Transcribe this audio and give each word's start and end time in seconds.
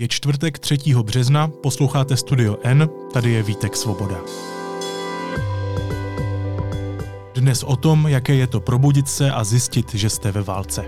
Je 0.00 0.08
čtvrtek 0.08 0.58
3. 0.58 0.78
března, 1.02 1.48
posloucháte 1.48 2.16
Studio 2.16 2.56
N, 2.62 2.88
tady 3.12 3.30
je 3.30 3.42
Vítek 3.42 3.76
Svoboda. 3.76 4.16
Dnes 7.34 7.62
o 7.62 7.76
tom, 7.76 8.08
jaké 8.08 8.34
je 8.34 8.46
to 8.46 8.60
probudit 8.60 9.08
se 9.08 9.30
a 9.30 9.44
zjistit, 9.44 9.94
že 9.94 10.10
jste 10.10 10.32
ve 10.32 10.42
válce. 10.42 10.84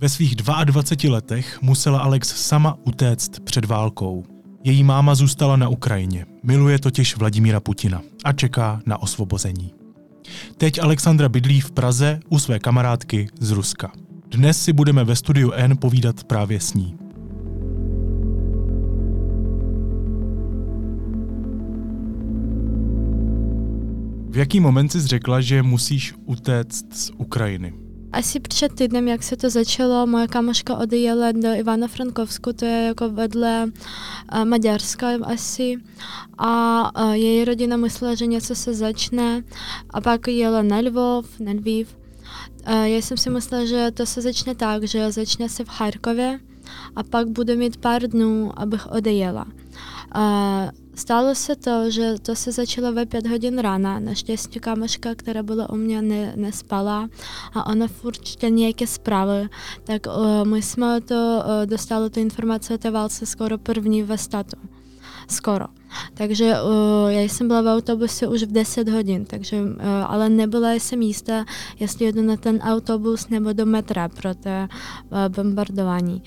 Ve 0.00 0.08
svých 0.08 0.36
22 0.36 1.12
letech 1.12 1.62
musela 1.62 1.98
Alex 1.98 2.46
sama 2.46 2.78
utéct 2.84 3.40
před 3.44 3.64
válkou. 3.64 4.35
Její 4.66 4.84
máma 4.84 5.14
zůstala 5.14 5.56
na 5.56 5.68
Ukrajině, 5.68 6.26
miluje 6.42 6.78
totiž 6.78 7.16
Vladimíra 7.16 7.60
Putina 7.60 8.02
a 8.24 8.32
čeká 8.32 8.80
na 8.86 9.02
osvobození. 9.02 9.72
Teď 10.56 10.78
Alexandra 10.78 11.28
bydlí 11.28 11.60
v 11.60 11.70
Praze 11.70 12.20
u 12.28 12.38
své 12.38 12.58
kamarádky 12.58 13.28
z 13.40 13.50
Ruska. 13.50 13.92
Dnes 14.30 14.62
si 14.62 14.72
budeme 14.72 15.04
ve 15.04 15.16
studiu 15.16 15.52
N 15.52 15.76
povídat 15.76 16.24
právě 16.24 16.60
s 16.60 16.74
ní. 16.74 16.96
V 24.30 24.36
jaký 24.36 24.60
moment 24.60 24.92
jsi 24.92 25.00
řekla, 25.00 25.40
že 25.40 25.62
musíš 25.62 26.14
utéct 26.24 26.94
z 26.94 27.10
Ukrajiny? 27.16 27.85
Asi 28.16 28.40
před 28.40 28.72
týdnem, 28.74 29.08
jak 29.08 29.22
se 29.22 29.36
to 29.36 29.50
začalo, 29.50 30.06
moje 30.06 30.28
kamoška 30.28 30.76
odjela 30.76 31.32
do 31.32 31.48
Ivano-Frankovsku, 31.48 32.52
to 32.52 32.64
je 32.64 32.82
jako 32.82 33.08
vedle 33.08 33.66
Maďarska 34.44 35.08
asi. 35.22 35.76
A 36.38 37.12
její 37.12 37.44
rodina 37.44 37.76
myslela, 37.76 38.14
že 38.14 38.26
něco 38.26 38.54
se 38.54 38.74
začne 38.74 39.42
a 39.90 40.00
pak 40.00 40.28
jela 40.28 40.62
na 40.62 40.78
Lvov, 40.78 41.40
na 41.40 41.52
Lviv. 41.52 41.96
Já 42.66 43.02
jsem 43.02 43.16
si 43.16 43.30
myslela, 43.30 43.64
že 43.64 43.90
to 43.90 44.06
se 44.06 44.20
začne 44.20 44.54
tak, 44.54 44.84
že 44.84 45.12
začne 45.12 45.48
se 45.48 45.64
v 45.64 45.68
Charkově 45.68 46.40
a 46.96 47.02
pak 47.02 47.28
budu 47.28 47.56
mít 47.56 47.76
pár 47.76 48.02
dnů, 48.02 48.52
abych 48.56 48.86
odejela. 48.86 49.46
Stalo 50.96 51.34
se 51.34 51.56
to, 51.56 51.90
že 51.90 52.14
to 52.22 52.36
se 52.36 52.52
začalo 52.52 52.92
ve 52.92 53.06
pět 53.06 53.26
hodin 53.26 53.58
rána. 53.58 54.00
Naštěstí 54.00 54.60
kamoška, 54.60 55.14
která 55.14 55.42
byla 55.42 55.70
u 55.70 55.76
mě, 55.76 56.02
ne, 56.02 56.32
nespala 56.36 57.08
a 57.54 57.66
ona 57.66 57.86
furt 57.86 58.24
čte 58.24 58.50
nějaké 58.50 58.86
zprávy. 58.86 59.48
Tak 59.84 60.06
uh, 60.06 60.44
my 60.44 60.62
jsme 60.62 61.00
to 61.00 61.14
uh, 61.14 61.66
dostali 61.66 62.10
tu 62.10 62.20
informaci 62.20 62.74
o 62.74 62.78
té 62.78 62.90
válce 62.90 63.26
skoro 63.26 63.58
první 63.58 64.02
ve 64.02 64.18
statu. 64.18 64.56
Skoro. 65.28 65.75
Takže 66.14 66.54
uh, 66.62 67.10
já 67.10 67.20
jsem 67.20 67.48
byla 67.48 67.62
v 67.62 67.76
autobuse 67.76 68.28
už 68.28 68.42
v 68.42 68.52
10 68.52 68.88
hodin, 68.88 69.24
takže, 69.24 69.62
uh, 69.62 69.70
ale 70.06 70.28
nebyla 70.28 70.72
jsem 70.72 71.02
jistá, 71.02 71.44
jestli 71.80 72.04
jedu 72.04 72.22
na 72.22 72.36
ten 72.36 72.58
autobus 72.58 73.28
nebo 73.28 73.52
do 73.52 73.66
metra 73.66 74.08
pro 74.08 74.34
to 74.34 74.50
uh, 74.50 75.18
bombardování. 75.28 76.22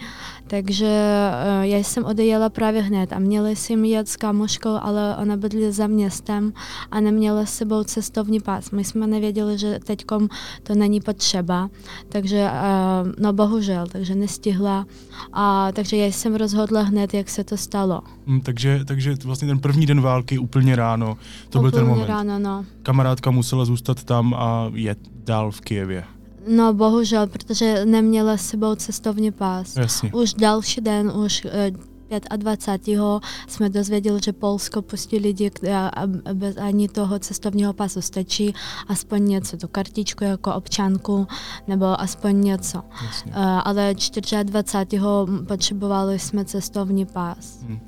Takže 0.48 0.86
uh, 0.86 1.64
já 1.64 1.78
jsem 1.78 2.06
odejela 2.06 2.50
právě 2.50 2.82
hned 2.82 3.14
a 3.14 3.20
měla 3.20 3.50
jsem 3.50 3.86
jet 3.86 4.10
s 4.10 4.16
kamoškou, 4.16 4.78
ale 4.82 5.16
ona 5.22 5.38
bydlí 5.38 5.72
za 5.72 5.88
městem 5.88 6.54
a 6.92 7.00
neměla 7.00 7.46
s 7.46 7.54
sebou 7.54 7.84
cestovní 7.84 8.40
pás. 8.40 8.72
My 8.72 8.84
jsme 8.84 9.08
nevěděli, 9.08 9.58
že 9.58 9.80
teď 9.84 10.06
to 10.64 10.76
není 10.76 11.02
potřeba, 11.02 11.70
takže 12.10 12.44
uh, 12.44 13.12
no 13.20 13.34
bohužel, 13.34 13.88
takže 13.88 14.16
nestihla. 14.16 14.86
A, 15.34 15.72
takže 15.72 15.98
já 15.98 16.06
jsem 16.06 16.36
rozhodla 16.36 16.82
hned, 16.82 17.14
jak 17.14 17.30
se 17.30 17.44
to 17.44 17.58
stalo. 17.58 18.02
Hmm, 18.28 18.42
takže, 18.42 18.86
takže 18.86 19.16
vlastně 19.26 19.48
ten 19.50 19.60
první 19.60 19.86
den 19.86 20.02
války 20.02 20.40
úplně 20.40 20.76
ráno, 20.76 21.18
to 21.50 21.60
úplně 21.60 21.72
byl 21.72 21.80
ten 21.80 21.88
moment. 21.88 22.08
ráno, 22.08 22.40
no. 22.40 22.66
Kamarádka 22.84 23.32
musela 23.32 23.66
zůstat 23.66 24.04
tam 24.04 24.34
a 24.34 24.72
jet 24.74 25.00
dál 25.26 25.52
v 25.52 25.62
Kijevě. 25.62 26.04
No 26.48 26.74
bohužel, 26.74 27.28
protože 27.28 27.86
neměla 27.86 28.38
s 28.38 28.48
sebou 28.48 28.76
cestovní 28.76 29.32
pás. 29.32 29.78
Jasně. 29.78 30.12
Už 30.14 30.34
další 30.34 30.82
den, 30.82 31.12
už 31.16 31.46
uh, 31.46 31.52
25. 32.38 33.00
jsme 33.48 33.70
dozvěděli, 33.70 34.20
že 34.26 34.34
Polsko 34.34 34.82
pustí 34.82 35.20
lidi 35.20 35.52
a 35.74 36.08
bez 36.34 36.58
ani 36.58 36.90
toho 36.90 37.20
cestovního 37.20 37.74
pasu 37.74 38.02
stačí 38.02 38.54
aspoň 38.88 39.26
něco, 39.26 39.58
tu 39.58 39.68
kartičku 39.68 40.24
jako 40.24 40.54
občanku, 40.54 41.28
nebo 41.68 42.02
aspoň 42.02 42.42
něco. 42.42 42.82
Jasně. 43.06 43.32
Uh, 43.32 43.38
ale 43.66 43.96
24. 44.44 45.02
potřebovali 45.48 46.20
jsme 46.20 46.46
cestovní 46.46 47.06
pás. 47.06 47.60
Hmm. 47.62 47.80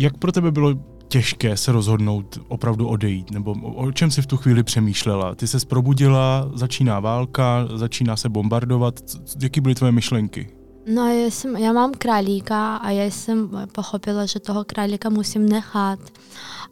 Jak 0.00 0.16
pro 0.16 0.32
tebe 0.32 0.50
bylo 0.50 0.74
těžké 1.08 1.56
se 1.56 1.72
rozhodnout 1.72 2.38
opravdu 2.48 2.88
odejít? 2.88 3.30
Nebo 3.30 3.52
o 3.74 3.92
čem 3.92 4.10
si 4.10 4.22
v 4.22 4.26
tu 4.26 4.36
chvíli 4.36 4.62
přemýšlela? 4.62 5.34
Ty 5.34 5.46
se 5.46 5.58
probudila, 5.66 6.50
začíná 6.54 7.00
válka, 7.00 7.68
začíná 7.74 8.16
se 8.16 8.28
bombardovat. 8.28 9.00
Jaký 9.42 9.60
byly 9.60 9.74
tvoje 9.74 9.92
myšlenky? 9.92 10.50
No, 10.94 11.06
já, 11.06 11.30
jsem, 11.30 11.56
já 11.56 11.72
mám 11.72 11.92
králíka 11.98 12.76
a 12.76 12.90
já 12.90 13.04
jsem 13.04 13.50
pochopila, 13.72 14.26
že 14.26 14.40
toho 14.40 14.64
králíka 14.64 15.10
musím 15.10 15.48
nechat. 15.48 15.98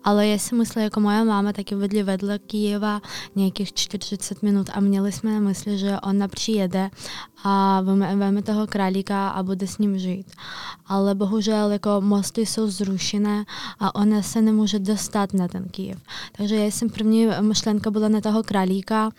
Ale 0.05 0.27
já 0.27 0.39
si 0.39 0.55
myslela, 0.55 0.85
jako 0.85 1.01
moja 1.01 1.25
máma 1.25 1.53
taky 1.53 1.75
vedli 1.75 2.03
vedle 2.03 2.39
Kijeva 2.39 3.01
nějakých 3.37 3.73
40 3.73 4.43
minut 4.43 4.71
a 4.75 4.81
měli 4.81 5.13
jsme 5.13 5.33
na 5.33 5.41
mysli, 5.41 5.79
že 5.79 6.01
ona 6.01 6.29
přijede 6.29 6.91
a 7.45 7.81
veme 8.17 8.43
toho 8.43 8.67
králíka 8.67 9.29
a 9.29 9.43
bude 9.43 9.67
s 9.67 9.79
ním 9.79 9.99
žít. 9.99 10.27
Ale 10.87 11.15
bohužel 11.15 11.71
jako 11.71 12.01
mosty 12.01 12.47
jsou 12.47 12.71
zrušené 12.71 13.45
a 13.81 13.95
ona 13.95 14.23
se 14.23 14.43
nemůže 14.43 14.79
dostat 14.79 15.35
na 15.35 15.49
ten 15.49 15.65
Kijev. 15.65 15.99
Takže 16.33 16.57
já 16.57 16.65
jsem 16.65 16.91
první 16.91 17.27
myšlenka 17.41 17.91
byla 17.91 18.09
na 18.09 18.21
toho 18.21 18.43
králíka 18.43 19.11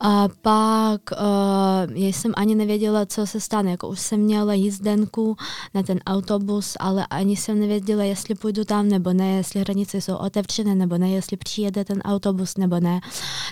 a 0.00 0.28
pak 0.42 1.00
uh, 1.12 1.94
jsem 1.96 2.32
ani 2.36 2.54
nevěděla, 2.54 3.06
co 3.06 3.26
se 3.26 3.40
stane. 3.40 3.70
Jako 3.70 3.88
už 3.88 4.00
jsem 4.00 4.20
měla 4.20 4.54
jízdenku 4.54 5.36
na 5.74 5.82
ten 5.82 6.00
autobus, 6.06 6.76
ale 6.80 7.06
ani 7.06 7.36
jsem 7.36 7.60
nevěděla, 7.60 8.04
jestli 8.04 8.34
půjdu 8.34 8.64
tam 8.64 8.88
nebo 8.88 9.12
ne, 9.12 9.36
jestli 9.36 9.60
hranice 9.60 10.00
jsou 10.00 10.16
otevřené 10.16 10.74
nebo 10.74 10.98
ne, 10.98 11.10
jestli 11.10 11.36
přijede 11.36 11.84
ten 11.84 12.00
autobus 12.00 12.56
nebo 12.56 12.80
ne. 12.80 13.00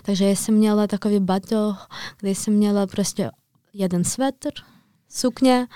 Takže 0.03 0.31
jsem 0.31 0.55
měla 0.55 0.87
takový 0.87 1.21
batoh, 1.21 1.89
kde 2.21 2.31
jsem 2.31 2.55
měla 2.55 2.87
prostě 2.87 3.31
jeden 3.73 4.05
svetr, 4.05 4.51
sukně, 5.09 5.67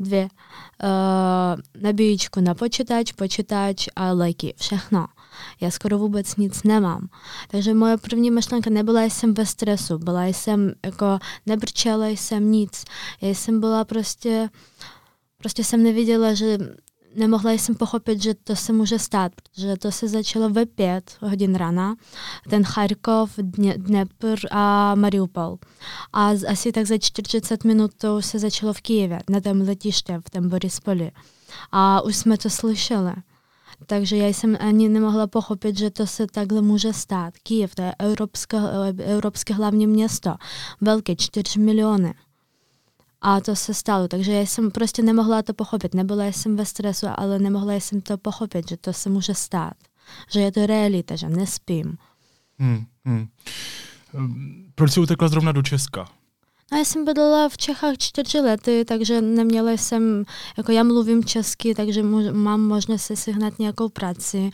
dvě 0.00 0.22
uh, 0.22 1.82
nabíječku 1.82 2.40
na 2.40 2.54
počítač, 2.54 3.12
počítač 3.12 3.88
a 3.96 4.12
léky, 4.12 4.54
všechno. 4.56 5.06
Já 5.60 5.70
skoro 5.70 5.98
vůbec 5.98 6.36
nic 6.36 6.62
nemám. 6.62 7.08
Takže 7.48 7.74
moje 7.74 7.96
první 7.96 8.30
myšlenka 8.30 8.70
nebyla, 8.70 9.02
jsem 9.02 9.34
ve 9.34 9.46
stresu, 9.46 9.98
byla 9.98 10.26
jsem 10.26 10.72
jako, 10.86 11.18
nebrčela 11.46 12.06
jsem 12.06 12.52
nic. 12.52 12.84
Já 13.20 13.28
jsem 13.28 13.60
byla 13.60 13.84
prostě, 13.84 14.48
prostě 15.38 15.64
jsem 15.64 15.82
neviděla, 15.82 16.34
že 16.34 16.58
nemohla 17.14 17.52
jsem 17.52 17.74
pochopit, 17.74 18.22
že 18.22 18.34
to 18.34 18.56
se 18.56 18.72
může 18.72 18.98
stát, 18.98 19.32
protože 19.34 19.76
to 19.76 19.92
se 19.92 20.08
začalo 20.08 20.50
ve 20.50 20.66
pět 20.66 21.16
hodin 21.20 21.54
rána, 21.54 21.94
ten 22.50 22.64
Charkov, 22.64 23.38
Dnepr 23.76 24.38
a 24.50 24.94
Mariupol. 24.94 25.58
A 26.12 26.30
asi 26.48 26.72
tak 26.72 26.86
za 26.86 26.98
40 26.98 27.64
minut 27.64 27.90
to 27.98 28.22
se 28.22 28.38
začalo 28.38 28.72
v 28.72 28.80
Kijevě, 28.80 29.18
na 29.30 29.40
tom 29.40 29.60
letiště, 29.60 30.20
v 30.26 30.30
tom 30.30 30.48
Borispoli. 30.48 31.10
A 31.72 32.00
už 32.00 32.16
jsme 32.16 32.38
to 32.38 32.50
slyšeli. 32.50 33.12
Takže 33.86 34.16
já 34.16 34.26
jsem 34.26 34.56
ani 34.60 34.88
nemohla 34.88 35.26
pochopit, 35.26 35.78
že 35.78 35.90
to 35.90 36.06
se 36.06 36.26
takhle 36.26 36.62
může 36.62 36.92
stát. 36.92 37.34
Kyjev, 37.42 37.74
to 37.74 37.82
je 37.82 37.94
evropské, 37.98 38.58
evropské 39.04 39.54
hlavní 39.54 39.86
město, 39.86 40.34
velké, 40.80 41.16
4 41.16 41.60
miliony. 41.60 42.14
A 43.20 43.40
to 43.40 43.56
se 43.56 43.74
stalo, 43.74 44.08
takže 44.08 44.32
já 44.32 44.40
jsem 44.40 44.70
prostě 44.70 45.02
nemohla 45.02 45.42
to 45.42 45.54
pochopit. 45.54 45.94
Nebyla 45.94 46.26
jsem 46.26 46.56
ve 46.56 46.64
stresu, 46.64 47.06
ale 47.16 47.38
nemohla 47.38 47.74
jsem 47.74 48.00
to 48.00 48.18
pochopit, 48.18 48.68
že 48.68 48.76
to 48.76 48.92
se 48.92 49.10
může 49.10 49.34
stát. 49.34 49.74
Že 50.30 50.40
je 50.40 50.52
to 50.52 50.66
realita, 50.66 51.16
že 51.16 51.28
nespím. 51.28 51.96
Hmm, 52.58 52.84
hmm. 53.04 53.28
Proč 54.74 54.92
jsi 54.92 55.00
utekla 55.00 55.28
zrovna 55.28 55.52
do 55.52 55.62
Česka? 55.62 56.08
No, 56.72 56.78
já 56.78 56.84
jsem 56.84 57.04
bydlela 57.04 57.48
v 57.48 57.56
Čechách 57.56 57.98
čtyři 57.98 58.40
lety, 58.40 58.84
takže 58.84 59.20
neměla 59.20 59.72
jsem, 59.72 60.24
jako 60.56 60.72
já 60.72 60.82
mluvím 60.82 61.24
česky, 61.24 61.74
takže 61.74 62.02
mám 62.32 62.60
možnost 62.60 63.02
si 63.02 63.16
sehnat 63.16 63.58
nějakou 63.58 63.88
práci. 63.88 64.50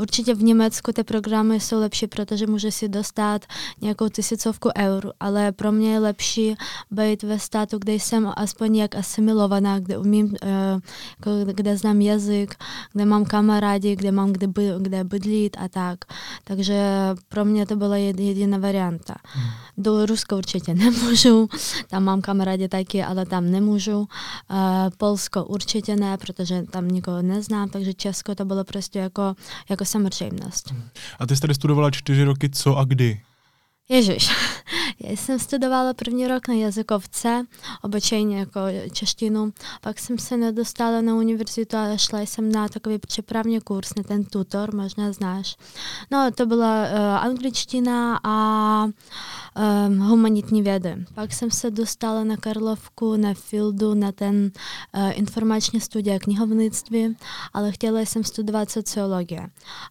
Určitě 0.00 0.34
v 0.34 0.42
Německu 0.42 0.92
ty 0.92 1.04
programy 1.04 1.60
jsou 1.60 1.80
lepší, 1.80 2.06
protože 2.06 2.46
může 2.46 2.72
si 2.72 2.88
dostat 2.88 3.44
nějakou 3.80 4.08
tisícovku 4.08 4.68
eur, 4.78 5.12
ale 5.20 5.52
pro 5.52 5.72
mě 5.72 5.92
je 5.92 5.98
lepší 5.98 6.54
být 6.90 7.22
ve 7.22 7.38
státu, 7.38 7.78
kde 7.78 7.92
jsem 7.92 8.32
aspoň 8.36 8.76
jak 8.76 8.94
asimilovaná, 8.94 9.78
kde 9.78 9.98
umím, 9.98 10.36
jako 11.18 11.30
kde 11.52 11.76
znám 11.76 12.00
jazyk, 12.00 12.54
kde 12.92 13.04
mám 13.04 13.24
kamarády, 13.24 13.96
kde 13.96 14.12
mám 14.12 14.32
kde, 14.32 14.46
by, 14.46 14.70
kde 14.78 15.04
bydlit 15.04 15.56
a 15.60 15.68
tak. 15.68 15.98
Takže 16.44 16.82
pro 17.28 17.44
mě 17.44 17.66
to 17.66 17.76
byla 17.76 17.96
jediná 17.96 18.58
varianta. 18.58 19.14
Hmm. 19.24 19.50
Do 19.78 20.06
Ruska 20.06 20.36
určitě 20.36 20.74
nemůžu, 20.74 21.37
Tam 21.88 22.04
mám 22.04 22.20
kamarády 22.20 22.68
taky, 22.68 23.04
ale 23.04 23.26
tam 23.26 23.50
nemůžu. 23.50 23.98
Uh, 23.98 24.06
Polsko 24.98 25.44
určitě 25.44 25.96
ne, 25.96 26.16
protože 26.18 26.62
tam 26.62 26.88
nikoho 26.88 27.22
neznám, 27.22 27.68
takže 27.68 27.94
Česko 27.94 28.34
to 28.34 28.44
bylo 28.44 28.64
prostě 28.64 28.98
jako, 28.98 29.34
jako 29.70 29.84
samozřejmost. 29.84 30.74
A 31.18 31.26
ty 31.26 31.36
jsi 31.36 31.40
tady 31.40 31.54
studovala 31.54 31.90
čtyři 31.90 32.24
roky, 32.24 32.50
co 32.50 32.76
a 32.76 32.84
kdy? 32.84 33.20
Ježiš, 33.90 34.30
já 35.00 35.10
jsem 35.10 35.38
studovala 35.38 35.94
první 35.94 36.26
rok 36.26 36.48
na 36.48 36.54
jazykovce, 36.54 37.46
obyčejně 37.82 38.38
jako 38.38 38.60
češtinu, 38.92 39.52
pak 39.80 39.98
jsem 39.98 40.18
se 40.18 40.36
nedostala 40.36 41.00
na 41.00 41.14
univerzitu 41.14 41.76
a 41.76 41.96
šla 41.96 42.20
jsem 42.20 42.52
na 42.52 42.68
takový 42.68 42.98
přepravní 42.98 43.60
kurz, 43.60 43.94
na 43.96 44.02
ten 44.02 44.24
tutor, 44.24 44.74
možná 44.74 45.12
znáš. 45.12 45.56
No, 46.10 46.30
to 46.34 46.46
byla 46.46 46.82
uh, 46.82 46.98
angličtina 46.98 48.20
a 48.24 48.84
um, 48.84 49.98
humanitní 49.98 50.62
vědy. 50.62 51.04
Pak 51.14 51.32
jsem 51.32 51.50
se 51.50 51.70
dostala 51.70 52.24
na 52.24 52.36
Karlovku, 52.36 53.16
na 53.16 53.34
Fieldu, 53.34 53.94
na 53.94 54.12
ten 54.12 54.50
uh, 54.94 55.10
informační 55.18 55.80
studia 55.80 56.18
knihovnictví, 56.18 57.16
ale 57.52 57.72
chtěla 57.72 58.00
jsem 58.00 58.24
studovat 58.24 58.70
sociologii. 58.70 59.42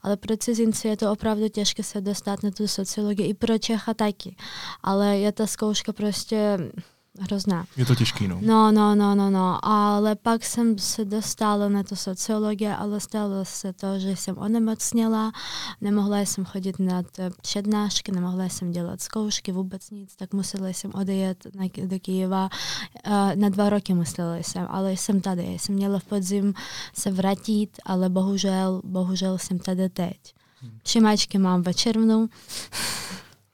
Ale 0.02 0.18
pro 0.18 0.38
cizince 0.38 0.88
je 0.88 0.98
to 0.98 1.12
opravdu 1.12 1.50
těžké 1.50 1.84
se 1.84 2.02
dostat 2.02 2.44
na 2.44 2.52
tu 2.52 2.68
sociologii 2.68 3.30
i 3.30 3.34
pro 3.34 3.58
Čecha 3.58 3.87
taky. 3.94 4.36
Ale 4.84 5.18
je 5.18 5.32
ta 5.32 5.48
zkouška 5.48 5.94
prostě 5.94 6.58
hrozná. 7.20 7.66
Je 7.78 7.86
to 7.86 7.96
těžký, 7.96 8.28
no. 8.28 8.40
No, 8.42 8.72
no, 8.72 8.96
no, 8.96 9.16
no, 9.16 9.30
no. 9.30 9.66
Ale 9.66 10.16
pak 10.16 10.46
jsem 10.46 10.80
se 10.80 11.06
dostala 11.06 11.70
na 11.70 11.84
tu 11.84 11.96
sociologii, 11.96 12.70
ale 12.70 13.00
stalo 13.00 13.46
se 13.46 13.74
to, 13.74 14.00
že 14.00 14.16
jsem 14.16 14.38
onemocněla, 14.38 15.32
nemohla 15.82 16.20
jsem 16.20 16.46
chodit 16.46 16.80
na 16.80 17.04
přednášky, 17.42 18.12
nemohla 18.12 18.46
jsem 18.46 18.72
dělat 18.72 19.02
zkoušky, 19.02 19.52
vůbec 19.52 19.90
nic, 19.90 20.16
tak 20.16 20.34
musela 20.34 20.68
jsem 20.68 20.92
odejít 20.94 21.48
na, 21.56 21.66
do 21.86 22.00
Kyjeva. 22.00 22.50
Na 23.36 23.50
dva 23.50 23.70
roky 23.70 23.94
musela 23.94 24.36
jsem, 24.36 24.68
ale 24.70 24.94
jsem 24.94 25.22
tady. 25.22 25.44
Jsem 25.44 25.76
měla 25.76 26.00
v 26.00 26.04
podzim 26.04 26.54
se 26.94 27.12
vrátit, 27.12 27.70
ale 27.86 28.10
bohužel, 28.10 28.82
bohužel 28.84 29.38
jsem 29.38 29.60
tady 29.60 29.90
teď. 29.90 30.18
Tři 30.84 31.00
mačky 31.00 31.38
mám 31.38 31.62
ve 31.62 31.74
červnu. 31.74 32.30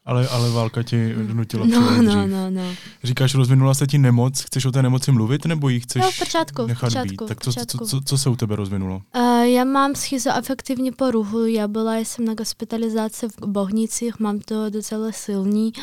Ale, 0.05 0.27
ale 0.27 0.49
válka 0.49 0.83
ti 0.83 1.13
donutila 1.15 1.65
no, 1.65 2.01
no, 2.01 2.27
no, 2.27 2.49
no. 2.49 2.61
Říkáš, 3.03 3.35
rozvinula 3.35 3.73
se 3.73 3.87
ti 3.87 3.97
nemoc, 3.97 4.41
chceš 4.41 4.65
o 4.65 4.71
té 4.71 4.81
nemoci 4.81 5.11
mluvit, 5.11 5.45
nebo 5.45 5.69
ji 5.69 5.79
chceš 5.79 6.01
no, 6.01 6.11
v 6.11 6.19
počátku, 6.19 6.67
nechat 6.67 6.87
v 6.87 6.89
počátku, 6.89 7.09
být? 7.09 7.27
Tak 7.27 7.41
co, 7.41 7.51
co, 7.51 7.85
co, 7.85 8.01
co 8.01 8.17
se 8.17 8.29
u 8.29 8.35
tebe 8.35 8.55
rozvinulo? 8.55 9.01
Uh, 9.15 9.41
já 9.41 9.63
mám 9.63 9.95
schizoafektivní 9.95 10.91
poruchu, 10.91 11.45
já 11.45 11.67
byla 11.67 11.97
jsem 11.97 12.25
na 12.25 12.33
hospitalizaci 12.39 13.27
v 13.27 13.47
Bohnicích, 13.47 14.19
mám 14.19 14.39
to 14.39 14.69
docela 14.69 15.11
silný, 15.11 15.73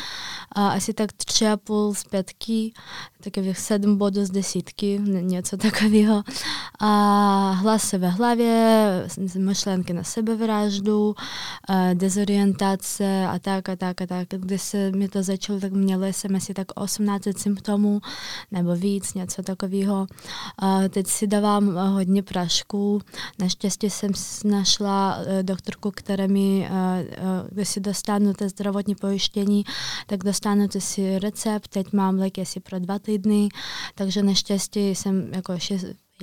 uh, 0.57 0.63
asi 0.63 0.93
tak 0.93 1.11
tři 1.13 1.47
a 1.47 1.57
půl 1.57 1.93
z 1.93 2.03
pětky, 2.03 2.73
takových 3.23 3.59
sedm 3.59 3.97
bodů 3.97 4.25
z 4.25 4.29
desítky, 4.29 4.99
něco 5.03 5.57
takového. 5.57 6.23
A 6.79 7.51
hlasy 7.51 7.97
ve 7.97 8.09
hlavě, 8.09 9.07
myšlenky 9.37 9.93
na 9.93 10.03
sebevraždu, 10.03 11.07
uh, 11.09 11.15
dezorientace 11.93 13.27
a 13.27 13.39
tak 13.39 13.69
a 13.69 13.75
tak 13.75 14.01
a 14.01 14.07
tak. 14.07 14.10
Když 14.37 14.61
se 14.61 14.91
mi 14.91 15.07
to 15.07 15.23
začalo, 15.23 15.59
tak 15.59 15.71
měla 15.73 16.07
jsem 16.07 16.35
asi 16.35 16.53
tak 16.53 16.67
18 16.75 17.23
symptomů 17.37 18.01
nebo 18.51 18.75
víc, 18.75 19.13
něco 19.13 19.43
takového. 19.43 20.07
Teď 20.89 21.07
si 21.07 21.27
dávám 21.27 21.75
hodně 21.75 22.23
prašku. 22.23 23.01
Naštěstí 23.39 23.89
jsem 23.89 24.11
našla 24.45 25.17
uh, 25.17 25.43
doktorku, 25.43 25.91
která 25.91 26.27
mi, 26.27 26.69
když 27.51 27.69
si 27.69 27.79
dostanu 27.79 28.33
to 28.33 28.49
zdravotní 28.49 28.95
pojištění, 28.95 29.63
tak 30.07 30.23
dostanu 30.23 30.67
to 30.67 30.81
si 30.81 31.19
recept. 31.19 31.67
Teď 31.67 31.93
mám 31.93 32.19
léky 32.19 32.41
asi 32.41 32.59
pro 32.59 32.79
dva 32.79 32.99
týdny, 32.99 33.49
takže 33.95 34.23
naštěstí 34.23 34.89
jsem 34.89 35.33
jako 35.33 35.59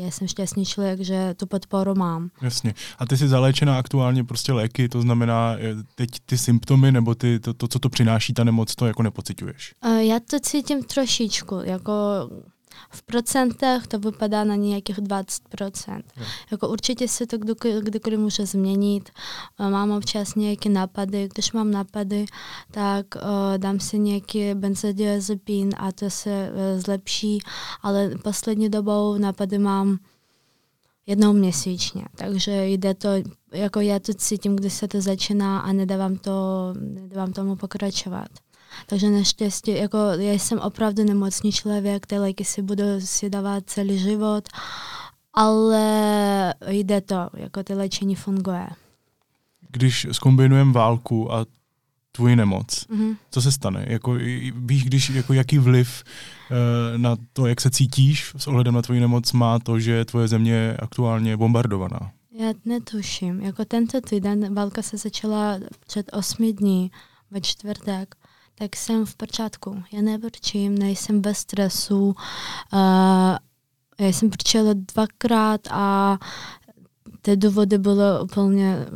já 0.00 0.10
jsem 0.10 0.28
šťastný 0.28 0.64
člověk, 0.64 1.00
že 1.00 1.34
tu 1.34 1.46
podporu 1.46 1.94
mám. 1.94 2.30
Jasně. 2.42 2.74
A 2.98 3.06
ty 3.06 3.16
jsi 3.16 3.28
zaléčená 3.28 3.78
aktuálně 3.78 4.24
prostě 4.24 4.52
léky, 4.52 4.88
to 4.88 5.02
znamená, 5.02 5.56
eh, 5.58 5.74
teď 5.94 6.10
ty 6.26 6.38
symptomy 6.38 6.92
nebo 6.92 7.14
ty, 7.14 7.40
to, 7.40 7.54
to 7.54 7.68
co 7.68 7.78
to 7.78 7.88
přináší 7.88 8.34
ta 8.34 8.44
nemoc, 8.44 8.74
to 8.74 8.86
jako 8.86 9.02
nepociťuješ? 9.02 9.74
Já 9.98 10.20
to 10.30 10.40
cítím 10.40 10.82
trošičku, 10.82 11.60
jako 11.64 11.92
v 12.90 13.02
procentech 13.02 13.86
to 13.86 13.98
vypadá 13.98 14.44
na 14.44 14.54
nějakých 14.54 14.98
20%. 14.98 16.02
Jo. 16.16 16.24
Jako 16.50 16.68
určitě 16.68 17.08
se 17.08 17.26
to 17.26 17.38
kdykoliv, 17.38 17.84
kdykoliv 17.84 18.18
může 18.18 18.46
změnit. 18.46 19.10
Mám 19.58 19.90
občas 19.90 20.34
nějaké 20.34 20.68
nápady. 20.68 21.28
Když 21.34 21.52
mám 21.52 21.70
nápady, 21.70 22.26
tak 22.70 23.06
uh, 23.14 23.22
dám 23.56 23.80
si 23.80 23.98
nějaký 23.98 24.54
benzodiazepin 24.54 25.70
a 25.76 25.92
to 25.92 26.10
se 26.10 26.50
uh, 26.50 26.80
zlepší, 26.80 27.38
ale 27.82 28.10
poslední 28.22 28.68
dobou 28.68 29.18
nápady 29.18 29.58
mám 29.58 29.98
jednou 31.08 31.32
měsíčně, 31.32 32.04
takže 32.16 32.66
jde 32.66 32.94
to, 32.94 33.08
jako 33.52 33.80
já 33.80 33.98
to 33.98 34.14
cítím, 34.14 34.56
když 34.56 34.72
se 34.72 34.88
to 34.88 35.00
začíná 35.00 35.60
a 35.60 35.72
nedávám, 35.72 36.16
to, 36.16 36.32
nedávám 36.78 37.32
tomu 37.32 37.56
pokračovat. 37.56 38.28
Takže 38.86 39.10
naštěstí, 39.10 39.70
jako 39.70 39.98
já 39.98 40.32
jsem 40.32 40.58
opravdu 40.58 41.04
nemocný 41.04 41.52
člověk, 41.52 42.06
ty 42.06 42.18
léky 42.18 42.44
si 42.44 42.62
budu 42.62 42.84
si 42.98 43.30
dávat 43.30 43.64
celý 43.66 43.98
život, 43.98 44.48
ale 45.34 46.54
jde 46.68 47.00
to, 47.00 47.30
jako 47.36 47.62
ty 47.62 47.74
léčení 47.74 48.14
funguje. 48.14 48.66
Když 49.70 50.06
skombinujeme 50.12 50.72
válku 50.72 51.32
a 51.32 51.46
tvoji 52.12 52.36
nemoc, 52.36 52.66
mm-hmm. 52.66 53.16
co 53.30 53.42
se 53.42 53.52
stane? 53.52 53.84
Jako, 53.88 54.14
víš, 54.54 54.84
když, 54.84 55.10
jako 55.10 55.32
jaký 55.32 55.58
vliv 55.58 56.04
uh, 56.50 56.98
na 56.98 57.16
to, 57.32 57.46
jak 57.46 57.60
se 57.60 57.70
cítíš 57.70 58.34
s 58.36 58.46
ohledem 58.46 58.74
na 58.74 58.82
tvoji 58.82 59.00
nemoc, 59.00 59.32
má 59.32 59.58
to, 59.58 59.80
že 59.80 60.04
tvoje 60.04 60.28
země 60.28 60.52
je 60.52 60.76
aktuálně 60.76 61.36
bombardovaná? 61.36 62.10
Já 62.32 62.52
netuším. 62.64 63.40
Jako 63.40 63.64
tento 63.64 64.00
týden 64.00 64.54
válka 64.54 64.82
se 64.82 64.96
začala 64.96 65.58
před 65.86 66.10
osmi 66.12 66.52
dní 66.52 66.90
ve 67.30 67.40
čtvrtek 67.40 68.14
tak 68.58 68.76
jsem 68.76 69.06
v 69.06 69.14
pořádku. 69.14 69.82
Já 69.92 70.02
nevrčím, 70.02 70.78
nejsem 70.78 71.20
bez 71.20 71.38
stresu. 71.38 72.06
Uh, 72.06 72.14
já 74.00 74.08
jsem 74.08 74.30
vrčela 74.30 74.70
dvakrát 74.74 75.60
a 75.70 76.18
ty 77.22 77.36
důvody 77.36 77.78
byly 77.78 78.20
úplně 78.22 78.86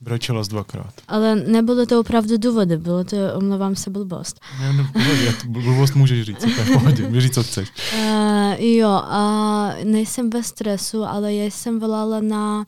Brečela 0.00 0.44
z 0.44 0.48
dvakrát. 0.48 0.94
Ale 1.08 1.34
nebylo 1.34 1.86
to 1.86 2.00
opravdu 2.00 2.38
důvody, 2.38 2.76
bylo 2.76 3.04
to, 3.04 3.16
omlouvám 3.36 3.76
se, 3.76 3.90
blbost. 3.90 4.40
Ne, 4.60 4.72
ne, 4.72 4.90
pohodě, 4.92 5.34
blbost 5.46 5.94
můžeš 5.94 6.26
říct, 6.26 6.38
to 6.38 6.46
je 6.46 6.64
v 6.64 6.72
pohodě, 6.72 7.08
můžeš 7.08 7.22
říct, 7.22 7.34
co 7.34 7.42
chceš. 7.42 7.72
Uh, 7.94 8.60
jo, 8.60 9.02
uh, 9.10 9.84
nejsem 9.84 10.30
bez 10.30 10.46
stresu, 10.46 11.04
ale 11.04 11.34
já 11.34 11.44
jsem 11.44 11.80
volala 11.80 12.20
na 12.20 12.58
uh, 12.58 12.64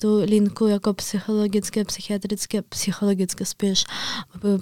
tu 0.00 0.20
linku 0.24 0.66
jako 0.66 0.94
psychologické, 0.94 1.84
psychiatrické, 1.84 2.62
psychologické 2.62 3.44
spíš 3.44 3.84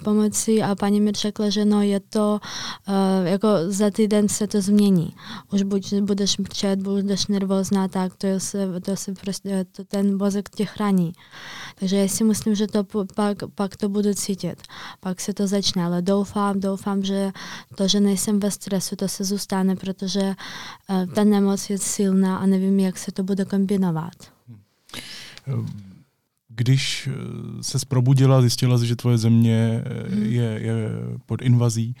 pomoci 0.03 0.63
a 0.63 0.75
paní 0.75 1.01
mi 1.01 1.11
řekla, 1.11 1.49
že 1.49 1.65
no 1.65 1.81
je 1.81 1.99
to, 1.99 2.39
uh, 2.87 3.27
jako 3.27 3.47
za 3.67 3.91
týden 3.91 4.29
se 4.29 4.47
to 4.47 4.61
změní. 4.61 5.13
Už 5.53 5.63
buď 5.63 5.93
budeš 5.93 6.37
mrčet, 6.37 6.81
budeš 6.81 7.27
nervózná, 7.27 7.87
tak 7.87 8.15
to 8.15 8.27
se, 8.37 8.67
to 8.81 8.95
se 8.95 9.13
prostě, 9.13 9.65
to 9.71 9.83
ten 9.83 10.17
mozek 10.17 10.49
tě 10.49 10.65
chrání. 10.65 11.13
Takže 11.79 11.95
já 11.95 12.07
si 12.07 12.23
myslím, 12.23 12.55
že 12.55 12.67
to 12.67 12.83
pak, 13.15 13.37
pak 13.55 13.77
to 13.77 13.89
budu 13.89 14.13
cítit. 14.13 14.63
Pak 14.99 15.21
se 15.21 15.33
to 15.33 15.47
začne, 15.47 15.85
ale 15.85 16.01
doufám, 16.01 16.59
doufám, 16.59 17.03
že 17.03 17.31
to, 17.75 17.87
že 17.87 17.99
nejsem 17.99 18.39
ve 18.39 18.51
stresu, 18.51 18.95
to 18.95 19.07
se 19.07 19.23
zůstane, 19.23 19.75
protože 19.75 20.35
uh, 20.89 21.13
ta 21.13 21.23
nemoc 21.23 21.69
je 21.69 21.77
silná 21.77 22.37
a 22.37 22.45
nevím, 22.45 22.79
jak 22.79 22.97
se 22.97 23.11
to 23.11 23.23
bude 23.23 23.45
kombinovat. 23.45 24.13
Když 26.49 27.09
eh, 27.11 27.63
se 27.63 27.77
probudila, 27.87 28.41
zjistila, 28.41 28.83
že 28.83 28.95
tvoje 28.95 29.17
země 29.17 29.83
eh, 29.85 30.15
hmm. 30.15 30.23
je, 30.23 30.59
je 30.61 30.75
pod 31.25 31.41
invazí, 31.41 31.95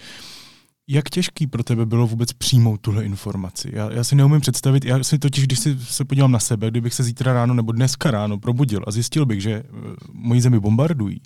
jak 0.91 1.09
těžký 1.09 1.47
pro 1.47 1.63
tebe 1.63 1.85
bylo 1.85 2.07
vůbec 2.07 2.33
přijmout 2.33 2.81
tuhle 2.81 3.05
informaci? 3.05 3.69
Já, 3.73 3.91
já 3.91 4.03
si 4.03 4.15
neumím 4.15 4.41
představit, 4.41 4.85
já 4.85 5.03
si 5.03 5.19
totiž, 5.19 5.43
když 5.43 5.59
si 5.59 5.79
se 5.79 6.05
podívám 6.05 6.31
na 6.31 6.39
sebe, 6.39 6.69
kdybych 6.71 6.93
se 6.93 7.03
zítra 7.03 7.33
ráno 7.33 7.53
nebo 7.53 7.71
dneska 7.71 8.11
ráno 8.11 8.39
probudil 8.39 8.83
a 8.87 8.91
zjistil 8.91 9.25
bych, 9.25 9.41
že 9.41 9.63
uh, 9.63 9.79
moji 10.13 10.41
zemi 10.41 10.59
bombardují, 10.59 11.21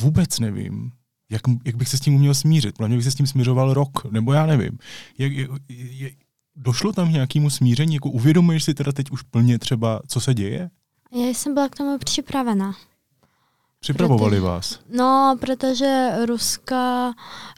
vůbec 0.00 0.38
nevím, 0.38 0.90
jak, 1.30 1.42
jak 1.64 1.76
bych 1.76 1.88
se 1.88 1.96
s 1.96 2.00
tím 2.00 2.14
uměl 2.14 2.34
smířit. 2.34 2.78
Hlavně 2.78 2.96
bych 2.96 3.04
se 3.04 3.10
s 3.10 3.14
tím 3.14 3.26
smířoval 3.26 3.74
rok, 3.74 4.12
nebo 4.12 4.32
já 4.32 4.46
nevím. 4.46 4.78
Jak, 5.18 5.32
je, 5.32 5.48
je, 5.68 6.10
došlo 6.56 6.92
tam 6.92 7.12
nějakému 7.12 7.50
smíření? 7.50 7.94
Jako 7.94 8.10
uvědomuješ 8.10 8.64
si 8.64 8.74
teda 8.74 8.92
teď 8.92 9.10
už 9.10 9.22
plně 9.22 9.58
třeba, 9.58 10.00
co 10.08 10.20
se 10.20 10.34
děje? 10.34 10.70
Já 11.12 11.26
jsem 11.26 11.54
byla 11.54 11.68
k 11.68 11.76
tomu 11.76 11.98
připravena. 11.98 12.74
Připravovali 13.82 14.40
vás? 14.40 14.78
No, 14.90 15.36
protože 15.40 16.10
Ruska, 16.26 17.12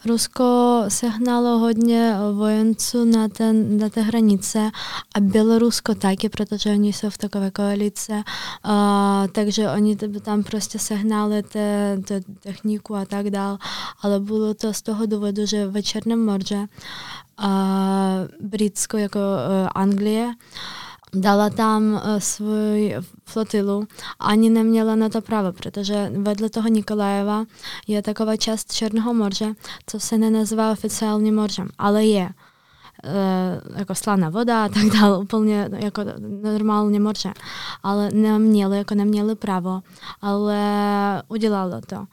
Rusko 0.07 0.85
sehnalo 0.89 1.59
hodně 1.59 2.17
vojenců 2.33 3.05
na, 3.05 3.29
ten, 3.29 3.79
na 3.79 3.89
té 3.89 4.01
hranice 4.01 4.71
a 5.15 5.21
Bělorusko 5.21 5.95
taky, 5.95 6.29
protože 6.29 6.71
oni 6.71 6.93
jsou 6.93 7.11
v 7.11 7.19
takové 7.19 7.51
koalice, 7.51 8.13
uh, 8.13 8.73
takže 9.33 9.71
oni 9.71 9.97
tam 9.97 10.43
prostě 10.43 10.79
sehnali 10.79 11.43
te, 11.43 11.99
te 12.05 12.21
techniku 12.41 12.97
a 12.97 13.05
tak 13.05 13.31
dál, 13.31 13.59
ale 14.03 14.21
bylo 14.21 14.55
to 14.55 14.75
z 14.75 14.83
toho 14.83 15.07
důvodu, 15.07 15.47
že 15.47 15.67
ve 15.67 15.83
Černém 15.83 16.25
moře 16.25 16.67
uh, 17.45 17.47
Britsko 18.41 18.99
jako 18.99 19.19
uh, 19.19 19.69
Anglie 19.75 20.33
dala 21.15 21.51
tam 21.51 21.93
uh, 21.93 22.01
svůj 22.19 22.97
flotilu, 23.25 23.87
ani 24.21 24.51
neměla 24.51 24.95
na 24.95 25.09
to 25.09 25.21
právo, 25.21 25.53
protože 25.53 26.13
vedle 26.17 26.51
toho 26.51 26.69
Nikolajeva 26.69 27.45
je 27.87 28.03
taková 28.03 28.37
část 28.37 28.73
Černého 28.73 29.15
moře, 29.15 29.55
co 29.87 30.01
se 30.01 30.19
nenazývá 30.19 30.73
oficiálně 30.73 31.33
mořem, 31.33 31.69
ale 31.79 32.05
je 32.05 32.29
uh, 33.05 33.79
jako 33.79 33.95
slaná 33.95 34.31
voda 34.31 34.65
a 34.65 34.69
tak 34.69 34.85
dále, 35.01 35.19
úplně 35.19 35.69
jako 35.73 36.03
normálně 36.43 37.01
moře. 37.01 37.33
Ale 37.83 38.11
neměli, 38.11 38.79
jako 38.79 38.95
neměli 38.95 39.35
právo, 39.35 39.81
ale 40.21 40.59
udělalo 41.29 41.81
to. 41.87 42.07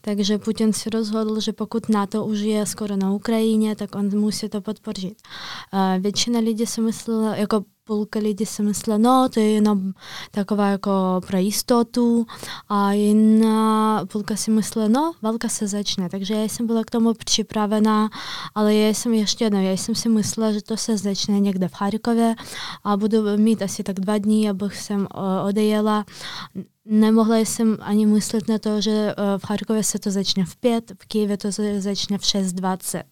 Takže 0.00 0.38
Putin 0.38 0.72
si 0.72 0.90
rozhodl, 0.90 1.40
že 1.40 1.52
pokud 1.52 1.88
NATO 1.88 2.24
už 2.24 2.38
je 2.38 2.66
skoro 2.66 2.96
na 2.96 3.12
Ukrajině, 3.12 3.76
tak 3.76 3.94
on 3.94 4.18
musí 4.18 4.48
to 4.48 4.60
podpořit. 4.60 5.14
Uh, 5.72 6.02
většina 6.02 6.40
lidí 6.40 6.66
si 6.66 6.80
myslela, 6.80 7.36
jako 7.36 7.64
půlka 7.86 8.18
lidí 8.18 8.46
si 8.46 8.62
myslela, 8.62 8.98
no 8.98 9.28
to 9.28 9.40
je 9.40 9.50
jenom 9.50 9.92
taková 10.30 10.68
jako 10.68 11.20
pro 11.26 11.38
jistotu 11.38 12.26
a 12.68 12.92
jiná 12.92 14.04
půlka 14.06 14.36
si 14.36 14.50
myslela, 14.50 14.88
no 14.88 15.12
válka 15.22 15.48
se 15.48 15.68
začne. 15.68 16.08
Takže 16.08 16.34
já 16.34 16.42
jsem 16.42 16.66
byla 16.66 16.84
k 16.84 16.90
tomu 16.90 17.14
připravená, 17.14 18.08
ale 18.54 18.74
já 18.74 18.88
jsem 18.88 19.14
ještě 19.14 19.44
jednou, 19.44 19.62
já 19.62 19.72
jsem 19.72 19.94
si 19.94 20.08
myslela, 20.08 20.52
že 20.52 20.62
to 20.62 20.76
se 20.76 20.96
začne 20.96 21.40
někde 21.40 21.68
v 21.68 21.74
Charkově 21.74 22.34
a 22.84 22.96
budu 22.96 23.18
mít 23.36 23.62
asi 23.62 23.82
tak 23.82 24.00
dva 24.00 24.18
dní, 24.18 24.50
abych 24.50 24.76
sem 24.76 25.08
odejela. 25.44 26.04
Nemohla 26.84 27.36
jsem 27.36 27.76
ani 27.80 28.06
myslet 28.06 28.48
na 28.48 28.58
to, 28.58 28.80
že 28.80 29.14
v 29.38 29.46
Charkově 29.46 29.82
se 29.84 29.98
to 29.98 30.10
začne 30.10 30.44
v 30.44 30.56
pět, 30.56 30.92
v 31.02 31.06
Kijevě 31.06 31.36
to 31.36 31.48
začne 31.78 32.18
v 32.18 32.22
6.20. 32.22 33.02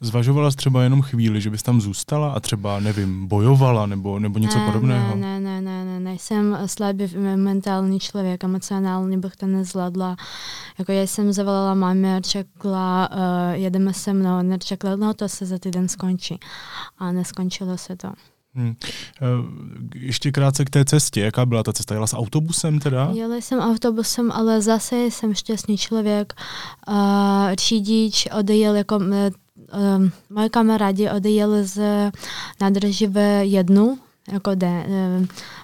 Zvažovala 0.00 0.50
jsi 0.50 0.56
třeba 0.56 0.82
jenom 0.82 1.02
chvíli, 1.02 1.40
že 1.40 1.50
bys 1.50 1.62
tam 1.62 1.80
zůstala 1.80 2.32
a 2.32 2.40
třeba, 2.40 2.80
nevím, 2.80 3.26
bojovala 3.26 3.86
nebo, 3.86 4.18
nebo 4.18 4.38
něco 4.38 4.58
ne, 4.58 4.66
podobného? 4.66 5.16
Ne, 5.16 5.40
ne, 5.40 5.60
ne, 5.60 5.84
ne, 5.84 6.00
ne, 6.00 6.12
jsem 6.18 6.58
slabý 6.66 7.04
mentální 7.36 8.00
člověk, 8.00 8.44
emocionálně 8.44 9.18
bych 9.18 9.36
to 9.36 9.46
nezvládla. 9.46 10.16
Jako 10.78 10.92
já 10.92 11.02
jsem 11.02 11.32
zavolala 11.32 11.74
mámě 11.74 12.16
a 12.16 12.20
čekla, 12.20 13.10
uh, 13.12 13.18
jedeme 13.52 13.94
se 13.94 14.12
mnou, 14.12 14.54
a 14.54 14.58
čekla, 14.58 14.96
no 14.96 15.14
to 15.14 15.28
se 15.28 15.46
za 15.46 15.58
týden 15.58 15.88
skončí. 15.88 16.40
A 16.98 17.12
neskončilo 17.12 17.78
se 17.78 17.96
to. 17.96 18.12
Hmm. 18.54 18.74
Ještě 19.94 20.32
krátce 20.32 20.64
k 20.64 20.70
té 20.70 20.84
cestě. 20.84 21.20
Jaká 21.20 21.46
byla 21.46 21.62
ta 21.62 21.72
cesta? 21.72 21.94
Jela 21.94 22.06
s 22.06 22.16
autobusem 22.16 22.78
teda? 22.78 23.10
Jela 23.12 23.36
jsem 23.36 23.58
autobusem, 23.58 24.32
ale 24.32 24.62
zase 24.62 24.96
jsem 24.96 25.34
šťastný 25.34 25.78
člověk. 25.78 26.32
Uh, 26.88 26.94
řidič 27.58 28.28
odejel 28.38 28.76
jako 28.76 28.98
um, 29.72 30.12
moje 30.30 30.48
kamarádi 30.48 31.10
odjeli 31.10 31.64
z 31.64 31.80
nádraží 32.60 33.06
v 33.06 33.44
jednu, 33.44 33.98
jako 34.32 34.54
de, 34.54 34.86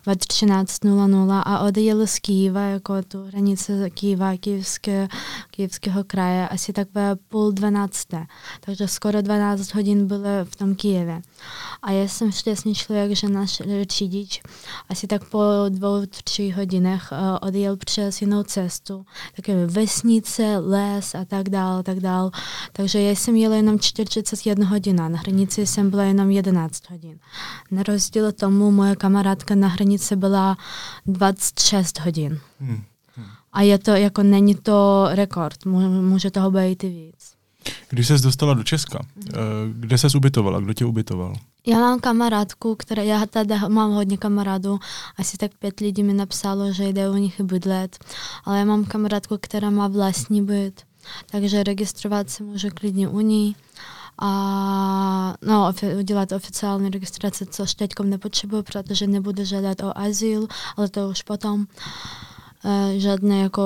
ve 0.06 0.12
13.00 0.12 1.42
a 1.46 1.58
odjeli 1.58 2.08
z 2.08 2.18
Kyjeva, 2.18 2.60
jako 2.60 3.02
tu 3.02 3.24
hranice 3.24 3.90
Kyjeva, 3.90 4.36
Kyjevské, 4.36 5.08
Kyjevského 5.50 6.04
kraje, 6.04 6.48
asi 6.48 6.72
tak 6.72 6.88
ve 6.94 7.16
půl 7.16 7.52
dvanácté. 7.52 8.26
Takže 8.60 8.88
skoro 8.88 9.22
12 9.22 9.74
hodin 9.74 10.06
byly 10.06 10.28
v 10.44 10.56
tom 10.56 10.74
Kyjevě. 10.74 11.22
A 11.82 11.92
já 11.92 12.08
jsem 12.08 12.32
šťastný 12.32 12.74
člověk, 12.74 13.12
že 13.12 13.28
náš 13.28 13.62
řidič 13.90 14.42
asi 14.88 15.06
tak 15.06 15.24
po 15.24 15.40
dvou, 15.68 16.06
tři 16.24 16.50
hodinách 16.50 17.12
uh, 17.12 17.48
odjel 17.48 17.76
přes 17.76 18.20
jinou 18.20 18.42
cestu, 18.42 19.06
takové 19.36 19.66
vesnice, 19.66 20.58
les 20.58 21.14
a 21.14 21.24
tak 21.24 21.48
dále, 21.48 21.82
tak 21.82 22.00
dále. 22.00 22.30
Takže 22.72 23.00
já 23.00 23.10
jsem 23.10 23.36
jela 23.36 23.56
jenom 23.56 23.78
41 23.78 24.66
hodina, 24.66 25.08
na 25.08 25.18
hranici 25.18 25.66
jsem 25.66 25.90
byla 25.90 26.02
jenom 26.02 26.30
11 26.30 26.90
hodin. 26.90 27.18
Na 27.70 27.82
rozdíl 27.82 28.32
tomu 28.32 28.70
moje 28.70 28.96
kamarádka 28.96 29.54
na 29.54 29.68
hranici 29.68 30.16
byla 30.16 30.56
26 31.06 32.00
hodin. 32.00 32.40
Hmm. 32.60 32.82
Hmm. 33.16 33.26
A 33.52 33.62
je 33.62 33.78
to, 33.78 33.90
jako 33.90 34.22
není 34.22 34.54
to 34.54 35.06
rekord, 35.10 35.64
může 36.00 36.30
toho 36.30 36.50
být 36.50 36.84
i 36.84 36.88
víc. 36.88 37.34
Když 37.88 38.06
ses 38.06 38.20
dostala 38.20 38.54
do 38.54 38.62
Česka, 38.62 38.98
mm. 39.16 39.24
kde 39.76 39.98
ses 39.98 40.14
ubytovala, 40.14 40.60
kdo 40.60 40.72
tě 40.72 40.84
ubytoval? 40.84 41.34
Já 41.66 41.78
mám 41.78 42.00
kamarádku, 42.00 42.74
která, 42.74 43.02
já 43.02 43.26
tady 43.26 43.54
mám 43.68 43.92
hodně 43.92 44.16
kamarádů, 44.16 44.78
asi 45.18 45.36
tak 45.36 45.50
pět 45.58 45.80
lidí 45.80 46.02
mi 46.02 46.12
napsalo, 46.12 46.72
že 46.72 46.84
jde 46.84 47.10
u 47.10 47.14
nich 47.14 47.40
bydlet, 47.40 48.04
ale 48.44 48.58
já 48.58 48.64
mám 48.64 48.84
kamarádku, 48.84 49.38
která 49.40 49.70
má 49.70 49.88
vlastní 49.88 50.44
byt, 50.44 50.82
takže 51.30 51.62
registrovat 51.62 52.30
se 52.30 52.42
může 52.42 52.70
klidně 52.70 53.08
u 53.08 53.20
ní 53.20 53.56
a 54.18 55.34
no, 55.42 55.72
udělat 55.98 56.32
oficiální 56.32 56.90
registraci, 56.90 57.46
což 57.46 57.74
teď 57.74 57.90
nepotřebuji, 58.02 58.62
protože 58.62 59.06
nebudu 59.06 59.44
žádat 59.44 59.82
o 59.82 59.98
azyl, 59.98 60.46
ale 60.76 60.88
to 60.88 61.08
už 61.08 61.22
potom. 61.22 61.60
Uh, 61.60 61.66
Eh, 62.66 62.98
žádné 63.00 63.38
jako 63.40 63.62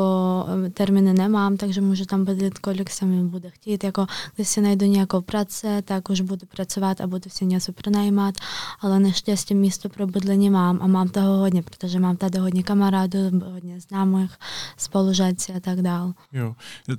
eh, 0.67 0.71
termíny 0.71 1.13
nemám, 1.13 1.57
takže 1.57 1.81
můžu 1.81 2.05
tam 2.05 2.25
bydlet, 2.25 2.59
kolik 2.59 2.91
se 2.91 3.05
mi 3.05 3.25
bude 3.25 3.51
chtít. 3.51 3.85
Jako, 3.85 4.07
když 4.37 4.49
si 4.49 4.61
najdu 4.61 4.87
nějakou 4.87 5.21
práci, 5.21 5.67
tak 5.85 6.11
už 6.11 6.21
budu 6.21 6.47
pracovat 6.47 7.01
a 7.01 7.07
budu 7.07 7.31
si 7.31 7.47
něco 7.47 7.73
pronajímat, 7.73 8.35
ale 8.81 9.01
naštěstí 9.01 9.55
místo 9.55 9.89
pro 9.89 10.07
bydlení 10.07 10.51
mám 10.51 10.79
a 10.83 10.87
mám 10.87 11.09
toho 11.09 11.39
hodně, 11.39 11.63
protože 11.63 12.01
mám 12.01 12.17
tady 12.17 12.39
hodně 12.39 12.63
kamarádů, 12.63 13.19
hodně 13.53 13.81
známých, 13.81 14.37
spolužáci 14.77 15.53
a 15.53 15.61
tak 15.61 15.83
dále. 15.83 16.13
Jo, 16.33 16.55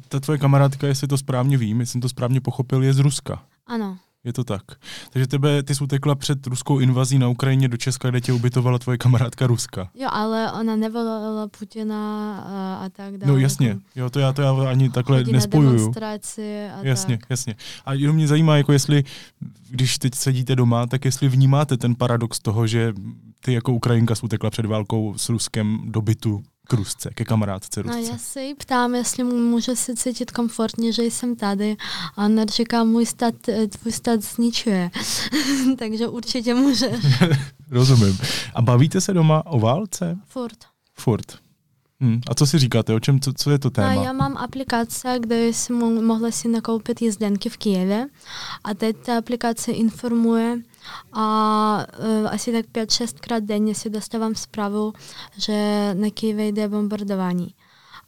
ta 0.08 0.20
tvoje 0.20 0.39
kamarádka, 0.39 0.88
jestli 0.88 1.08
to 1.08 1.18
správně 1.18 1.58
vím, 1.58 1.79
jestli 1.79 1.91
jsem 1.91 2.01
to 2.01 2.10
správně 2.10 2.41
pochopil, 2.41 2.84
je 2.84 2.94
z 2.94 3.00
Ruska. 3.00 3.44
Ano. 3.68 3.98
Je 4.23 4.33
to 4.33 4.43
tak. 4.43 4.61
Takže 5.09 5.27
tebe, 5.27 5.63
ty 5.63 5.75
jsi 5.75 5.83
utekla 5.83 6.15
před 6.15 6.47
ruskou 6.47 6.79
invazí 6.79 7.19
na 7.19 7.27
Ukrajině 7.27 7.67
do 7.67 7.77
Česka, 7.77 8.09
kde 8.09 8.21
tě 8.21 8.33
ubytovala 8.33 8.79
tvoje 8.79 8.97
kamarádka 8.97 9.47
Ruska. 9.47 9.89
Jo, 9.95 10.09
ale 10.11 10.51
ona 10.51 10.75
nevolala 10.75 11.47
Putina 11.47 12.39
a, 12.39 12.85
a 12.85 12.89
tak 12.89 13.17
dále. 13.17 13.33
No 13.33 13.38
jasně, 13.38 13.67
jako 13.67 13.81
jo, 13.95 14.09
to 14.09 14.19
já 14.19 14.33
to 14.33 14.41
já 14.41 14.69
ani 14.69 14.89
takhle 14.89 15.23
nespojuju. 15.23 15.77
demonstraci 15.77 16.67
a 16.67 16.79
jasně, 16.83 17.17
tak. 17.17 17.29
jasně. 17.29 17.55
A 17.85 17.93
jenom 17.93 18.15
mě 18.15 18.27
zajímá, 18.27 18.57
jako 18.57 18.73
jestli, 18.73 19.03
když 19.69 19.97
teď 19.97 20.15
sedíte 20.15 20.55
doma, 20.55 20.88
tak 20.88 21.05
jestli 21.05 21.29
vnímáte 21.29 21.77
ten 21.77 21.95
paradox 21.95 22.39
toho, 22.39 22.67
že 22.67 22.93
ty 23.45 23.53
jako 23.53 23.73
Ukrajinka 23.73 24.15
jsi 24.15 24.25
utekla 24.25 24.49
před 24.49 24.65
válkou 24.65 25.13
s 25.17 25.29
Ruskem 25.29 25.79
do 25.85 26.01
bytu 26.01 26.43
k 26.69 26.73
Rusce, 26.73 27.09
ke 27.15 27.25
kamarádce 27.25 27.81
Rusce. 27.81 28.01
No 28.01 28.07
já 28.07 28.17
se 28.17 28.43
jí 28.43 28.55
ptám, 28.55 28.95
jestli 28.95 29.23
může 29.23 29.75
se 29.75 29.95
cítit 29.95 30.31
komfortně, 30.31 30.93
že 30.93 31.03
jsem 31.03 31.35
tady. 31.35 31.77
A 32.17 32.25
ona 32.25 32.45
říká, 32.45 32.83
můj 32.83 33.05
stát, 33.05 33.35
tvůj 33.69 33.91
stát 33.91 34.21
zničuje. 34.21 34.91
Takže 35.79 36.07
určitě 36.07 36.53
může. 36.53 36.91
Rozumím. 37.71 38.17
A 38.53 38.61
bavíte 38.61 39.01
se 39.01 39.13
doma 39.13 39.45
o 39.45 39.59
válce? 39.59 40.17
Furt. 40.27 40.57
Furt. 40.93 41.38
Hmm. 42.01 42.21
A 42.29 42.35
co 42.35 42.47
si 42.47 42.59
říkáte, 42.59 42.93
o 42.93 42.99
čem, 42.99 43.19
co, 43.19 43.33
co 43.33 43.51
je 43.51 43.59
to 43.59 43.69
téma? 43.69 43.93
No, 43.93 44.03
já 44.03 44.13
mám 44.13 44.38
aplikace, 44.38 45.17
kde 45.19 45.47
jsem 45.47 46.05
mohla 46.05 46.31
si 46.31 46.47
nakoupit 46.47 47.01
jízdenky 47.01 47.49
v 47.49 47.57
Kijevě 47.57 48.07
a 48.63 48.73
teď 48.73 48.97
ta 49.05 49.17
aplikace 49.17 49.71
informuje 49.71 50.59
a 51.13 51.86
uh, 52.00 52.27
asi 52.34 52.51
tak 52.51 52.65
5-6 52.65 53.19
krát 53.19 53.43
denně 53.43 53.75
si 53.75 53.89
dostávám 53.89 54.36
zprávu, 54.36 54.93
že 55.38 55.89
na 55.93 56.10
Kijevě 56.10 56.48
jde 56.48 56.67
bombardování. 56.67 57.53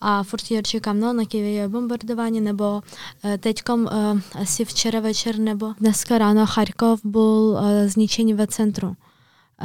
A 0.01 0.23
furt 0.23 0.51
já 0.51 0.61
čekám, 0.61 0.99
no 0.99 1.13
na 1.13 1.25
Kijevě 1.25 1.51
je 1.51 1.69
bombardování, 1.69 2.41
nebo 2.41 2.71
uh, 2.73 3.37
teďkom 3.37 3.81
uh, 3.81 4.41
asi 4.41 4.65
včera 4.65 4.99
večer, 4.99 5.39
nebo 5.39 5.73
dneska 5.79 6.17
ráno 6.17 6.45
Charkov 6.45 6.99
byl 7.03 7.61
zničený 7.87 8.33
ve 8.33 8.47
centru 8.47 8.95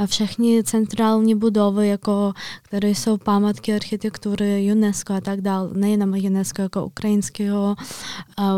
všechny 0.06 0.64
centrální 0.64 1.34
budovy, 1.34 1.88
jako, 1.88 2.32
které 2.62 2.88
jsou 2.88 3.16
památky 3.16 3.74
architektury 3.74 4.72
UNESCO 4.72 5.14
a 5.14 5.20
tak 5.20 5.40
dále, 5.40 5.70
nejenom 5.72 6.12
UNESCO, 6.12 6.62
jako 6.62 6.86
ukrajinského, 6.86 7.76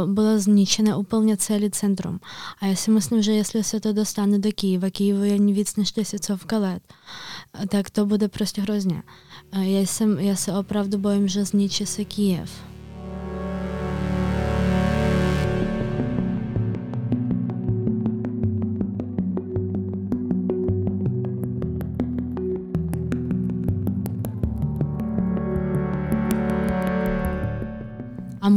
bylo 0.07 0.38
zničené 0.38 0.97
úplně 0.97 1.37
celý 1.37 1.71
centrum. 1.71 2.21
A 2.61 2.66
já 2.66 2.75
si 2.75 2.90
myslím, 2.90 3.23
že 3.23 3.33
jestli 3.33 3.64
se 3.64 3.80
to 3.80 3.92
dostane 3.92 4.38
do 4.38 4.50
Kyjeva, 4.52 4.90
Kyjevu 4.90 5.25
je 5.25 5.38
víc 5.38 5.76
než 5.76 5.92
tisícovka 5.92 6.59
let, 6.59 6.83
tak 7.68 7.90
to 7.90 8.07
bude 8.07 8.28
prostě 8.28 8.62
hrozně. 8.62 9.02
Já, 9.52 9.80
jsem, 9.80 10.18
já 10.18 10.37
se 10.37 10.52
opravdu 10.52 10.99
bojím, 10.99 11.28
že 11.28 11.45
zničí 11.45 11.87
se 11.87 12.04
Kyjev. 12.04 12.68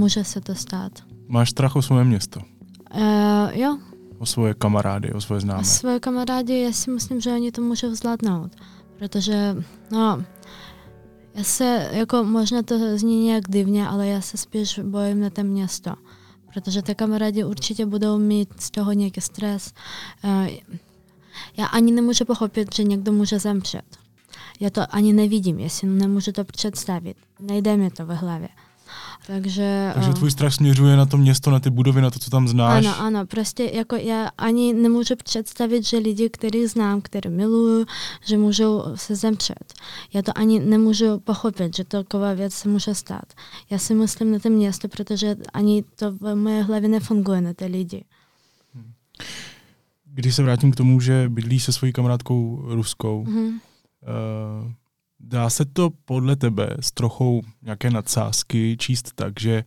Může 0.02 0.24
se 0.24 0.42
to 0.42 0.56
stát. 0.56 0.92
Máš 1.28 1.50
strach 1.50 1.76
o 1.76 1.82
svoje 1.82 2.04
město? 2.04 2.40
Uh, 2.40 3.54
jo. 3.54 3.78
O 4.18 4.26
svoje 4.26 4.54
kamarády, 4.54 5.14
o 5.14 5.22
svoje 5.22 5.42
známé? 5.42 5.62
O 5.62 5.64
svoje 5.64 6.00
kamarády, 6.00 6.62
já 6.62 6.72
si 6.72 6.92
myslím, 6.92 7.22
že 7.22 7.34
oni 7.34 7.52
to 7.52 7.62
můžou 7.62 7.96
zvládnout, 7.96 8.52
protože 8.98 9.56
no, 9.92 10.24
já 11.36 11.44
se, 11.44 11.90
jako 11.92 12.24
možná 12.24 12.64
to 12.64 12.98
zní 12.98 13.24
nějak 13.24 13.44
divně, 13.50 13.88
ale 13.88 14.08
já 14.08 14.22
se 14.22 14.38
spíš 14.38 14.80
bojím 14.80 15.20
na 15.20 15.30
to 15.30 15.44
město, 15.44 15.94
protože 16.54 16.82
ty 16.82 16.96
kamarádi 16.96 17.44
určitě 17.44 17.86
budou 17.86 18.18
mít 18.18 18.50
z 18.60 18.72
toho 18.72 18.92
nějaký 18.92 19.22
stres. 19.22 19.74
Uh, 20.24 20.48
já 21.58 21.66
ani 21.66 21.92
nemůžu 21.92 22.26
pochopit, 22.26 22.76
že 22.76 22.84
někdo 22.84 23.12
může 23.12 23.40
zemřet. 23.40 23.86
Já 24.60 24.70
to 24.70 24.82
ani 24.90 25.14
nevidím, 25.14 25.60
já 25.60 25.70
si 25.70 25.86
nemůžu 25.86 26.32
to 26.32 26.44
představit. 26.44 27.18
Nejde 27.40 27.78
mi 27.78 27.92
to 27.92 28.06
ve 28.06 28.16
hlavě. 28.16 28.50
Takže, 29.28 29.92
Takže 29.94 30.14
tvůj 30.14 30.32
strach 30.32 30.54
směřuje 30.54 30.98
na 30.98 31.06
to 31.06 31.18
město, 31.18 31.52
na 31.52 31.60
ty 31.60 31.70
budovy, 31.70 32.02
na 32.02 32.12
to, 32.12 32.20
co 32.20 32.30
tam 32.30 32.48
znáš? 32.48 32.86
Ano, 32.86 33.00
ano, 33.00 33.26
prostě 33.26 33.72
jako 33.74 33.96
já 33.96 34.30
ani 34.38 34.74
nemůžu 34.74 35.16
představit, 35.24 35.86
že 35.86 35.98
lidi, 35.98 36.30
který 36.30 36.68
znám, 36.68 37.02
které 37.02 37.30
miluju, 37.30 37.86
že 38.26 38.38
můžou 38.38 38.84
se 38.96 39.16
zemřet. 39.16 39.74
Já 40.14 40.22
to 40.22 40.38
ani 40.38 40.60
nemůžu 40.60 41.20
pochopit, 41.20 41.76
že 41.76 41.84
taková 41.84 42.34
věc 42.34 42.54
se 42.54 42.70
může 42.70 42.96
stát. 42.96 43.34
Já 43.70 43.78
si 43.78 43.94
myslím 43.94 44.32
na 44.32 44.40
to 44.40 44.50
město, 44.50 44.88
protože 44.88 45.36
ani 45.54 45.84
to 45.96 46.12
v 46.12 46.36
mé 46.36 46.62
hlavě 46.62 46.90
nefunguje 46.90 47.42
na 47.42 47.54
ty 47.54 47.66
lidi. 47.66 48.04
Když 50.06 50.36
se 50.36 50.44
vrátím 50.44 50.72
k 50.72 50.76
tomu, 50.76 51.00
že 51.00 51.30
bydlí 51.30 51.60
se 51.60 51.72
svojí 51.72 51.94
kamarádkou 51.94 52.62
Ruskou, 52.66 53.24
mm-hmm. 53.24 53.48
uh, 53.48 54.72
Dá 55.24 55.50
se 55.50 55.66
to 55.66 55.90
podle 56.06 56.36
tebe 56.36 56.70
s 56.80 56.92
trochou 56.92 57.42
nějaké 57.62 57.90
nadsázky 57.90 58.78
číst 58.80 59.12
tak, 59.16 59.40
že 59.40 59.64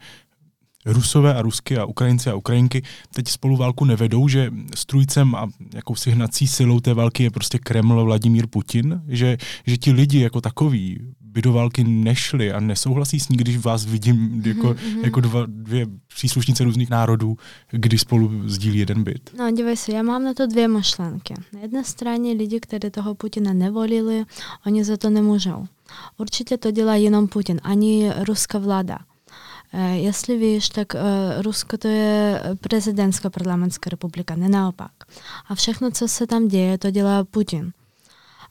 Rusové 0.84 1.34
a 1.34 1.42
Rusky 1.42 1.78
a 1.78 1.84
Ukrajinci 1.84 2.30
a 2.30 2.34
Ukrajinky 2.34 2.82
teď 3.14 3.28
spolu 3.28 3.56
válku 3.56 3.84
nevedou, 3.84 4.28
že 4.28 4.50
strujcem 4.74 5.34
a 5.34 5.48
jakousi 5.74 6.10
hnací 6.10 6.48
silou 6.48 6.80
té 6.80 6.94
války 6.94 7.22
je 7.22 7.30
prostě 7.30 7.58
Kreml 7.58 8.04
Vladimír 8.04 8.46
Putin, 8.46 9.02
že, 9.08 9.36
že 9.66 9.76
ti 9.76 9.92
lidi 9.92 10.20
jako 10.20 10.40
takový 10.40 10.98
by 11.20 11.42
do 11.42 11.52
války 11.52 11.84
nešli 11.84 12.52
a 12.52 12.60
nesouhlasí 12.60 13.20
s 13.20 13.28
ní, 13.28 13.36
když 13.36 13.58
vás 13.58 13.84
vidím 13.84 14.42
jako, 14.46 14.66
mm-hmm. 14.66 15.04
jako 15.04 15.20
dva, 15.20 15.46
dvě 15.46 15.86
příslušnice 16.14 16.64
různých 16.64 16.90
národů, 16.90 17.36
když 17.70 18.00
spolu 18.00 18.48
sdílí 18.48 18.78
jeden 18.78 19.04
byt. 19.04 19.30
No, 19.38 19.50
dívej 19.50 19.76
se, 19.76 19.92
já 19.92 20.02
mám 20.02 20.24
na 20.24 20.34
to 20.34 20.46
dvě 20.46 20.68
myšlenky. 20.68 21.34
Na 21.52 21.60
jedné 21.60 21.84
straně 21.84 22.32
lidi, 22.32 22.60
kteří 22.60 22.90
toho 22.90 23.14
Putina 23.14 23.52
nevolili, 23.52 24.24
oni 24.66 24.84
za 24.84 24.96
to 24.96 25.10
nemůžou. 25.10 25.66
Určitě 26.18 26.56
to 26.56 26.70
dělá 26.70 26.94
jenom 26.94 27.28
Putin, 27.28 27.60
ani 27.62 28.12
ruská 28.26 28.58
vláda. 28.58 28.98
E, 29.76 29.96
jestli 29.96 30.38
víš, 30.38 30.68
tak 30.68 30.94
e, 30.94 30.98
Rusko 31.42 31.78
to 31.78 31.88
je 31.88 32.42
prezidentská 32.60 33.30
parlamentská 33.30 33.90
republika, 33.90 34.36
ne 34.36 34.48
naopak. 34.48 34.92
A 35.48 35.54
všechno, 35.54 35.90
co 35.90 36.08
se 36.08 36.26
tam 36.26 36.48
děje, 36.48 36.78
to 36.78 36.90
dělá 36.90 37.24
Putin. 37.24 37.72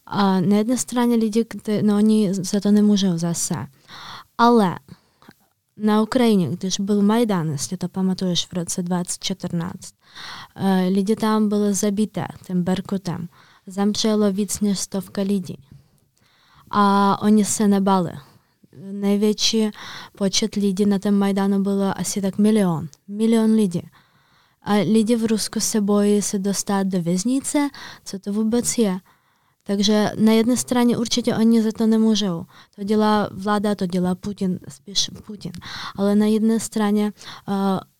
A 0.05 0.39
na 0.39 0.57
jedné 0.57 0.77
straně 0.77 1.15
lidi, 1.15 1.45
no 1.81 1.95
oni 1.95 2.33
za 2.33 2.59
to 2.59 2.71
nemůžou 2.71 3.17
zase. 3.17 3.55
Ale 4.37 4.79
na 5.77 6.01
Ukrajině, 6.01 6.49
když 6.49 6.79
byl 6.79 7.01
Majdan, 7.01 7.49
jestli 7.49 7.77
to 7.77 7.89
pamatuješ, 7.89 8.45
v 8.45 8.53
roce 8.53 8.83
2014, 8.83 9.93
eh, 10.55 10.87
lidi 10.87 11.15
tam 11.15 11.49
byli 11.49 11.73
zabité 11.73 12.25
tím 12.47 12.63
Berkutem. 12.63 13.29
Zemřelo 13.67 14.31
víc 14.31 14.59
než 14.59 14.79
stovka 14.79 15.21
lidí. 15.21 15.57
A 16.71 17.17
oni 17.21 17.45
se 17.45 17.67
nebali. 17.67 18.11
Největší 18.91 19.69
počet 20.17 20.55
lidí 20.55 20.85
na 20.85 20.99
tom 20.99 21.13
Majdanu 21.13 21.63
bylo 21.63 21.97
asi 21.97 22.21
tak 22.21 22.37
milion. 22.37 22.87
Milion 23.07 23.51
lidí. 23.51 23.81
A 24.61 24.73
lidi 24.73 25.15
v 25.15 25.25
Rusku 25.25 25.59
se 25.59 25.81
bojí 25.81 26.21
se 26.21 26.39
dostat 26.39 26.87
do 26.87 27.01
věznice, 27.01 27.69
co 28.05 28.19
to 28.19 28.33
vůbec 28.33 28.77
je. 28.77 28.99
Takže 29.63 30.11
na 30.19 30.31
jedné 30.31 30.57
straně 30.57 30.97
určitě 30.97 31.35
oni 31.35 31.61
za 31.61 31.71
to 31.71 31.87
nemůžou. 31.87 32.45
To 32.75 32.83
dělá 32.83 33.29
vláda, 33.31 33.75
to 33.75 33.85
dělá 33.85 34.15
Putin, 34.15 34.59
spíš 34.69 35.09
Putin. 35.25 35.51
Ale 35.95 36.15
na 36.15 36.25
jedné 36.25 36.59
straně 36.59 37.13
uh, 37.47 37.53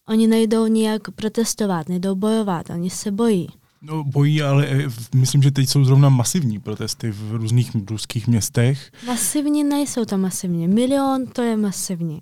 oni 0.08 0.28
nejdou 0.28 0.68
nějak 0.68 1.12
protestovat, 1.12 1.90
nejdou 1.90 2.16
bojovat, 2.16 2.70
oni 2.70 2.90
se 2.90 3.12
bojí. 3.12 3.48
No, 3.86 4.04
bojí, 4.04 4.42
ale 4.42 4.68
eh, 4.68 4.88
myslím, 5.16 5.44
že 5.44 5.52
teď 5.52 5.70
jsou 5.70 5.84
zrovna 5.84 6.10
masivní 6.10 6.60
protesty 6.60 7.12
v 7.12 7.36
různých 7.36 7.72
ruských 7.90 8.28
městech. 8.28 8.92
Masivní 9.08 9.64
nejsou 9.64 10.06
to 10.06 10.18
masivní. 10.18 10.68
Milion 10.68 11.28
to 11.28 11.42
je 11.42 11.58
masivní. 11.58 12.22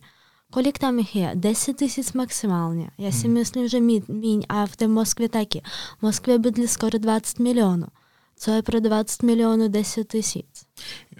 Kolik 0.51 0.79
tam 0.79 0.99
jich 0.99 1.15
je? 1.15 1.31
10 1.35 1.77
tisíc 1.77 2.13
maximálně. 2.13 2.87
Já 2.97 3.11
si 3.11 3.27
hmm. 3.27 3.33
myslím, 3.33 3.67
že 3.67 3.79
míň 3.79 4.41
a 4.49 4.65
v 4.65 4.75
té 4.75 4.87
Moskvě 4.87 5.29
taky. 5.29 5.61
V 5.99 6.01
Moskvě 6.01 6.39
bydlí 6.39 6.67
skoro 6.67 6.99
20 6.99 7.39
milionů 7.39 7.87
co 8.41 8.51
je 8.51 8.61
pro 8.61 8.79
20 8.79 9.23
milionů 9.23 9.67
10 9.67 10.07
tisíc. 10.07 10.65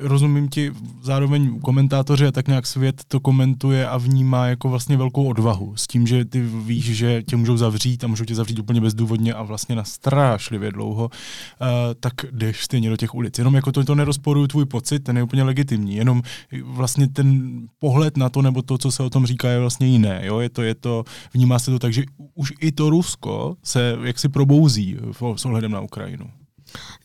Rozumím 0.02 0.50
ti, 0.50 0.72
zároveň 1.02 1.60
komentátoři 1.60 2.28
a 2.28 2.32
tak 2.32 2.48
nějak 2.48 2.68
svět 2.68 3.02
to 3.08 3.20
komentuje 3.20 3.88
a 3.88 3.98
vnímá 3.98 4.48
jako 4.48 4.70
vlastně 4.70 4.98
velkou 4.98 5.24
odvahu 5.24 5.76
s 5.76 5.88
tím, 5.88 6.08
že 6.08 6.26
ty 6.26 6.42
víš, 6.42 6.86
že 6.86 7.24
tě 7.24 7.36
můžou 7.36 7.58
zavřít 7.58 8.04
a 8.04 8.08
můžou 8.08 8.26
tě 8.26 8.36
zavřít 8.36 8.60
úplně 8.60 8.82
bezdůvodně 8.82 9.34
a 9.34 9.44
vlastně 9.44 9.76
na 9.76 9.84
strašlivě 9.84 10.72
dlouho, 10.72 11.04
uh, 11.04 11.68
tak 12.00 12.14
jdeš 12.32 12.64
stejně 12.64 12.90
do 12.90 12.98
těch 12.98 13.16
ulic. 13.16 13.38
Jenom 13.38 13.56
jako 13.56 13.72
to, 13.72 13.84
to 13.84 13.96
nerozporuju 13.96 14.48
tvůj 14.48 14.66
pocit, 14.66 15.00
ten 15.00 15.18
je 15.18 15.24
úplně 15.24 15.44
legitimní, 15.44 15.96
jenom 15.96 16.22
vlastně 16.64 17.08
ten 17.08 17.52
pohled 17.80 18.18
na 18.18 18.30
to 18.30 18.42
nebo 18.42 18.62
to, 18.62 18.78
co 18.78 18.92
se 18.92 19.04
o 19.04 19.10
tom 19.10 19.26
říká, 19.26 19.50
je 19.50 19.60
vlastně 19.60 19.88
jiné. 19.88 20.22
Jo? 20.24 20.40
Je 20.40 20.50
to, 20.50 20.62
je 20.62 20.76
to, 20.76 21.04
vnímá 21.34 21.60
se 21.60 21.72
to 21.72 21.80
tak, 21.80 21.94
že 21.94 22.04
už 22.36 22.54
i 22.60 22.72
to 22.72 22.90
Rusko 22.90 23.56
se 23.64 23.98
jaksi 24.04 24.30
probouzí 24.30 24.98
s 25.36 25.46
ohledem 25.46 25.72
na 25.72 25.80
Ukrajinu. 25.82 26.26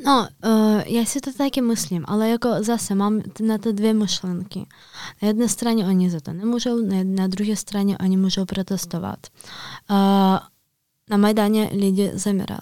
No, 0.04 0.28
uh, 0.44 0.82
já 0.86 1.04
si 1.04 1.20
to 1.20 1.32
taky 1.32 1.60
myslím, 1.60 2.04
ale 2.08 2.28
jako 2.28 2.48
zase 2.60 2.94
mám 2.94 3.22
na 3.40 3.58
to 3.58 3.72
dvě 3.72 3.94
myšlenky. 3.94 4.66
Na 5.22 5.28
jedné 5.28 5.48
straně 5.48 5.86
oni 5.86 6.10
za 6.10 6.20
to 6.20 6.32
nemůžou, 6.32 6.86
na, 6.86 6.96
na 7.04 7.26
druhé 7.26 7.56
straně 7.56 7.98
oni 7.98 8.16
můžou 8.16 8.44
protestovat. 8.44 9.18
Uh, 9.90 9.96
na 11.10 11.16
Majdaně 11.16 11.70
lidi 11.72 12.10
zemírali. 12.14 12.60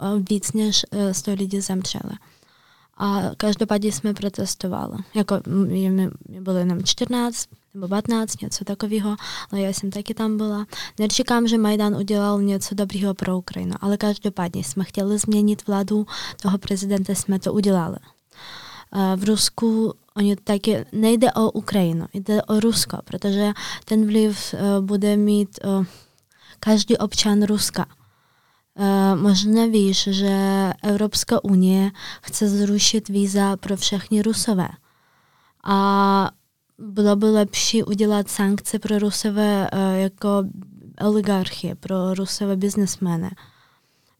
Uh, 0.00 0.22
víc 0.30 0.52
než 0.52 0.86
uh, 0.92 1.12
100 1.12 1.32
lidí 1.32 1.60
zemřeli. 1.60 2.14
A 2.96 3.22
každopádně 3.36 3.92
jsme 3.92 4.14
protestovali. 4.14 4.98
Jako, 5.14 5.40
mě 5.46 6.10
bylo 6.40 6.56
jenom 6.56 6.82
14, 6.82 7.48
nebo 7.74 7.88
15, 7.88 8.42
něco 8.42 8.64
takového, 8.64 9.16
ale 9.50 9.60
já 9.60 9.72
jsem 9.72 9.90
taky 9.90 10.14
tam 10.14 10.36
byla. 10.36 10.66
Nečekám, 10.98 11.48
že 11.48 11.58
Majdan 11.58 11.96
udělal 11.96 12.42
něco 12.42 12.74
dobrého 12.74 13.14
pro 13.14 13.38
Ukrajinu, 13.38 13.74
ale 13.80 13.96
každopádně 13.96 14.64
jsme 14.64 14.84
chtěli 14.84 15.18
změnit 15.18 15.66
vládu 15.66 16.06
toho 16.42 16.58
prezidenta, 16.58 17.14
jsme 17.14 17.38
to 17.38 17.52
udělali. 17.52 17.96
V 19.16 19.24
Rusku 19.24 19.94
oni 20.16 20.36
taky 20.36 20.84
nejde 20.92 21.32
o 21.32 21.50
Ukrajinu, 21.50 22.06
jde 22.12 22.42
o 22.42 22.60
Rusko, 22.60 22.98
protože 23.04 23.52
ten 23.84 24.06
vliv 24.06 24.54
e, 24.54 24.80
bude 24.80 25.16
mít 25.16 25.58
e, 25.64 25.86
každý 26.60 26.96
občan 26.96 27.42
Ruska. 27.42 27.86
E, 28.76 29.16
možná 29.16 29.66
víš, 29.66 30.08
že 30.10 30.36
Evropská 30.82 31.44
unie 31.44 31.90
chce 32.22 32.48
zrušit 32.48 33.08
víza 33.08 33.56
pro 33.56 33.76
všechny 33.76 34.22
Rusové. 34.22 34.68
A 35.64 36.30
bylo 36.78 37.16
by 37.16 37.26
lepší 37.26 37.82
udělat 37.82 38.28
sankce 38.28 38.78
pro 38.78 38.98
rusové 38.98 39.68
uh, 39.72 39.78
jako 39.94 40.28
oligarchy, 41.00 41.74
pro 41.74 42.14
rusové 42.14 42.56
biznesmeny, 42.56 43.30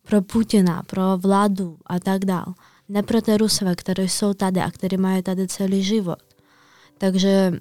pro 0.02 0.22
Putina, 0.22 0.82
pro 0.82 1.02
vládu 1.18 1.78
a 1.86 1.98
tak 2.00 2.24
dále. 2.24 2.54
Ne 2.88 3.02
pro 3.02 3.22
ty 3.22 3.36
rusové, 3.36 3.76
které 3.76 4.04
jsou 4.04 4.34
tady 4.34 4.60
a 4.60 4.70
které 4.70 4.96
mají 4.96 5.22
tady 5.22 5.46
celý 5.48 5.82
život. 5.82 6.18
Takže 6.98 7.52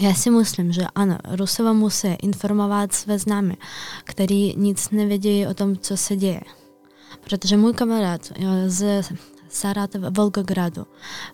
já 0.00 0.14
si 0.14 0.30
myslím, 0.30 0.72
že 0.72 0.86
ano, 0.94 1.18
Rusové 1.24 1.72
musí 1.72 2.08
informovat 2.08 2.92
své 2.92 3.18
známy, 3.18 3.56
který 4.04 4.54
nic 4.56 4.90
nevědí 4.90 5.46
o 5.46 5.54
tom, 5.54 5.76
co 5.76 5.96
se 5.96 6.16
děje. 6.16 6.40
Protože 7.24 7.56
můj 7.56 7.74
kamarád 7.74 8.32
z 8.66 9.02
Саратова, 9.48 10.08
Волгограду. 10.08 10.86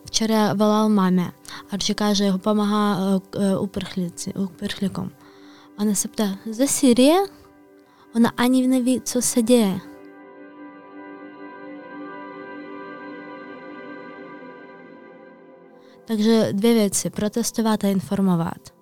Вчора 0.05 0.53
волал 0.53 0.89
мамі, 0.89 1.25
адже 1.71 1.93
каже, 1.93 2.25
його 2.25 2.37
допомагає 2.37 3.19
уперхліком. 4.35 5.11
Вона 5.77 5.95
се 5.95 6.07
питає, 6.07 6.37
за 6.45 6.67
Сирія? 6.67 7.27
Вона 8.13 8.31
ані 8.35 8.67
не 8.67 8.81
від, 8.81 9.07
що 9.07 9.21
се 9.21 9.41
діє. 9.41 9.81
Takže 16.04 16.48
dvě 16.52 16.74
věci, 16.74 17.10
protestovat 17.10 17.84
a 17.84 17.88
informovat. 17.88 18.80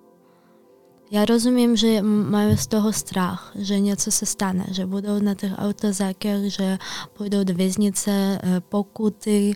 Já 1.11 1.25
rozumím, 1.25 1.75
že 1.75 2.01
mají 2.01 2.57
z 2.57 2.67
toho 2.67 2.93
strach, 2.93 3.51
že 3.55 3.79
něco 3.79 4.11
se 4.11 4.25
stane, 4.25 4.65
že 4.71 4.85
budou 4.85 5.19
na 5.19 5.33
těch 5.35 5.51
autozákech, 5.57 6.53
že 6.53 6.77
půjdou 7.17 7.43
do 7.43 7.53
věznice, 7.53 8.11
eh, 8.43 8.59
pokuty, 8.59 9.55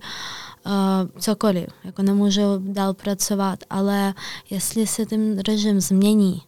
uh, 0.65 1.19
cokoliv, 1.19 1.67
jako 1.83 2.03
nemůžou 2.03 2.59
dál 2.59 2.93
pracovat, 2.93 3.59
ale 3.69 4.13
jestli 4.49 4.87
se 4.87 5.05
ten 5.05 5.39
režim 5.39 5.81
změní, 5.81 6.41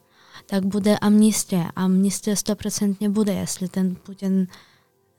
tak 0.46 0.66
bude 0.66 0.98
amnistie. 0.98 1.66
Amnistie 1.76 2.36
stoprocentně 2.36 3.10
bude, 3.10 3.34
jestli 3.34 3.68
ten 3.68 3.96
Putin 3.96 4.48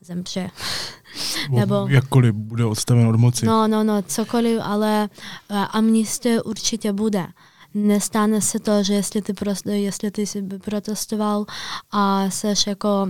zemře. 0.06 0.50
Nebo 1.50 1.86
jakkoliv 1.88 2.34
bude 2.34 2.64
odstaven 2.64 3.06
od 3.06 3.16
moci. 3.16 3.46
No, 3.46 3.68
no, 3.68 3.84
no, 3.84 4.02
cokoliv, 4.02 4.60
ale 4.62 5.08
uh, 5.50 5.56
amnistie 5.70 6.42
určitě 6.42 6.92
bude. 6.92 7.26
Nestane 7.74 8.40
se 8.40 8.58
to, 8.58 8.82
že 8.82 8.94
jestli 8.94 9.22
ty, 9.22 9.32
prostě, 9.32 9.70
jestli 9.70 10.10
ty 10.10 10.26
jsi 10.26 10.42
protestoval 10.42 11.46
a 11.90 12.30
seš 12.30 12.66
jako 12.66 13.08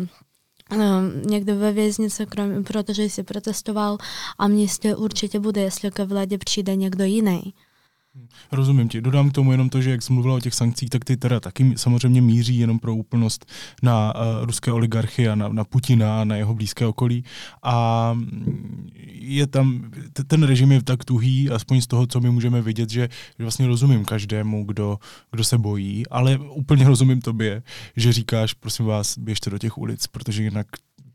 um, 0.72 1.22
někde 1.26 1.54
ve 1.54 1.72
věznici, 1.72 2.26
krom, 2.26 2.64
protože 2.64 3.02
jsi 3.02 3.22
protestoval, 3.22 3.98
amnistie 4.38 4.96
určitě 4.96 5.40
bude, 5.40 5.60
jestli 5.60 5.90
ke 5.90 6.04
vládě 6.04 6.38
přijde 6.38 6.76
někdo 6.76 7.04
jiný. 7.04 7.54
Rozumím 8.52 8.88
ti. 8.88 9.00
Dodám 9.00 9.30
k 9.30 9.32
tomu 9.32 9.52
jenom 9.52 9.68
to, 9.68 9.82
že 9.82 9.90
jak 9.90 10.02
jsi 10.02 10.12
mluvila 10.12 10.34
o 10.34 10.40
těch 10.40 10.54
sankcích, 10.54 10.90
tak 10.90 11.04
ty 11.04 11.16
teda 11.16 11.40
taky 11.40 11.74
samozřejmě 11.76 12.22
míří 12.22 12.58
jenom 12.58 12.78
pro 12.78 12.94
úplnost 12.96 13.46
na 13.82 14.14
uh, 14.14 14.44
ruské 14.46 14.72
oligarchy 14.72 15.28
a 15.28 15.34
na, 15.34 15.48
na 15.48 15.64
Putina 15.64 16.20
a 16.20 16.24
na 16.24 16.36
jeho 16.36 16.54
blízké 16.54 16.86
okolí. 16.86 17.24
A 17.62 18.12
mm, 18.12 18.88
je 19.12 19.46
tam, 19.46 19.90
t- 20.12 20.24
ten 20.24 20.42
režim 20.42 20.72
je 20.72 20.82
tak 20.82 21.04
tuhý, 21.04 21.50
aspoň 21.50 21.80
z 21.80 21.86
toho, 21.86 22.06
co 22.06 22.20
my 22.20 22.30
můžeme 22.30 22.62
vidět, 22.62 22.90
že, 22.90 23.08
že 23.38 23.44
vlastně 23.44 23.66
rozumím 23.66 24.04
každému, 24.04 24.64
kdo, 24.64 24.98
kdo 25.30 25.44
se 25.44 25.58
bojí, 25.58 26.06
ale 26.06 26.38
úplně 26.38 26.84
rozumím 26.84 27.20
tobě, 27.20 27.62
že 27.96 28.12
říkáš, 28.12 28.52
prosím 28.54 28.86
vás, 28.86 29.18
běžte 29.18 29.50
do 29.50 29.58
těch 29.58 29.78
ulic, 29.78 30.06
protože 30.06 30.42
jinak 30.42 30.66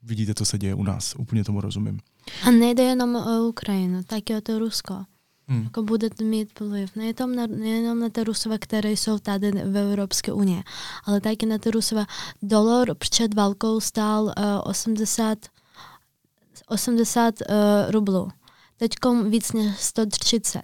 vidíte, 0.03 0.33
co 0.33 0.45
se 0.45 0.57
děje 0.57 0.75
u 0.75 0.83
nás. 0.83 1.15
Úplně 1.17 1.43
tomu 1.43 1.61
rozumím. 1.61 1.99
A 2.43 2.51
nejde 2.51 2.83
jenom 2.83 3.15
o 3.15 3.47
Ukrajinu, 3.47 4.03
taky 4.03 4.35
o 4.35 4.41
to 4.41 4.59
Rusko. 4.59 5.03
Hmm. 5.51 5.63
Jako 5.63 5.83
bude 5.83 6.09
mít 6.23 6.59
vliv 6.59 6.95
nejenom 6.95 7.35
na, 7.35 7.47
nejenom 7.47 7.99
na 7.99 8.09
ty 8.09 8.23
Rusové, 8.23 8.57
které 8.57 8.91
jsou 8.91 9.19
tady 9.19 9.51
v 9.51 9.77
Evropské 9.77 10.31
unii, 10.33 10.63
ale 11.05 11.21
taky 11.21 11.45
na 11.45 11.57
ty 11.57 11.71
Rusové. 11.71 12.05
Dolar 12.41 12.95
před 12.95 13.33
válkou 13.33 13.79
stál 13.79 14.23
uh, 14.23 14.33
80, 14.63 15.37
80 16.67 17.33
uh, 17.49 17.55
rublů. 17.91 18.29
Teď 18.77 18.91
víc 19.27 19.51
než 19.51 19.77
130. 19.77 20.61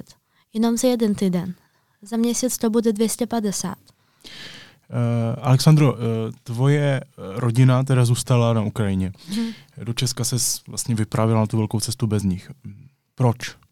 Jenom 0.53 0.77
za 0.77 0.87
jeden 0.87 1.15
týden. 1.15 1.53
Za 2.01 2.17
měsíc 2.17 2.57
to 2.57 2.69
bude 2.69 2.93
250. 2.93 3.75
Uh, 3.75 3.75
Alexandro, 5.41 5.93
uh, 5.93 5.99
tvoje 6.43 7.01
rodina 7.17 7.83
teda 7.83 8.05
zůstala 8.05 8.53
na 8.53 8.61
Ukrajině. 8.61 9.11
Hmm. 9.29 9.47
Do 9.83 9.93
Česka 9.93 10.23
se 10.23 10.35
vlastně 10.67 10.95
vypravila 10.95 11.39
na 11.39 11.47
tu 11.47 11.57
velkou 11.57 11.79
cestu 11.79 12.07
bez 12.07 12.23
nich. 12.23 12.51
Proč? 13.15 13.66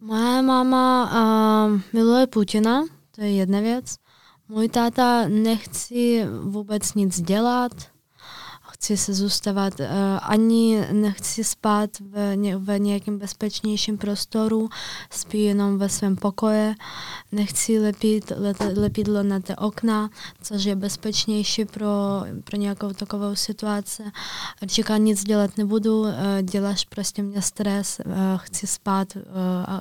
Moje 0.00 0.42
máma 0.42 1.04
uh, 1.04 1.80
miluje 1.92 2.26
Putina, 2.26 2.84
to 3.14 3.20
je 3.20 3.30
jedna 3.30 3.60
věc. 3.60 3.96
Můj 4.48 4.68
táta 4.68 5.28
nechci 5.28 6.26
vůbec 6.42 6.94
nic 6.94 7.20
dělat, 7.20 7.72
chci 8.80 8.96
se 8.96 9.14
zůstávat, 9.14 9.80
uh, 9.80 9.86
ani 10.22 10.86
nechci 10.92 11.44
spát 11.44 11.90
v, 12.00 12.36
ně, 12.36 12.56
v 12.56 12.78
nějakém 12.78 13.18
bezpečnějším 13.18 13.98
prostoru, 13.98 14.68
spí 15.10 15.44
jenom 15.44 15.78
ve 15.78 15.88
svém 15.88 16.16
pokoje, 16.16 16.74
nechci 17.32 17.78
lepit 17.78 18.32
lepidlo 18.76 19.22
na 19.22 19.40
ty 19.40 19.56
okna, 19.56 20.10
což 20.42 20.64
je 20.64 20.76
bezpečnější 20.76 21.64
pro, 21.64 21.88
pro 22.44 22.56
nějakou 22.56 22.92
takovou 22.92 23.34
situaci. 23.34 24.02
Říká, 24.62 24.96
nic 24.96 25.24
dělat 25.24 25.58
nebudu, 25.58 26.00
uh, 26.00 26.12
děláš 26.42 26.84
prostě 26.84 27.22
mě 27.22 27.42
stres, 27.42 28.00
uh, 28.06 28.12
chci 28.36 28.66
spát, 28.66 29.08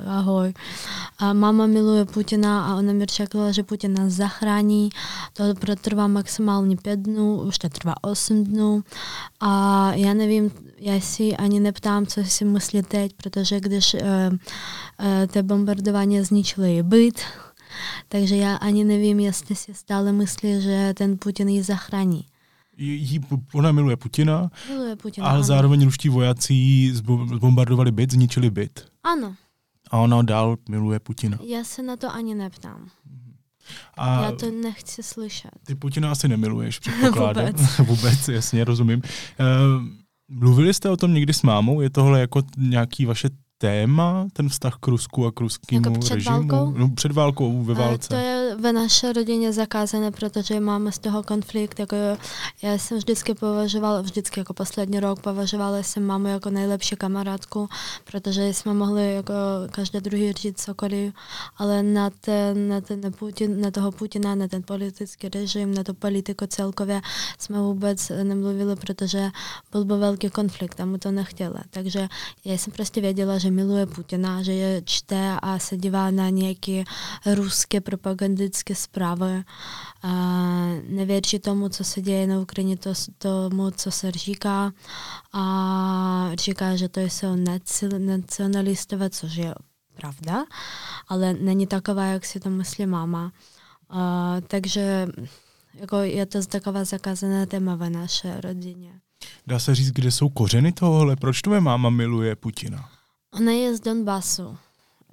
ahoj. 0.07 0.53
A 1.17 1.33
mama 1.33 1.65
miluje 1.67 2.05
Putina 2.05 2.65
a 2.65 2.75
ona 2.75 2.93
mi 2.93 3.05
řekla, 3.05 3.51
že 3.51 3.63
Putin 3.63 3.93
nás 3.93 4.13
zachrání, 4.13 4.89
to 5.33 5.43
protrvá 5.59 6.07
maximálně 6.07 6.77
pět 6.77 6.99
dnů, 6.99 7.41
už 7.41 7.57
to 7.57 7.69
trvá 7.69 7.95
osm 8.01 8.43
dnů. 8.43 8.83
A 9.39 9.93
já 9.93 10.13
nevím, 10.13 10.51
já 10.77 10.99
si 10.99 11.37
ani 11.37 11.59
neptám, 11.59 12.05
co 12.05 12.23
si 12.23 12.45
myslí 12.45 12.81
teď, 12.81 13.13
protože 13.13 13.59
když 13.59 13.93
uh, 13.93 13.99
uh, 14.01 14.37
ty 15.27 15.41
bombardování 15.43 16.21
zničily 16.21 16.83
byt, 16.83 17.21
takže 18.09 18.35
já 18.35 18.55
ani 18.55 18.83
nevím, 18.83 19.19
jestli 19.19 19.55
si 19.55 19.73
stále 19.73 20.11
myslí, 20.11 20.61
že 20.61 20.93
ten 20.97 21.17
Putin 21.17 21.49
ji 21.49 21.63
zachrání. 21.63 22.25
Jí, 22.77 23.21
ona 23.53 23.71
miluje 23.71 23.97
Putina, 23.97 24.51
miluje 24.69 24.95
Putina 24.95 25.27
ale 25.27 25.35
ano. 25.35 25.43
zároveň 25.43 25.85
ruští 25.85 26.09
vojáci 26.09 26.91
zbombardovali 27.33 27.91
byt, 27.91 28.11
zničili 28.11 28.49
byt. 28.49 28.87
Ano. 29.03 29.35
A 29.91 29.97
ona 29.97 30.21
dál 30.21 30.57
miluje 30.69 30.99
Putina. 30.99 31.37
Já 31.43 31.63
se 31.63 31.83
na 31.83 31.97
to 31.97 32.13
ani 32.13 32.35
neptám. 32.35 32.89
A 33.97 34.23
Já 34.23 34.31
to 34.31 34.51
nechci 34.51 35.03
slyšet. 35.03 35.51
Ty 35.65 35.75
Putina 35.75 36.11
asi 36.11 36.27
nemiluješ, 36.27 36.79
předpokládám. 36.89 37.45
Vůbec. 37.45 37.77
Vůbec, 37.79 38.27
jasně, 38.27 38.63
rozumím. 38.63 39.01
Uh, 39.39 39.83
mluvili 40.27 40.73
jste 40.73 40.89
o 40.89 40.97
tom 40.97 41.13
někdy 41.13 41.33
s 41.33 41.41
mámou? 41.41 41.81
Je 41.81 41.89
tohle 41.89 42.19
jako 42.19 42.41
nějaký 42.57 43.05
vaše 43.05 43.29
téma, 43.61 44.27
ten 44.33 44.49
vztah 44.49 44.77
k 44.79 44.87
Rusku 44.87 45.25
a 45.25 45.31
k 45.31 45.39
ruskému 45.39 45.89
jako 45.89 45.99
před 45.99 46.13
režimu? 46.13 46.47
Válkou? 46.47 46.77
No, 46.77 46.89
před 46.89 47.11
válkou, 47.11 47.63
ve 47.63 47.73
válce. 47.73 48.07
To 48.07 48.15
je 48.15 48.55
ve 48.55 48.73
naší 48.73 49.13
rodině 49.13 49.53
zakázané, 49.53 50.11
protože 50.11 50.59
máme 50.59 50.91
z 50.91 50.99
toho 50.99 51.23
konflikt. 51.23 51.79
Jako 51.79 51.95
já 52.61 52.77
jsem 52.77 52.97
vždycky 52.97 53.33
považovala, 53.33 54.01
vždycky 54.01 54.39
jako 54.39 54.53
poslední 54.53 54.99
rok 54.99 55.19
považovala 55.21 55.83
jsem 55.83 56.05
mámu 56.05 56.27
jako 56.27 56.49
nejlepší 56.49 56.95
kamarádku, 56.95 57.69
protože 58.11 58.53
jsme 58.53 58.73
mohli 58.73 59.13
jako 59.13 59.33
každý 59.71 59.99
druhý 59.99 60.33
říct 60.33 60.61
cokoliv, 60.61 61.13
ale 61.57 61.83
na, 61.83 62.09
ten, 62.09 62.69
na, 62.69 62.81
ten 62.81 63.01
Putin, 63.19 63.61
na 63.61 63.71
toho 63.71 63.91
Putina, 63.91 64.35
na 64.35 64.47
ten 64.47 64.63
politický 64.63 65.29
režim, 65.29 65.73
na 65.73 65.83
tu 65.83 65.93
politiku 65.93 66.45
celkově 66.47 67.01
jsme 67.39 67.59
vůbec 67.59 68.11
nemluvili, 68.23 68.75
protože 68.75 69.29
byl 69.71 69.85
by 69.85 69.97
velký 69.97 70.29
konflikt 70.29 70.79
a 70.79 70.85
my 70.85 70.99
to 70.99 71.11
nechtěli. 71.11 71.59
Takže 71.69 72.07
já 72.45 72.57
jsem 72.57 72.73
prostě 72.73 73.01
věděla, 73.01 73.37
že 73.37 73.48
miluje 73.51 73.85
Putina, 73.85 74.43
že 74.43 74.53
je 74.53 74.81
čte 74.85 75.37
a 75.41 75.59
se 75.59 75.77
dívá 75.77 76.11
na 76.11 76.29
nějaké 76.29 76.83
ruské 77.35 77.81
propagandické 77.81 78.75
zprávy. 78.75 79.43
A 80.03 80.11
nevěří 80.89 81.39
tomu, 81.39 81.69
co 81.69 81.83
se 81.83 82.01
děje 82.01 82.27
na 82.27 82.39
Ukrajině, 82.39 82.77
to, 82.77 82.93
tomu, 83.17 83.71
co 83.71 83.91
se 83.91 84.11
říká. 84.11 84.71
A 85.33 86.31
říká, 86.39 86.75
že 86.75 86.89
to 86.89 86.99
jsou 86.99 87.35
nacionalistové, 87.97 89.09
což 89.09 89.35
je 89.35 89.53
pravda, 89.95 90.45
ale 91.07 91.33
není 91.33 91.67
taková, 91.67 92.05
jak 92.05 92.25
si 92.25 92.39
to 92.39 92.49
myslí 92.49 92.85
máma. 92.85 93.31
A, 93.89 94.35
takže 94.47 95.07
jako 95.73 95.97
je 95.97 96.25
to 96.25 96.45
taková 96.45 96.83
zakázaná 96.83 97.45
téma 97.45 97.75
ve 97.75 97.89
naší 97.89 98.27
rodině. 98.41 98.91
Dá 99.47 99.59
se 99.59 99.75
říct, 99.75 99.91
kde 99.91 100.11
jsou 100.11 100.29
kořeny 100.29 100.71
tohohle? 100.71 101.15
Proč 101.15 101.41
tvoje 101.41 101.61
máma 101.61 101.89
miluje 101.89 102.35
Putina? 102.35 102.89
Ona 103.31 103.51
je 103.51 103.77
z 103.77 103.79
Donbasu. 103.79 104.57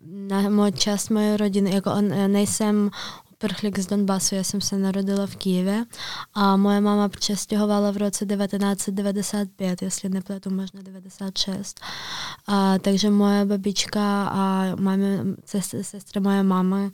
Na 0.07 0.41
můj 0.41 0.73
část 0.73 1.09
moje 1.09 1.37
rodiny, 1.37 1.75
jako 1.75 1.93
on, 1.93 2.09
nejsem 2.33 2.91
uprchlík 3.33 3.79
z 3.79 3.87
Donbasu, 3.87 4.35
já 4.35 4.45
jsem 4.45 4.61
se 4.61 4.79
narodila 4.79 5.27
v 5.27 5.37
Kijevě 5.37 5.85
a 6.35 6.57
moje 6.57 6.81
máma 6.81 7.09
přestěhovala 7.09 7.91
v 7.91 7.97
roce 7.97 8.27
1995, 8.27 9.83
jestli 9.83 10.09
nepletu, 10.09 10.51
možná 10.51 10.83
96. 10.83 11.81
A, 12.47 12.79
takže 12.79 13.11
moje 13.11 13.45
babička 13.45 14.29
a 14.29 14.75
máme, 14.81 15.25
sestra, 15.45 15.83
sestra 15.83 16.21
moje 16.21 16.43
mámy, 16.43 16.91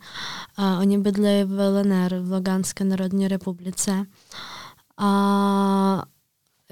a, 0.57 0.79
oni 0.79 0.97
bydli 0.97 1.43
v 1.43 1.69
LNR, 1.69 2.19
v 2.19 2.31
Loganské 2.31 2.83
národní 2.83 3.27
republice. 3.27 4.05
A 4.97 6.03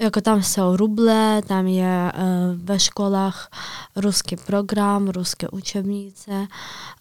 jako 0.00 0.20
tam 0.20 0.42
jsou 0.42 0.76
ruble, 0.76 1.42
tam 1.46 1.66
je 1.66 2.12
uh, 2.14 2.22
ve 2.64 2.78
školách 2.78 3.50
ruský 3.96 4.36
program, 4.36 5.08
ruské 5.08 5.48
učebnice, 5.48 6.46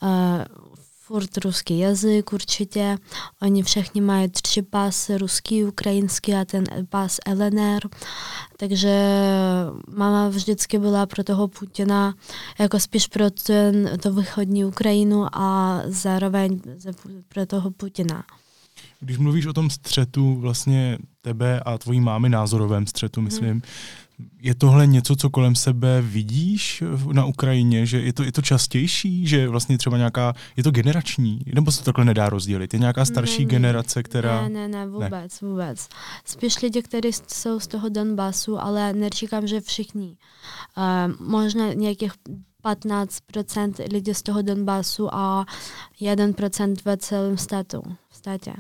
uh, 0.02 0.10
furt 1.12 1.38
ruský 1.38 1.80
jazyk 1.80 2.34
určitě. 2.34 2.98
Oni 3.42 3.64
všichni 3.64 4.02
mají 4.02 4.30
tři 4.30 4.62
pasy, 4.62 5.18
ruský, 5.18 5.64
ukrajinský 5.66 6.34
a 6.34 6.46
ten 6.46 6.64
pas 6.90 7.18
LNR. 7.34 7.82
Takže 8.58 9.06
mama 9.88 10.30
vždycky 10.30 10.80
byla 10.80 11.06
pro 11.06 11.24
toho 11.24 11.48
Putina, 11.48 12.14
jako 12.60 12.80
spíš 12.80 13.08
pro 13.08 13.32
ten, 13.32 13.90
to 14.02 14.14
východní 14.14 14.66
Ukrajinu 14.66 15.26
a 15.34 15.82
zároveň 15.86 16.62
pro 17.28 17.46
toho 17.46 17.72
Putina. 17.72 18.24
Když 19.02 19.18
mluvíš 19.18 19.46
o 19.46 19.54
tom 19.54 19.70
střetu 19.70 20.36
vlastně 20.36 20.98
tebe 21.22 21.60
a 21.60 21.78
tvojí 21.78 22.02
mámy 22.02 22.30
názorovém 22.30 22.88
střetu, 22.88 23.22
mhm. 23.22 23.26
myslím, 23.26 23.52
hmm. 23.52 23.62
je 24.42 24.56
tohle 24.56 24.88
něco, 24.88 25.16
co 25.16 25.30
kolem 25.30 25.56
sebe 25.56 26.02
vidíš 26.02 26.84
na 27.12 27.26
Ukrajině, 27.26 27.86
že 27.86 28.02
je 28.02 28.14
to, 28.14 28.24
je 28.24 28.32
to 28.32 28.42
častější, 28.42 29.28
že 29.28 29.48
vlastně 29.48 29.78
třeba 29.78 29.98
nějaká, 29.98 30.34
je 30.58 30.64
to 30.64 30.72
generační, 30.72 31.40
nebo 31.54 31.72
se 31.72 31.80
to 31.80 31.86
takhle 31.86 32.06
nedá 32.06 32.30
rozdělit? 32.30 32.74
Je 32.74 32.80
nějaká 32.80 33.06
starší 33.06 33.46
ne, 33.46 33.52
generace, 33.52 34.04
která... 34.04 34.42
Ne, 34.42 34.50
ne, 34.50 34.68
ne, 34.68 34.88
vůbec, 34.88 35.42
ne. 35.42 35.48
vůbec. 35.48 35.90
Spíš 36.26 36.62
lidi, 36.62 36.82
kteří 36.82 37.10
jsou 37.28 37.60
z 37.60 37.68
toho 37.68 37.90
Donbasu, 37.90 38.62
ale 38.62 38.94
neříkám, 38.94 39.48
že 39.48 39.62
všichni. 39.62 40.18
Uh, 40.78 41.28
možná 41.28 41.74
nějakých 41.74 42.12
15% 42.64 43.94
lidí 43.94 44.14
z 44.14 44.22
toho 44.22 44.42
Donbasu 44.42 45.16
a 45.16 45.46
1% 46.02 46.76
ve 46.86 46.98
celém 46.98 47.38
státu, 47.38 47.82
v 48.10 48.16
státě. 48.16 48.54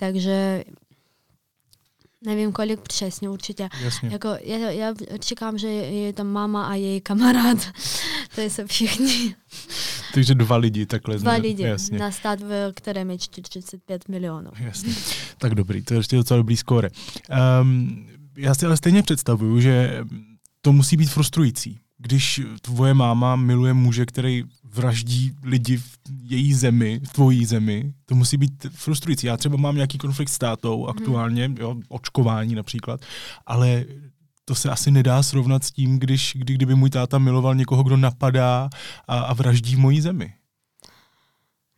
Takže 0.00 0.64
Nevím, 2.24 2.52
kolik 2.52 2.80
přesně, 2.80 3.28
určitě. 3.28 3.68
Jasně. 3.80 4.08
Jako, 4.12 4.28
já, 4.44 4.58
já 4.70 4.94
čekám, 5.18 5.58
že 5.58 5.68
je 5.68 6.12
tam 6.12 6.26
máma 6.26 6.66
a 6.66 6.74
její 6.74 7.00
kamarád. 7.00 7.58
to 8.34 8.40
jsou 8.40 8.66
všichni. 8.66 9.34
Takže 10.14 10.34
dva 10.34 10.56
lidi 10.56 10.86
takhle. 10.86 11.18
Dva 11.18 11.32
zna- 11.32 11.42
lidi 11.42 11.62
Jasně. 11.62 11.98
na 11.98 12.10
stát, 12.10 12.40
v 12.40 12.72
kterém 12.74 13.10
je 13.10 13.18
45 13.18 14.08
milionů. 14.08 14.50
Jasně. 14.58 14.94
Tak 15.38 15.54
dobrý, 15.54 15.82
to 15.82 15.94
je 15.94 16.00
ještě 16.00 16.16
docela 16.16 16.38
dobrý 16.38 16.56
skóre. 16.56 16.90
Um, 17.62 18.06
já 18.36 18.54
si 18.54 18.66
ale 18.66 18.76
stejně 18.76 19.02
představuju, 19.02 19.60
že 19.60 20.04
to 20.60 20.72
musí 20.72 20.96
být 20.96 21.10
frustrující, 21.10 21.80
když 22.00 22.40
tvoje 22.62 22.94
máma 22.94 23.36
miluje 23.36 23.74
muže, 23.74 24.06
který 24.06 24.44
vraždí 24.64 25.32
lidi 25.42 25.76
v 25.76 25.98
její 26.22 26.54
zemi, 26.54 27.00
v 27.04 27.12
tvojí 27.12 27.46
zemi, 27.46 27.92
to 28.06 28.14
musí 28.14 28.36
být 28.36 28.66
frustrující. 28.70 29.26
Já 29.26 29.36
třeba 29.36 29.56
mám 29.56 29.74
nějaký 29.74 29.98
konflikt 29.98 30.28
s 30.28 30.38
tátou 30.38 30.86
aktuálně, 30.86 31.50
jo, 31.58 31.76
očkování 31.88 32.54
například, 32.54 33.00
ale 33.46 33.84
to 34.44 34.54
se 34.54 34.70
asi 34.70 34.90
nedá 34.90 35.22
srovnat 35.22 35.64
s 35.64 35.70
tím, 35.70 35.98
když, 35.98 36.32
kdy, 36.36 36.54
kdyby 36.54 36.74
můj 36.74 36.90
táta 36.90 37.18
miloval 37.18 37.54
někoho, 37.54 37.82
kdo 37.82 37.96
napadá 37.96 38.70
a, 39.08 39.18
a 39.18 39.34
vraždí 39.34 39.76
v 39.76 39.78
mojí 39.78 40.00
zemi. 40.00 40.34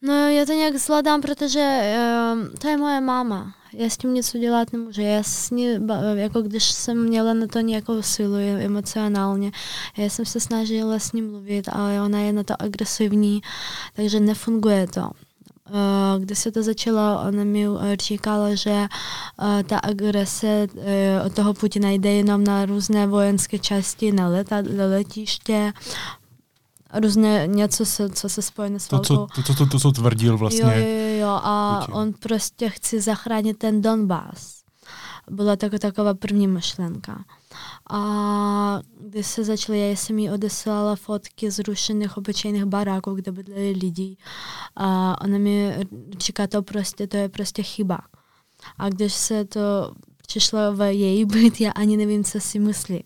No, 0.02 0.28
já 0.28 0.46
to 0.46 0.52
nějak 0.52 0.76
zvládám, 0.76 1.20
protože 1.20 1.94
um, 2.32 2.50
to 2.58 2.68
je 2.68 2.76
moje 2.76 3.00
máma. 3.00 3.54
Já 3.74 3.88
s 3.88 3.96
tím 3.96 4.14
nic 4.14 4.35
udělat 4.35 4.72
nemůžu. 4.72 5.00
Já 5.00 5.22
s 5.22 5.50
ní, 5.50 5.68
jako 6.14 6.42
když 6.42 6.64
jsem 6.64 7.04
měla 7.04 7.35
na 7.35 7.46
to 7.46 7.61
nějakou 7.61 8.02
silu 8.02 8.35
e- 8.35 8.64
emocionálně, 8.64 9.52
já 9.96 10.08
jsem 10.08 10.26
se 10.26 10.40
snažila 10.40 10.98
s 10.98 11.12
ní 11.12 11.22
mluvit, 11.22 11.68
ale 11.72 12.02
ona 12.02 12.18
je 12.18 12.32
na 12.32 12.42
to 12.42 12.62
agresivní, 12.62 13.42
takže 13.96 14.20
nefunguje 14.20 14.87
to. 14.87 15.11
Uh, 15.70 16.24
Když 16.24 16.38
se 16.38 16.52
to 16.52 16.62
začalo, 16.62 17.20
ona 17.28 17.44
mi 17.44 17.68
uh, 17.68 17.78
říkala, 18.00 18.54
že 18.54 18.70
uh, 18.70 19.62
ta 19.62 19.78
agrese 19.78 20.66
od 21.26 21.35
toho 21.35 21.54
Putina 21.54 21.90
jde 21.90 22.12
jenom 22.12 22.44
na 22.44 22.66
různé 22.66 23.06
vojenské 23.06 23.58
části, 23.58 24.12
na, 24.12 24.28
leta, 24.28 24.62
na 24.62 24.85
letiště, 24.87 25.72
různé 27.00 27.46
něco, 27.46 27.87
se, 27.87 28.09
co 28.11 28.28
se 28.28 28.42
spojené 28.42 28.81
s 28.81 28.88
To, 28.88 28.96
válkou. 28.96 29.07
co, 29.35 29.42
to, 29.42 29.42
to, 29.42 29.55
to, 29.55 29.66
to, 29.66 29.78
co 29.81 29.92
tvrdil 29.92 30.38
vlastně. 30.38 30.62
Jo, 30.62 30.70
jo, 30.70 31.18
jo, 31.28 31.40
a 31.42 31.78
Putin. 31.81 31.94
on 32.00 32.12
prostě 32.12 32.68
chce 32.70 33.00
zachránit 33.00 33.59
ten 33.59 33.83
Donbass. 33.83 34.62
Byla 35.31 35.57
to 35.57 35.78
taková 35.78 36.14
první 36.14 36.46
myšlenka. 36.48 37.24
A 37.90 38.81
když 39.00 39.26
se 39.26 39.44
začalo, 39.44 39.78
já 39.78 39.96
jsem 39.96 40.18
jí 40.18 40.31
odeslala 40.31 40.96
fotky 40.96 41.50
zrušených 41.50 42.16
obyčejných 42.16 42.64
baráků, 42.64 43.14
kde 43.14 43.33
bydleli 43.33 43.70
lidi. 43.70 44.16
A 44.76 45.16
ona 45.20 45.38
mi 45.38 45.76
říká, 46.18 46.46
to 46.46 46.62
prostě, 46.62 47.07
to 47.07 47.16
je 47.16 47.28
prostě 47.28 47.62
chyba. 47.62 47.98
A 48.78 48.88
když 48.88 49.12
se 49.12 49.44
to 49.44 49.61
přišlo 50.26 50.59
v 50.74 50.92
její 50.94 51.24
byt, 51.24 51.61
já 51.61 51.70
ani 51.70 51.96
nevím, 51.96 52.24
co 52.24 52.40
si 52.40 52.59
myslí. 52.59 53.05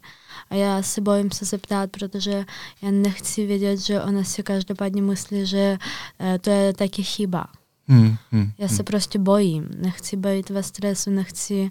A 0.51 0.55
já 0.55 0.83
se 0.83 1.01
bojím 1.01 1.31
se 1.31 1.45
zeptat, 1.45 1.91
protože 1.91 2.45
já 2.83 2.91
nechci 2.91 3.47
vědět, 3.47 3.77
že 3.77 4.03
ona 4.03 4.25
si 4.25 4.43
každopádně 4.43 5.03
myslí, 5.03 5.47
že 5.47 5.79
eh, 6.21 6.39
to 6.39 6.51
je 6.51 6.73
taky 6.73 7.03
chyba. 7.03 7.47
Hmm, 7.89 8.17
hmm, 8.31 8.53
Já 8.59 8.69
se 8.69 8.83
prostě 8.83 9.19
bojím, 9.19 9.69
nechci 9.77 10.17
být 10.17 10.51
ve 10.51 10.63
stresu, 10.63 11.11
nechci, 11.11 11.71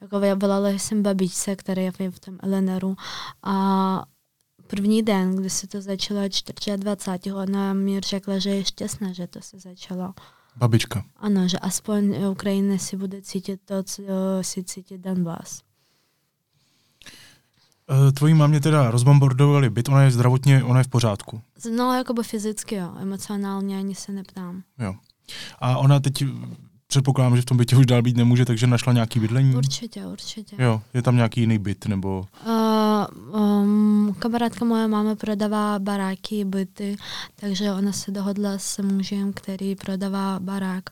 jako 0.00 0.18
já 0.18 0.34
volala 0.34 0.68
jsem 0.68 1.02
babičce, 1.02 1.56
která 1.56 1.82
je 1.82 2.10
v 2.10 2.18
tom 2.18 2.38
LNRu 2.42 2.96
a 3.42 4.04
první 4.66 5.02
den, 5.02 5.36
kdy 5.36 5.50
se 5.50 5.66
to 5.66 5.80
začalo 5.80 6.20
24. 6.76 7.32
ona 7.32 7.72
mi 7.72 8.00
řekla, 8.00 8.38
že 8.38 8.50
je 8.50 8.64
šťastná, 8.64 9.12
že 9.12 9.26
to 9.26 9.40
se 9.40 9.58
začalo. 9.58 10.14
Babička. 10.56 11.04
Ano, 11.16 11.48
že 11.48 11.58
aspoň 11.58 12.26
Ukrajina 12.30 12.78
si 12.78 12.96
bude 12.96 13.22
cítit 13.22 13.60
to, 13.64 13.82
co 13.82 14.02
si 14.42 14.64
cítí 14.64 14.98
Donbass. 14.98 15.62
Eh, 17.90 18.12
Tvojí 18.12 18.34
mámě 18.34 18.60
teda 18.60 18.90
rozbombardovali 18.90 19.70
byt, 19.70 19.88
ona 19.88 20.02
je 20.02 20.10
zdravotně, 20.10 20.64
ona 20.64 20.78
je 20.80 20.84
v 20.84 20.88
pořádku. 20.88 21.40
No, 21.76 21.94
jakoby 21.94 22.22
fyzicky, 22.22 22.74
jo, 22.74 22.92
emocionálně 23.00 23.78
ani 23.78 23.94
se 23.94 24.12
neptám. 24.12 24.62
Jo. 24.78 24.94
A 25.58 25.76
ona 25.78 26.00
teď 26.00 26.24
předpokládám, 26.86 27.36
že 27.36 27.42
v 27.42 27.44
tom 27.44 27.56
bytě 27.56 27.76
už 27.76 27.86
dál 27.86 28.02
být 28.02 28.16
nemůže, 28.16 28.44
takže 28.44 28.66
našla 28.66 28.92
nějaký 28.92 29.20
bydlení. 29.20 29.56
Určitě, 29.56 30.06
určitě. 30.06 30.56
Jo, 30.58 30.82
je 30.94 31.02
tam 31.02 31.16
nějaký 31.16 31.40
jiný 31.40 31.58
byt, 31.58 31.86
nebo... 31.86 32.26
Uh, 32.46 32.52
um, 33.14 34.14
kamarádka 34.18 34.64
moje 34.64 34.88
máma 34.88 35.14
prodává 35.14 35.78
baráky, 35.78 36.44
byty, 36.44 36.96
takže 37.36 37.72
ona 37.72 37.92
se 37.92 38.10
dohodla 38.10 38.58
s 38.58 38.82
mužem, 38.82 39.32
který 39.32 39.74
prodává 39.76 40.40
barák, 40.40 40.82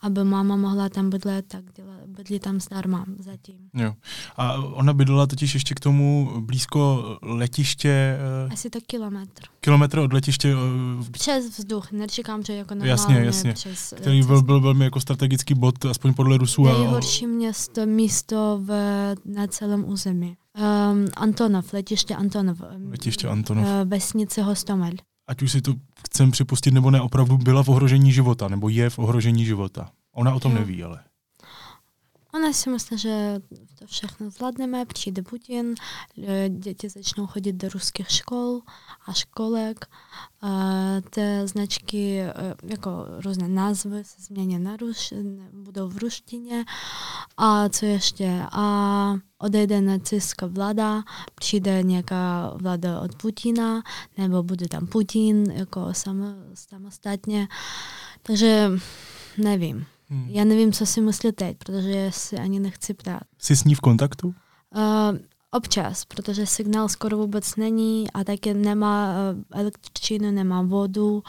aby 0.00 0.24
máma 0.24 0.56
mohla 0.56 0.88
tam 0.88 1.10
bydlet, 1.10 1.44
tak 1.48 1.64
děla, 1.76 1.92
bydlí 2.06 2.38
tam 2.38 2.60
zdarma 2.60 3.04
zatím. 3.18 3.56
Jo. 3.74 3.94
A 4.36 4.52
ona 4.54 4.92
bydlela 4.92 5.26
totiž 5.26 5.54
ještě 5.54 5.74
k 5.74 5.80
tomu 5.80 6.30
blízko 6.40 7.04
letiště, 7.22 8.18
eh, 8.48 8.52
Asi 8.52 8.70
to 8.70 8.78
kilometr. 8.86 9.42
kilometr 9.60 9.98
od 9.98 10.12
letiště, 10.12 10.52
eh, 11.06 11.10
Přes 11.10 11.58
vzduch, 11.58 11.92
neříkám, 11.92 12.42
že 12.42 12.54
jako 12.54 12.74
normálně 12.74 12.90
Jasně, 12.90 13.14
jasně. 13.16 13.52
přes 13.52 13.94
který 13.96 14.22
byl, 14.22 14.42
byl 14.42 14.60
velmi 14.60 14.84
jako 14.84 15.00
strategický 15.00 15.54
bod, 15.54 15.84
aspoň 15.84 16.14
podle 16.14 16.38
Rusů. 16.38 16.68
a- 16.68 16.78
Nejhorší 16.78 17.26
město, 17.26 17.86
místo 17.86 18.60
v, 18.62 18.68
na 19.24 19.46
celém 19.46 19.88
území. 19.88 20.36
Um, 20.58 21.06
Antonov, 21.16 21.72
letiště 21.72 22.14
Antonov. 22.14 22.60
um, 22.60 22.90
Letiště 22.90 23.28
Antonov. 23.28 23.64
uh, 23.64 23.88
vesnice 23.88 24.42
Hostomel. 24.42 24.92
Ať 25.28 25.42
už 25.42 25.52
si 25.52 25.60
to 25.60 25.74
chcem 26.06 26.30
připustit 26.30 26.74
nebo 26.74 26.90
ne, 26.90 27.00
opravdu 27.00 27.38
byla 27.38 27.62
v 27.62 27.68
ohrožení 27.68 28.12
života, 28.12 28.48
nebo 28.48 28.68
je 28.68 28.90
v 28.90 28.98
ohrožení 28.98 29.44
života. 29.44 29.90
Ona 30.14 30.34
o 30.34 30.40
tom 30.40 30.52
Jo. 30.52 30.58
neví, 30.58 30.82
ale. 30.84 31.00
Ona 32.34 32.52
si 32.52 32.70
myslí, 32.70 32.98
že 32.98 33.40
to 33.78 33.86
všechno 33.86 34.30
zvládneme, 34.30 34.86
přijde 34.86 35.22
Putin, 35.22 35.74
děti 36.48 36.88
začnou 36.88 37.26
chodit 37.26 37.52
do 37.52 37.68
ruských 37.68 38.10
škol 38.10 38.60
a 39.06 39.12
školek. 39.12 39.86
Ty 41.10 41.20
značky, 41.44 42.20
eh, 42.20 42.32
jako 42.62 42.90
různé 43.24 43.48
názvy 43.48 44.04
se 44.04 44.22
změní 44.22 44.58
na 44.58 44.76
ruš, 44.76 45.14
budou 45.52 45.88
v 45.88 45.96
ruštině. 45.96 46.64
A 47.36 47.68
co 47.68 47.86
ještě? 47.86 48.42
A 48.52 49.14
odejde 49.38 49.80
nacistská 49.80 50.46
vláda, 50.46 51.02
přijde 51.34 51.82
nějaká 51.82 52.52
vláda 52.56 53.00
od 53.00 53.14
Putina, 53.14 53.82
nebo 54.18 54.42
bude 54.42 54.68
tam 54.68 54.86
Putin 54.86 55.50
jako 55.50 55.94
samo, 55.94 56.26
samostatně. 56.54 57.48
Takže 58.22 58.70
nevím. 59.38 59.86
Hmm. 60.08 60.28
Já 60.28 60.44
nevím, 60.44 60.72
co 60.72 60.86
si 60.86 61.00
myslí 61.00 61.32
teď, 61.32 61.56
protože 61.58 62.10
si 62.12 62.36
ani 62.36 62.60
nechci 62.60 62.94
ptát. 62.94 63.22
Jsi 63.38 63.56
s 63.56 63.64
ní 63.64 63.74
v 63.74 63.80
kontaktu? 63.80 64.28
Uh, 64.28 65.18
občas, 65.50 66.04
protože 66.04 66.46
signál 66.46 66.88
skoro 66.88 67.16
vůbec 67.16 67.56
není 67.56 68.10
a 68.10 68.24
taky 68.24 68.54
nemá 68.54 69.14
uh, 69.32 69.42
elektřinu, 69.60 70.30
nemá 70.30 70.62
vodu, 70.62 71.14
uh, 71.14 71.22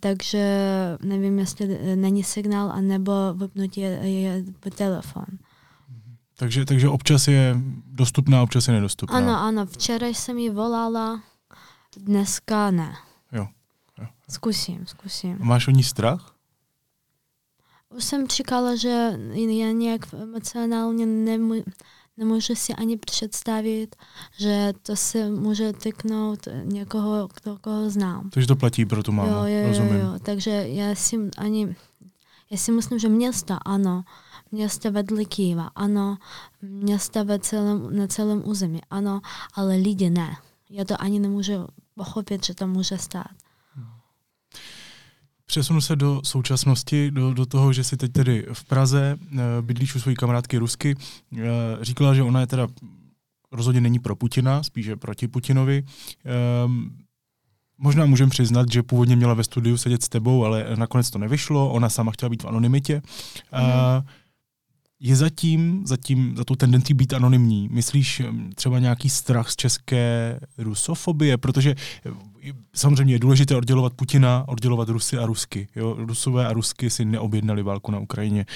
takže 0.00 0.46
nevím, 1.02 1.38
jestli 1.38 1.78
eh, 1.80 1.96
není 1.96 2.24
signál, 2.24 2.70
anebo 2.72 3.12
vypnutí 3.34 3.80
je, 3.80 3.90
je 3.90 4.44
telefon. 4.74 5.24
Takže, 6.36 6.64
takže 6.64 6.88
občas 6.88 7.28
je 7.28 7.56
dostupná, 7.86 8.42
občas 8.42 8.68
je 8.68 8.74
nedostupná. 8.74 9.16
Ano, 9.16 9.40
ano, 9.40 9.66
včera 9.66 10.06
jsem 10.06 10.38
ji 10.38 10.50
volala, 10.50 11.22
dneska 11.96 12.70
ne. 12.70 12.94
Jo, 13.32 13.48
jo. 14.00 14.06
Zkusím, 14.28 14.86
zkusím. 14.86 15.38
A 15.40 15.44
máš 15.44 15.68
o 15.68 15.70
ní 15.70 15.82
strach? 15.82 16.34
Už 17.96 18.04
jsem 18.04 18.28
čekala, 18.28 18.76
že 18.76 19.18
já 19.32 19.72
nějak 19.72 20.14
emocionálně 20.14 21.06
nemů- 21.06 21.64
nemůžu 22.16 22.54
si 22.54 22.74
ani 22.74 22.96
představit, 22.96 23.96
že 24.38 24.72
to 24.82 24.96
se 24.96 25.30
může 25.30 25.72
tyknout 25.72 26.38
někoho, 26.64 27.28
kdo 27.42 27.58
koho 27.60 27.90
znám. 27.90 28.30
Takže 28.30 28.46
to 28.46 28.56
platí 28.56 28.84
pro 28.86 29.02
tu 29.02 29.12
mámu, 29.12 29.30
jo, 29.30 29.44
jo, 29.44 29.68
rozumím. 29.68 29.94
jo, 29.94 30.00
jo. 30.00 30.18
Takže 30.22 30.50
já 30.50 30.94
si 30.94 31.16
ani, 31.38 31.76
já 32.50 32.56
si 32.56 32.72
myslím, 32.72 32.98
že 32.98 33.08
města, 33.08 33.56
ano, 33.64 34.04
města 34.52 34.90
vedle 34.90 35.24
Kyjeva, 35.24 35.70
ano, 35.74 36.18
města 36.62 37.22
ve 37.22 37.38
celém, 37.38 37.96
na 37.96 38.06
celém 38.06 38.42
území, 38.48 38.80
ano, 38.90 39.20
ale 39.54 39.76
lidi 39.76 40.10
ne. 40.10 40.36
Já 40.70 40.84
to 40.84 41.02
ani 41.02 41.18
nemůžu 41.18 41.52
pochopit, 41.94 42.46
že 42.46 42.54
to 42.54 42.66
může 42.66 42.98
stát. 42.98 43.30
Přesunu 45.50 45.80
se 45.80 45.96
do 45.96 46.20
současnosti, 46.24 47.10
do, 47.10 47.34
do 47.34 47.46
toho, 47.46 47.72
že 47.72 47.84
jsi 47.84 47.96
teď 47.96 48.12
tedy 48.12 48.46
v 48.52 48.64
Praze, 48.64 49.18
eh, 49.32 49.38
bydlíš 49.60 49.94
u 49.94 50.00
své 50.00 50.14
kamarádky 50.14 50.58
Rusky. 50.58 50.96
Eh, 51.38 51.44
Říkala, 51.80 52.14
že 52.14 52.22
ona 52.22 52.40
je 52.40 52.46
teda 52.46 52.68
rozhodně 53.52 53.80
není 53.80 53.98
pro 53.98 54.16
Putina, 54.16 54.62
spíše 54.62 54.96
proti 54.96 55.28
Putinovi. 55.28 55.84
Ehm, 56.24 56.90
Možná 57.78 58.06
můžeme 58.06 58.30
přiznat, 58.30 58.72
že 58.72 58.82
původně 58.82 59.16
měla 59.16 59.34
ve 59.34 59.44
studiu 59.44 59.76
sedět 59.76 60.02
s 60.02 60.08
tebou, 60.08 60.44
ale 60.44 60.66
nakonec 60.76 61.10
to 61.10 61.18
nevyšlo. 61.18 61.72
Ona 61.72 61.88
sama 61.88 62.12
chtěla 62.12 62.28
být 62.30 62.42
v 62.42 62.48
anonymitě. 62.48 63.02
A 63.52 64.02
je 65.00 65.16
zatím, 65.16 65.82
zatím 65.86 66.36
za 66.36 66.44
tu 66.44 66.56
tendenci 66.56 66.94
být 66.94 67.12
anonymní, 67.12 67.68
myslíš 67.72 68.22
třeba 68.54 68.78
nějaký 68.78 69.08
strach 69.08 69.50
z 69.50 69.56
české 69.56 70.40
rusofobie, 70.58 71.36
protože 71.36 71.74
samozřejmě 72.74 73.14
je 73.14 73.18
důležité 73.18 73.56
oddělovat 73.56 73.92
Putina, 73.94 74.44
oddělovat 74.48 74.88
Rusy 74.88 75.18
a 75.18 75.26
Rusky. 75.26 75.68
Jo? 75.76 75.94
Rusové 75.98 76.46
a 76.46 76.52
Rusky 76.52 76.90
si 76.90 77.04
neobjednali 77.04 77.62
válku 77.62 77.92
na 77.92 77.98
Ukrajině. 77.98 78.46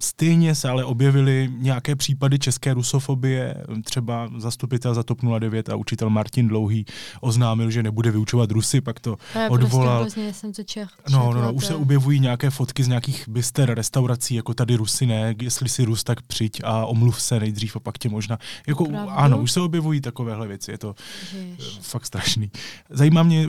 Stejně 0.00 0.54
se 0.54 0.68
ale 0.68 0.84
objevily 0.84 1.50
nějaké 1.58 1.96
případy 1.96 2.38
české 2.38 2.74
rusofobie, 2.74 3.64
třeba 3.84 4.30
zastupitel 4.36 4.94
za 4.94 5.02
TOP 5.02 5.18
09 5.38 5.68
a 5.68 5.76
učitel 5.76 6.10
Martin 6.10 6.48
Dlouhý 6.48 6.86
oznámil, 7.20 7.70
že 7.70 7.82
nebude 7.82 8.10
vyučovat 8.10 8.50
Rusy, 8.50 8.80
pak 8.80 9.00
to 9.00 9.16
je 9.42 9.48
odvolal. 9.48 10.00
Prostě 10.00 10.32
jsem 10.32 10.52
to 10.52 10.62
Čech, 10.62 10.88
no, 11.10 11.32
no, 11.32 11.42
no, 11.42 11.52
už 11.52 11.66
se 11.66 11.74
objevují 11.74 12.20
nějaké 12.20 12.50
fotky 12.50 12.84
z 12.84 12.88
nějakých 12.88 13.28
byster, 13.28 13.74
restaurací, 13.74 14.34
jako 14.34 14.54
tady 14.54 14.76
Rusy 14.76 15.06
ne, 15.06 15.34
jestli 15.42 15.68
si 15.68 15.84
Rus, 15.84 16.04
tak 16.04 16.22
přijď 16.22 16.60
a 16.64 16.86
omluv 16.86 17.22
se 17.22 17.40
nejdřív 17.40 17.76
a 17.76 17.80
pak 17.80 17.98
tě 17.98 18.08
možná. 18.08 18.38
Jako, 18.66 18.86
ano, 19.08 19.38
už 19.38 19.52
se 19.52 19.60
objevují 19.60 20.00
takovéhle 20.00 20.48
věci, 20.48 20.70
je 20.70 20.78
to 20.78 20.94
Jež. 21.32 21.78
fakt 21.80 22.06
strašný. 22.06 22.50
Zajímá 22.94 23.22
mě, 23.22 23.48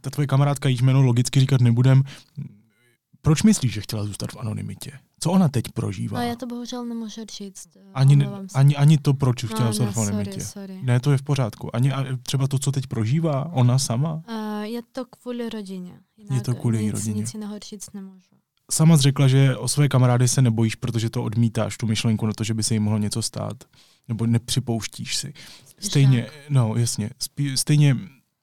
ta 0.00 0.10
tvoje 0.10 0.26
kamarádka, 0.26 0.68
již 0.68 0.82
jméno 0.82 1.02
logicky 1.02 1.40
říkat 1.40 1.60
nebudem, 1.60 2.02
proč 3.22 3.42
myslíš, 3.42 3.72
že 3.72 3.80
chtěla 3.80 4.04
zůstat 4.04 4.32
v 4.32 4.36
anonymitě? 4.36 4.92
Co 5.20 5.30
ona 5.30 5.48
teď 5.48 5.64
prožívá? 5.68 6.18
No, 6.18 6.26
já 6.26 6.36
to 6.36 6.46
bohužel 6.46 6.84
nemůžu 6.84 7.20
říct. 7.38 7.68
Ani, 7.94 8.26
ani, 8.54 8.76
ani 8.76 8.98
to, 8.98 9.14
proč 9.14 9.42
no, 9.42 9.48
chtěla 9.48 9.72
zůstat 9.72 9.92
v 9.92 9.98
anonymitě. 9.98 10.40
Sorry, 10.40 10.74
sorry. 10.74 10.78
Ne, 10.82 11.00
to 11.00 11.12
je 11.12 11.18
v 11.18 11.22
pořádku. 11.22 11.76
Ani 11.76 11.92
třeba 12.22 12.46
to, 12.46 12.58
co 12.58 12.72
teď 12.72 12.86
prožívá, 12.86 13.52
ona 13.52 13.78
sama? 13.78 14.14
Uh, 14.14 14.62
je 14.62 14.80
to 14.92 15.04
kvůli 15.04 15.48
rodině. 15.48 16.00
Jinak 16.16 16.34
je 16.34 16.40
to 16.40 16.54
kvůli 16.54 16.84
nic, 16.84 16.94
rodině. 16.94 17.20
Nic 17.20 17.34
jiného 17.34 17.58
říct 17.70 17.92
nemůžu. 17.94 18.30
Sama 18.72 18.96
řekla, 18.96 19.28
že 19.28 19.56
o 19.56 19.68
své 19.68 19.88
kamarády 19.88 20.28
se 20.28 20.42
nebojíš, 20.42 20.74
protože 20.74 21.10
to 21.10 21.22
odmítáš, 21.22 21.76
tu 21.76 21.86
myšlenku 21.86 22.26
na 22.26 22.32
to, 22.32 22.44
že 22.44 22.54
by 22.54 22.62
se 22.62 22.74
jim 22.74 22.82
mohlo 22.82 22.98
něco 22.98 23.22
stát. 23.22 23.64
Nebo 24.08 24.26
nepřipouštíš 24.26 25.16
si. 25.16 25.32
Stejně, 25.78 26.26
no 26.48 26.74
jasně, 26.76 27.10
stejně 27.54 27.96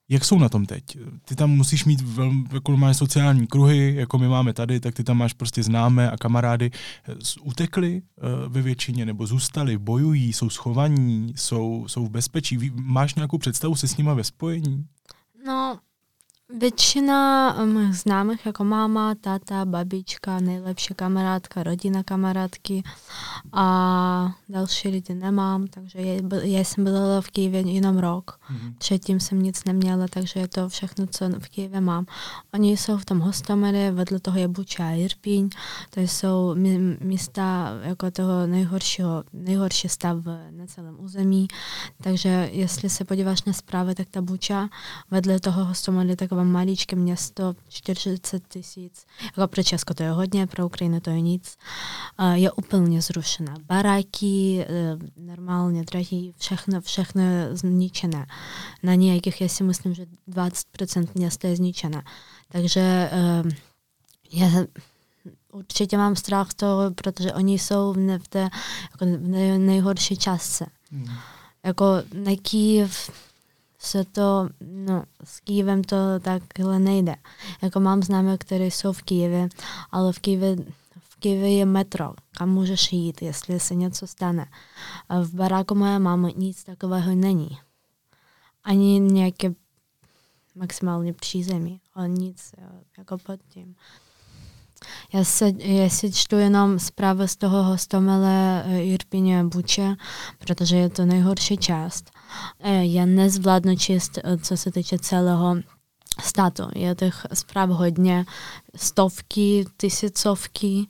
jak 0.10 0.26
jsou 0.26 0.40
na 0.40 0.50
tom 0.50 0.66
teď? 0.66 0.84
Ty 1.26 1.36
tam 1.36 1.52
musíš 1.52 1.86
mít 1.86 2.02
velmi 2.02 2.44
jako 2.54 2.78
máš 2.78 2.98
sociální 2.98 3.48
kruhy, 3.48 3.96
jako 3.96 4.18
my 4.18 4.28
máme 4.28 4.54
tady, 4.54 4.80
tak 4.80 4.96
ty 4.96 5.04
tam 5.04 5.18
máš 5.18 5.34
prostě 5.34 5.64
známé 5.64 6.12
a 6.12 6.18
kamarády. 6.18 6.72
Utekli 7.42 8.02
uh, 8.02 8.54
ve 8.54 8.62
většině 8.62 9.06
nebo 9.06 9.28
zůstali, 9.28 9.78
bojují, 9.78 10.34
jsou 10.34 10.50
schovaní, 10.50 11.34
jsou, 11.36 11.86
jsou 11.88 12.06
v 12.06 12.10
bezpečí. 12.10 12.72
Máš 12.76 13.16
nějakou 13.16 13.38
představu 13.38 13.76
se 13.76 13.88
s 13.88 13.98
nima 13.98 14.14
ve 14.14 14.24
spojení? 14.24 14.86
No, 15.46 15.80
Většina 16.60 17.54
mých 17.66 17.96
známých, 17.96 18.46
jako 18.46 18.64
máma, 18.64 19.16
táta, 19.16 19.66
babička, 19.66 20.40
nejlepší 20.40 20.94
kamarádka, 20.94 21.64
rodina 21.64 22.04
kamarádky 22.04 22.84
a 23.54 24.36
další 24.50 24.90
lidi 24.90 25.14
nemám, 25.14 25.68
takže 25.68 26.00
já, 26.44 26.64
jsem 26.64 26.84
byla 26.84 27.22
v 27.22 27.30
Kijevě 27.30 27.62
jenom 27.62 27.98
rok. 27.98 28.32
Mm-hmm. 28.32 28.74
Předtím 28.78 29.20
jsem 29.20 29.42
nic 29.42 29.64
neměla, 29.64 30.08
takže 30.10 30.40
je 30.40 30.48
to 30.48 30.70
všechno, 30.70 31.08
co 31.08 31.30
v 31.40 31.50
Kijevě 31.50 31.82
mám. 31.82 32.06
Oni 32.54 32.78
jsou 32.78 32.98
v 32.98 33.06
tom 33.06 33.20
Hostomere, 33.20 33.92
vedle 33.92 34.20
toho 34.20 34.40
je 34.40 34.48
Buča 34.48 34.88
a 34.88 34.92
Irpíň, 34.92 35.50
to 35.90 36.00
jsou 36.00 36.56
místa 37.00 37.70
jako 37.82 38.12
toho 38.12 38.48
nejhoršího, 38.48 39.24
nejhorší 39.34 39.90
stav 39.90 40.18
na 40.52 40.66
celém 40.68 40.96
území, 41.00 41.48
takže 42.04 42.50
jestli 42.52 42.90
se 42.90 43.06
podíváš 43.06 43.44
na 43.44 43.54
zprávy, 43.54 43.96
tak 43.96 44.08
ta 44.12 44.22
Buča 44.22 44.70
vedle 45.12 45.40
toho 45.40 45.66
Hostomere 45.66 46.16
taková 46.16 46.43
maličké 46.44 46.96
město, 46.96 47.54
40 47.70 48.48
tisíc. 48.48 49.06
Jako 49.24 49.48
pro 49.48 49.64
Česko 49.64 49.94
to 49.94 50.04
je 50.04 50.12
hodně, 50.12 50.48
pro 50.48 50.66
Ukrajinu 50.66 51.00
to 51.00 51.10
je 51.10 51.22
nic. 51.22 51.58
Je 52.34 52.52
úplně 52.52 53.02
zrušená. 53.02 53.56
Baráky, 53.66 54.66
e, 54.70 54.98
normálně 55.18 55.84
drahý, 55.84 56.34
všechno, 56.38 56.82
všechno 56.82 57.24
zničené. 57.52 58.26
Na 58.84 58.96
nějakých, 58.96 59.42
já 59.42 59.48
si 59.48 59.64
myslím, 59.64 59.94
že 59.94 60.06
20% 60.30 61.08
města 61.16 61.48
je 61.48 61.56
zničené. 61.56 62.04
Takže 62.52 62.82
e, 62.82 63.44
já 64.32 64.48
určitě 65.52 65.98
mám 65.98 66.16
strach 66.16 66.54
toho, 66.54 66.92
protože 66.92 67.34
oni 67.34 67.60
jsou 67.60 67.94
v, 67.94 68.18
v 68.18 68.28
té 68.28 68.50
jako 68.92 69.06
nejhorší 69.58 70.18
částce. 70.18 70.66
Hmm. 70.92 71.16
Jako 71.64 71.86
na 72.14 72.32
Kyiv, 72.42 73.10
se 73.84 74.04
to, 74.04 74.50
no, 74.62 75.04
s 75.24 75.40
Kijevem 75.40 75.84
to 75.84 75.96
takhle 76.22 76.80
nejde. 76.80 77.16
Jako 77.62 77.80
mám 77.80 78.04
známé, 78.04 78.38
které 78.38 78.66
jsou 78.66 78.94
v 78.94 79.02
Kijevě, 79.02 79.50
ale 79.92 80.14
v 80.14 80.20
Kijevě, 80.20 80.56
v 81.00 81.16
Kijevě 81.20 81.58
je 81.58 81.66
metro, 81.66 82.14
kam 82.38 82.50
můžeš 82.50 82.94
jít, 82.94 83.22
jestli 83.22 83.60
se 83.60 83.76
něco 83.76 84.08
stane. 84.08 84.46
V 85.24 85.36
baráku 85.36 85.76
moje 85.76 86.00
mámy 86.00 86.34
nic 86.38 86.64
takového 86.64 87.16
není. 87.16 87.58
Ani 88.64 89.00
nějaké 89.00 89.54
maximálně 90.56 91.14
přízemí, 91.14 91.82
ale 91.94 92.10
nic 92.10 92.56
jako 92.98 93.18
pod 93.18 93.40
tím. 93.50 93.76
Já, 95.14 95.24
se, 95.24 95.52
já 95.58 95.90
si 95.90 96.12
čtu 96.12 96.36
jenom 96.36 96.80
zprávy 96.80 97.28
z 97.28 97.36
toho 97.36 97.64
hostomele 97.64 98.66
Irpině 98.82 99.44
Buče, 99.44 99.96
protože 100.40 100.76
je 100.78 100.90
to 100.90 101.06
nejhorší 101.06 101.58
část. 101.58 102.12
E, 102.60 102.86
já 102.86 103.06
nezvládnu 103.06 103.76
číst, 103.76 104.18
e, 104.18 104.38
co 104.38 104.58
se 104.58 104.72
týče 104.72 105.00
celého 105.00 105.56
státu. 106.22 106.64
Je 106.76 106.96
těch 106.96 107.26
zpráv 107.34 107.70
hodně, 107.70 108.26
stovky, 108.76 109.66
tisícovky, 109.78 110.88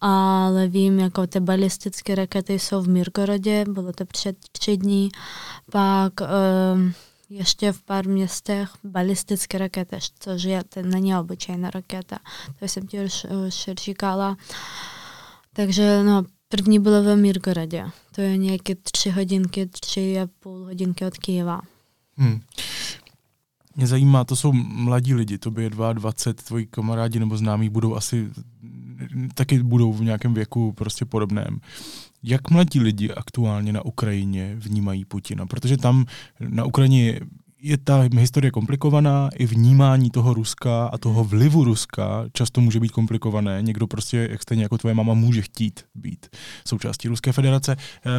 ale 0.00 0.68
vím, 0.68 0.98
jako 0.98 1.26
ty 1.26 1.40
balistické 1.40 2.14
rakety 2.14 2.58
jsou 2.58 2.82
v 2.82 2.88
Mirgorodě, 2.88 3.64
bylo 3.68 3.92
to 3.92 4.06
před 4.06 4.36
tři 4.52 4.76
dní, 4.76 5.08
pak 5.72 6.12
um, 6.20 6.92
ještě 7.30 7.72
v 7.72 7.82
pár 7.82 8.08
městech 8.08 8.70
balistické 8.84 9.58
rakety, 9.58 9.98
což 10.18 10.42
je, 10.42 10.64
to 10.64 10.82
není 10.82 11.16
obyčejná 11.16 11.70
raketa, 11.70 12.18
to 12.58 12.68
jsem 12.68 12.86
ti 12.86 13.04
už, 13.04 13.26
už 13.46 13.70
říkala. 13.78 14.36
Takže 15.52 16.02
no, 16.02 16.24
první 16.48 16.78
bylo 16.78 17.02
ve 17.02 17.16
Mirgoradě, 17.16 17.84
to 18.14 18.20
je 18.20 18.36
nějaké 18.36 18.74
tři 18.74 19.10
hodinky, 19.10 19.66
tři 19.66 20.20
a 20.20 20.28
půl 20.40 20.64
hodinky 20.64 21.04
od 21.04 21.18
Kyjeva. 21.18 21.60
Hmm. 22.16 22.40
Mě 23.76 23.86
zajímá, 23.86 24.24
to 24.24 24.36
jsou 24.36 24.52
mladí 24.52 25.14
lidi, 25.14 25.38
to 25.38 25.50
by 25.50 25.62
je 25.62 25.70
22, 25.70 26.32
tvoji 26.44 26.66
kamarádi 26.66 27.18
nebo 27.18 27.36
známí 27.36 27.68
budou 27.68 27.94
asi, 27.94 28.28
taky 29.34 29.62
budou 29.62 29.92
v 29.92 30.02
nějakém 30.02 30.34
věku 30.34 30.72
prostě 30.72 31.04
podobném. 31.04 31.60
Jak 32.22 32.50
mladí 32.50 32.80
lidi 32.80 33.10
aktuálně 33.10 33.72
na 33.72 33.84
Ukrajině 33.84 34.56
vnímají 34.56 35.04
Putina? 35.04 35.46
Protože 35.46 35.76
tam 35.76 36.04
na 36.40 36.64
Ukrajině 36.64 37.20
je 37.60 37.78
ta 37.78 38.04
historie 38.18 38.50
komplikovaná, 38.50 39.28
i 39.34 39.46
vnímání 39.46 40.10
toho 40.10 40.34
Ruska 40.34 40.86
a 40.86 40.98
toho 40.98 41.24
vlivu 41.24 41.64
Ruska 41.64 42.24
často 42.32 42.60
může 42.60 42.80
být 42.80 42.92
komplikované. 42.92 43.62
Někdo 43.62 43.86
prostě, 43.86 44.28
jak 44.30 44.42
stejně 44.42 44.62
jako 44.62 44.78
tvoje 44.78 44.94
mama, 44.94 45.14
může 45.14 45.42
chtít 45.42 45.80
být 45.94 46.26
součástí 46.68 47.08
Ruské 47.08 47.32
federace. 47.32 47.76
Eh, 48.06 48.10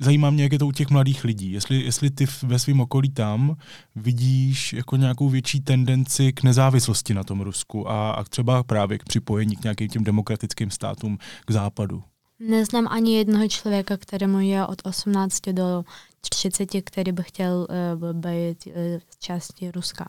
zajímá 0.00 0.30
mě, 0.30 0.42
jak 0.42 0.52
je 0.52 0.58
to 0.58 0.66
u 0.66 0.72
těch 0.72 0.90
mladých 0.90 1.24
lidí. 1.24 1.52
Jestli, 1.52 1.82
jestli 1.82 2.10
ty 2.10 2.26
ve 2.42 2.58
svém 2.58 2.80
okolí 2.80 3.10
tam 3.10 3.56
vidíš 3.96 4.72
jako 4.72 4.96
nějakou 4.96 5.28
větší 5.28 5.60
tendenci 5.60 6.32
k 6.32 6.42
nezávislosti 6.42 7.14
na 7.14 7.24
tom 7.24 7.40
Rusku 7.40 7.90
a, 7.90 8.10
a 8.10 8.24
třeba 8.24 8.62
právě 8.62 8.98
k 8.98 9.04
připojení 9.04 9.56
k 9.56 9.62
nějakým 9.62 9.88
těm 9.88 10.04
demokratickým 10.04 10.70
státům 10.70 11.18
k 11.46 11.50
západu. 11.50 12.02
Neznám 12.38 12.88
ani 12.90 13.16
jednoho 13.16 13.48
člověka, 13.48 13.96
kterému 13.96 14.40
je 14.40 14.66
od 14.66 14.82
18 14.84 15.40
do 15.52 15.84
30, 16.28 16.68
který 16.84 17.12
by 17.12 17.22
chtěl 17.22 17.66
uh, 18.02 18.12
být 18.12 18.66
uh, 18.66 18.72
částí 19.18 19.70
Ruska. 19.70 20.08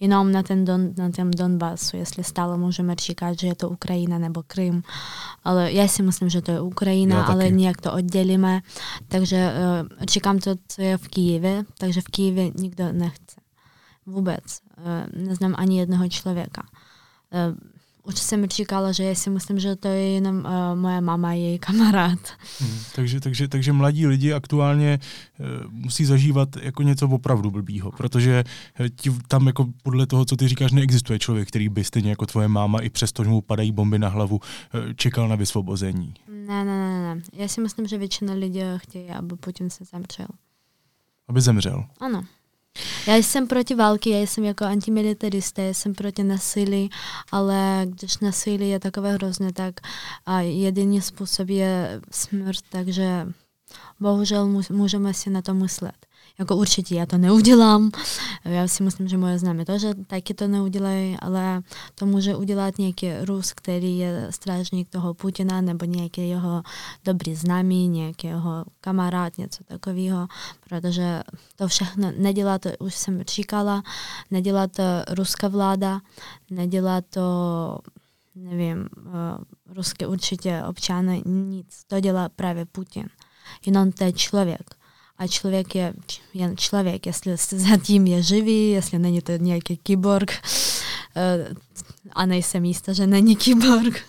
Jenom 0.00 0.32
na, 0.32 0.42
ten 0.42 0.64
don, 0.64 0.94
na 0.98 1.10
tom 1.10 1.30
Donbasu, 1.30 1.96
jestli 1.96 2.24
stále 2.24 2.58
můžeme 2.58 2.94
říkat, 2.94 3.38
že 3.38 3.46
je 3.46 3.54
to 3.54 3.68
Ukrajina 3.68 4.18
nebo 4.18 4.42
Krym. 4.46 4.82
Ale 5.44 5.72
já 5.72 5.88
si 5.88 6.02
myslím, 6.02 6.28
že 6.28 6.42
to 6.42 6.50
je 6.50 6.60
Ukrajina, 6.60 7.24
ale 7.24 7.50
nějak 7.50 7.80
to 7.80 7.92
oddělíme. 7.92 8.60
Takže 9.08 9.52
uh, 9.52 10.06
říkám 10.08 10.38
to, 10.38 10.50
co 10.68 10.82
je 10.82 10.96
v 10.96 11.08
Kijevě, 11.08 11.64
takže 11.78 12.00
v 12.00 12.04
Kijevě 12.04 12.50
nikdo 12.54 12.92
nechce. 12.92 13.40
Vůbec. 14.06 14.60
Uh, 14.78 15.24
neznám 15.26 15.54
ani 15.58 15.78
jednoho 15.78 16.08
člověka. 16.08 16.62
Uh, 17.50 17.56
už 18.02 18.18
jsem 18.18 18.46
říkala, 18.46 18.92
že 18.92 19.04
já 19.04 19.14
si 19.14 19.30
myslím, 19.30 19.58
že 19.58 19.76
to 19.76 19.88
je 19.88 20.08
jenom 20.08 20.36
uh, 20.36 20.78
moje 20.80 21.00
mama 21.00 21.28
a 21.28 21.32
její 21.32 21.58
kamarád. 21.58 22.18
Hmm, 22.60 22.78
takže, 22.94 23.20
takže, 23.20 23.48
takže 23.48 23.72
mladí 23.72 24.06
lidi 24.06 24.32
aktuálně 24.32 24.98
uh, 25.38 25.46
musí 25.72 26.04
zažívat 26.04 26.48
jako 26.62 26.82
něco 26.82 27.08
opravdu 27.08 27.50
blbýho, 27.50 27.92
protože 27.92 28.44
uh, 28.80 28.86
ti, 28.96 29.10
tam 29.28 29.46
jako 29.46 29.66
podle 29.82 30.06
toho, 30.06 30.24
co 30.24 30.36
ty 30.36 30.48
říkáš, 30.48 30.72
neexistuje 30.72 31.18
člověk, 31.18 31.48
který 31.48 31.68
by 31.68 31.84
stejně 31.84 32.10
jako 32.10 32.26
tvoje 32.26 32.48
máma 32.48 32.78
i 32.78 32.90
přesto, 32.90 33.24
že 33.24 33.30
mu 33.30 33.40
padají 33.40 33.72
bomby 33.72 33.98
na 33.98 34.08
hlavu, 34.08 34.36
uh, 34.36 34.92
čekal 34.96 35.28
na 35.28 35.36
vysvobození. 35.36 36.14
Ne, 36.28 36.64
ne, 36.64 36.64
ne, 36.64 37.14
ne. 37.14 37.22
Já 37.32 37.48
si 37.48 37.60
myslím, 37.60 37.86
že 37.86 37.98
většina 37.98 38.32
lidí 38.32 38.60
chtějí, 38.76 39.10
aby 39.10 39.36
Putin 39.36 39.70
se 39.70 39.84
zemřel. 39.84 40.26
Aby 41.28 41.40
zemřel? 41.40 41.84
Ano. 42.00 42.24
Já 43.06 43.16
jsem 43.16 43.46
proti 43.46 43.74
války, 43.74 44.10
já 44.10 44.18
jsem 44.18 44.44
jako 44.44 44.64
antimilitarista, 44.64 45.62
já 45.62 45.74
jsem 45.74 45.94
proti 45.94 46.24
nasilí, 46.24 46.90
ale 47.32 47.82
když 47.84 48.18
nasilí 48.18 48.70
je 48.70 48.80
takové 48.80 49.12
hrozné, 49.12 49.52
tak 49.52 49.74
a 50.26 50.40
jediný 50.40 51.00
způsob 51.00 51.48
je 51.48 52.00
smrt, 52.10 52.60
takže 52.70 53.26
bohužel 54.00 54.64
můžeme 54.70 55.14
si 55.14 55.30
na 55.30 55.42
to 55.42 55.54
myslet. 55.54 56.06
Jako 56.40 56.56
určitě 56.56 56.94
já 56.94 57.06
to 57.06 57.18
neudělám. 57.18 57.90
Já 58.44 58.68
si 58.68 58.82
myslím, 58.82 59.08
že 59.08 59.18
moje 59.18 59.38
známé 59.38 59.64
že 59.76 59.94
taky 60.06 60.34
to 60.34 60.48
neudělají, 60.48 61.16
ale 61.20 61.62
to 61.94 62.06
může 62.06 62.36
udělat 62.36 62.78
nějaký 62.78 63.12
Rus, 63.20 63.52
který 63.52 63.98
je 63.98 64.26
strážník 64.30 64.88
toho 64.88 65.14
Putina, 65.14 65.60
nebo 65.60 65.84
nějaký 65.84 66.28
jeho 66.28 66.62
dobrý 67.04 67.34
známý, 67.34 67.88
nějaký 67.88 68.26
jeho 68.26 68.64
kamarád, 68.80 69.38
něco 69.38 69.64
takového, 69.64 70.28
protože 70.68 71.22
to 71.56 71.68
všechno 71.68 72.12
nedělá 72.18 72.58
to, 72.58 72.70
už 72.78 72.94
jsem 72.94 73.22
říkala, 73.22 73.82
nedělá 74.30 74.66
to 74.66 74.82
ruská 75.08 75.48
vláda, 75.48 76.00
nedělá 76.50 77.00
to 77.00 77.20
nevím, 78.34 78.88
uh, 79.06 79.12
ruské 79.74 80.06
určitě 80.06 80.62
občany, 80.68 81.22
nic. 81.26 81.84
To 81.86 82.00
dělá 82.00 82.28
právě 82.28 82.66
Putin. 82.66 83.08
Jenom 83.66 83.92
je 84.00 84.12
člověk 84.12 84.79
a 85.20 85.26
člověk 85.26 85.74
je 85.74 85.94
jen 86.34 86.56
člověk, 86.56 87.06
jestli 87.06 87.36
zatím 87.70 88.06
je 88.06 88.22
živý, 88.22 88.70
jestli 88.70 88.98
není 88.98 89.20
to 89.20 89.32
nějaký 89.32 89.76
kyborg, 89.76 90.32
eh, 91.16 91.48
a 92.12 92.26
nejsem 92.26 92.64
jistá, 92.64 92.92
že 92.92 93.06
není 93.06 93.36
kyborg, 93.36 94.00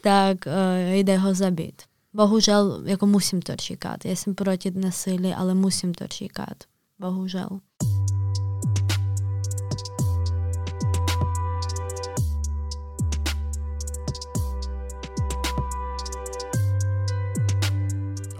tak 0.00 0.46
eh, 0.46 0.96
jde 0.96 1.16
ho 1.16 1.34
zabít. 1.34 1.82
Bohužel, 2.14 2.82
jako 2.84 3.06
musím 3.06 3.42
to 3.42 3.56
říkat. 3.56 4.04
Já 4.04 4.16
jsem 4.16 4.34
proti 4.34 4.70
násilí, 4.70 5.34
ale 5.34 5.54
musím 5.54 5.94
to 5.94 6.06
říkat. 6.06 6.64
Bohužel. 6.98 7.48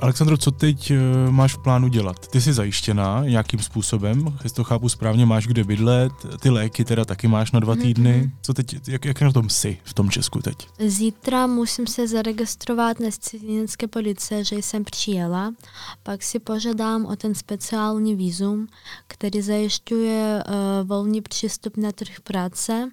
Alexandro, 0.03 0.37
co 0.37 0.51
teď 0.51 0.91
uh, 0.91 1.31
máš 1.31 1.55
v 1.55 1.59
plánu 1.59 1.89
dělat? 1.89 2.29
Ty 2.29 2.41
jsi 2.41 2.53
zajištěná 2.53 3.25
nějakým 3.25 3.61
způsobem, 3.61 4.39
jestli 4.43 4.57
to 4.57 4.65
chápu 4.65 4.89
správně, 4.89 5.27
máš 5.27 5.47
kde 5.47 5.65
bydlet, 5.65 6.13
ty 6.41 6.51
léky 6.51 6.85
teda 6.85 7.05
taky 7.05 7.29
máš 7.29 7.53
na 7.53 7.61
dva 7.61 7.75
mhm. 7.75 7.83
týdny. 7.83 8.23
Mm-hmm. 8.23 8.31
Co 8.43 8.55
teď, 8.55 8.89
jak, 8.89 9.05
jak 9.05 9.21
na 9.21 9.33
tom 9.33 9.51
jsi 9.51 9.79
v 9.85 9.95
tom 9.95 10.11
Česku 10.11 10.43
teď? 10.43 10.69
Zítra 10.87 11.47
musím 11.47 11.87
se 11.87 12.09
zaregistrovat 12.09 13.01
na 13.01 13.09
cizinecké 13.11 13.87
policie, 13.87 14.45
že 14.45 14.57
jsem 14.57 14.85
přijela, 14.85 15.55
pak 16.03 16.23
si 16.23 16.39
požádám 16.39 17.07
o 17.07 17.17
ten 17.17 17.35
speciální 17.35 18.15
výzum, 18.15 18.67
který 19.07 19.43
zajišťuje 19.43 20.45
uh, 20.47 20.89
volný 20.89 21.21
přístup 21.21 21.77
na 21.77 21.93
trh 21.93 22.21
práce 22.21 22.91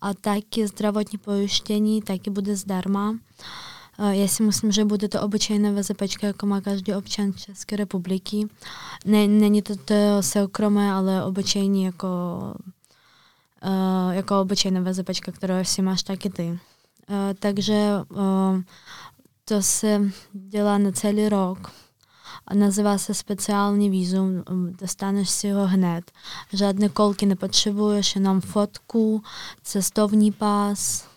a 0.00 0.14
taky 0.14 0.66
zdravotní 0.66 1.18
pojištění, 1.18 2.02
taky 2.02 2.30
bude 2.30 2.56
zdarma. 2.56 3.10
Uh, 3.10 3.16
já 3.98 4.28
si 4.28 4.42
myslím, 4.42 4.72
že 4.72 4.84
bude 4.84 5.08
to 5.08 5.22
obyčejné 5.22 5.72
VZP, 5.72 6.02
jako 6.22 6.46
má 6.46 6.60
každý 6.60 6.94
občan 6.94 7.32
České 7.32 7.76
republiky. 7.76 8.48
Ne, 9.04 9.26
není 9.26 9.62
to, 9.62 9.76
to 9.76 9.94
soukromé, 10.20 10.92
ale 10.92 11.24
obyčejní 11.24 11.84
jako, 11.84 12.08
uh, 13.64 14.14
jako 14.14 14.40
obyčejné 14.40 14.92
VZP, 14.92 15.10
které 15.32 15.64
si 15.64 15.82
máš 15.82 16.02
taky 16.02 16.30
ty. 16.30 16.48
Uh, 16.48 16.58
takže 17.38 17.90
to 19.44 19.62
se 19.62 20.10
dělá 20.32 20.78
na 20.78 20.92
celý 20.92 21.28
rok. 21.28 21.72
A 22.46 22.54
nazývá 22.54 22.98
se 22.98 23.14
speciální 23.14 23.90
výzum, 23.90 24.44
dostaneš 24.80 25.30
si 25.30 25.50
ho 25.50 25.66
hned. 25.66 26.10
Žádné 26.52 26.88
kolky 26.88 27.26
nepotřebuješ, 27.26 28.14
jenom 28.14 28.40
fotku, 28.40 29.22
cestovní 29.62 30.32
pás, 30.32 31.08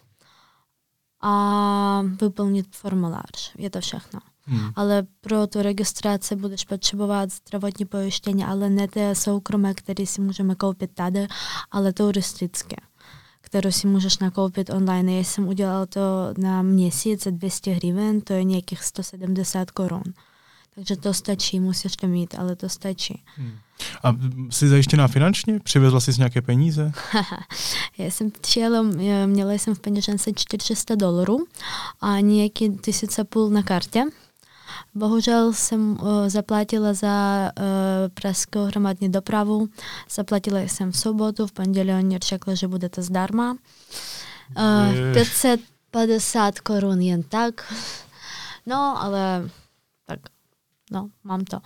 a 1.22 2.04
vyplnit 2.22 2.76
formulář. 2.76 3.54
Je 3.58 3.70
to 3.70 3.82
všechno. 3.82 4.20
Hmm. 4.46 4.72
Ale 4.76 5.04
pro 5.22 5.48
tu 5.48 5.62
registraci 5.62 6.36
budeš 6.36 6.66
potřebovat 6.66 7.32
zdravotní 7.32 7.86
pojištění, 7.86 8.44
ale 8.46 8.70
ne 8.70 8.88
ty 8.88 9.16
soukromé, 9.16 9.74
které 9.74 10.06
si 10.06 10.22
můžeme 10.22 10.56
koupit 10.56 10.92
tady, 10.94 11.28
ale 11.72 11.94
turistické, 11.94 12.76
kterou 13.42 13.72
si 13.72 13.88
můžeš 13.88 14.18
nakoupit 14.18 14.70
online. 14.70 15.14
Já 15.14 15.24
jsem 15.24 15.48
udělal 15.48 15.86
to 15.86 16.02
na 16.38 16.62
měsíc 16.62 17.24
za 17.24 17.32
200 17.32 17.72
hryven, 17.72 18.22
to 18.22 18.34
je 18.34 18.44
nějakých 18.44 18.84
170 18.84 19.72
korun. 19.72 20.04
Takže 20.80 20.96
to 20.96 21.14
stačí, 21.14 21.60
musíš 21.60 21.96
to 21.96 22.08
mít, 22.08 22.36
ale 22.36 22.56
to 22.56 22.70
stačí. 22.70 23.24
Hmm. 23.36 23.52
A 24.04 24.16
jsi 24.50 24.70
zajištěná 24.70 25.08
finančně? 25.08 25.60
Přivezla 25.60 26.00
jsi 26.00 26.12
nějaké 26.18 26.42
peníze? 26.42 26.92
Já 27.98 28.06
jsem 28.06 28.32
přijela, 28.32 28.82
měla 29.26 29.54
jsem 29.54 29.76
v 29.76 29.80
peněžence 29.80 30.32
400 30.36 30.96
dolarů 30.96 31.46
a 32.02 32.20
nějaký 32.20 32.70
tisíce 32.70 33.24
půl 33.24 33.50
na 33.50 33.64
kartě. 33.64 34.04
Bohužel 34.96 35.54
jsem 35.54 35.92
uh, 35.92 36.28
zaplatila 36.28 36.94
za 36.94 37.52
uh, 37.60 37.64
pražskou 38.14 38.66
hromadní 38.66 39.12
dopravu. 39.12 39.70
Zaplatila 40.12 40.60
jsem 40.60 40.92
v 40.92 40.98
sobotu, 40.98 41.48
v 41.48 41.52
pondělí 41.52 41.94
oni 41.94 42.18
řekli, 42.18 42.58
že 42.58 42.68
bude 42.68 42.90
to 42.90 43.02
zdarma. 43.02 43.58
Uh, 44.58 45.14
550 45.14 46.60
korun 46.60 47.02
jen 47.02 47.24
tak. 47.24 47.74
No, 48.66 49.02
ale 49.02 49.50
tak 50.06 50.20
no, 50.90 51.10
mám 51.24 51.46
to. 51.46 51.58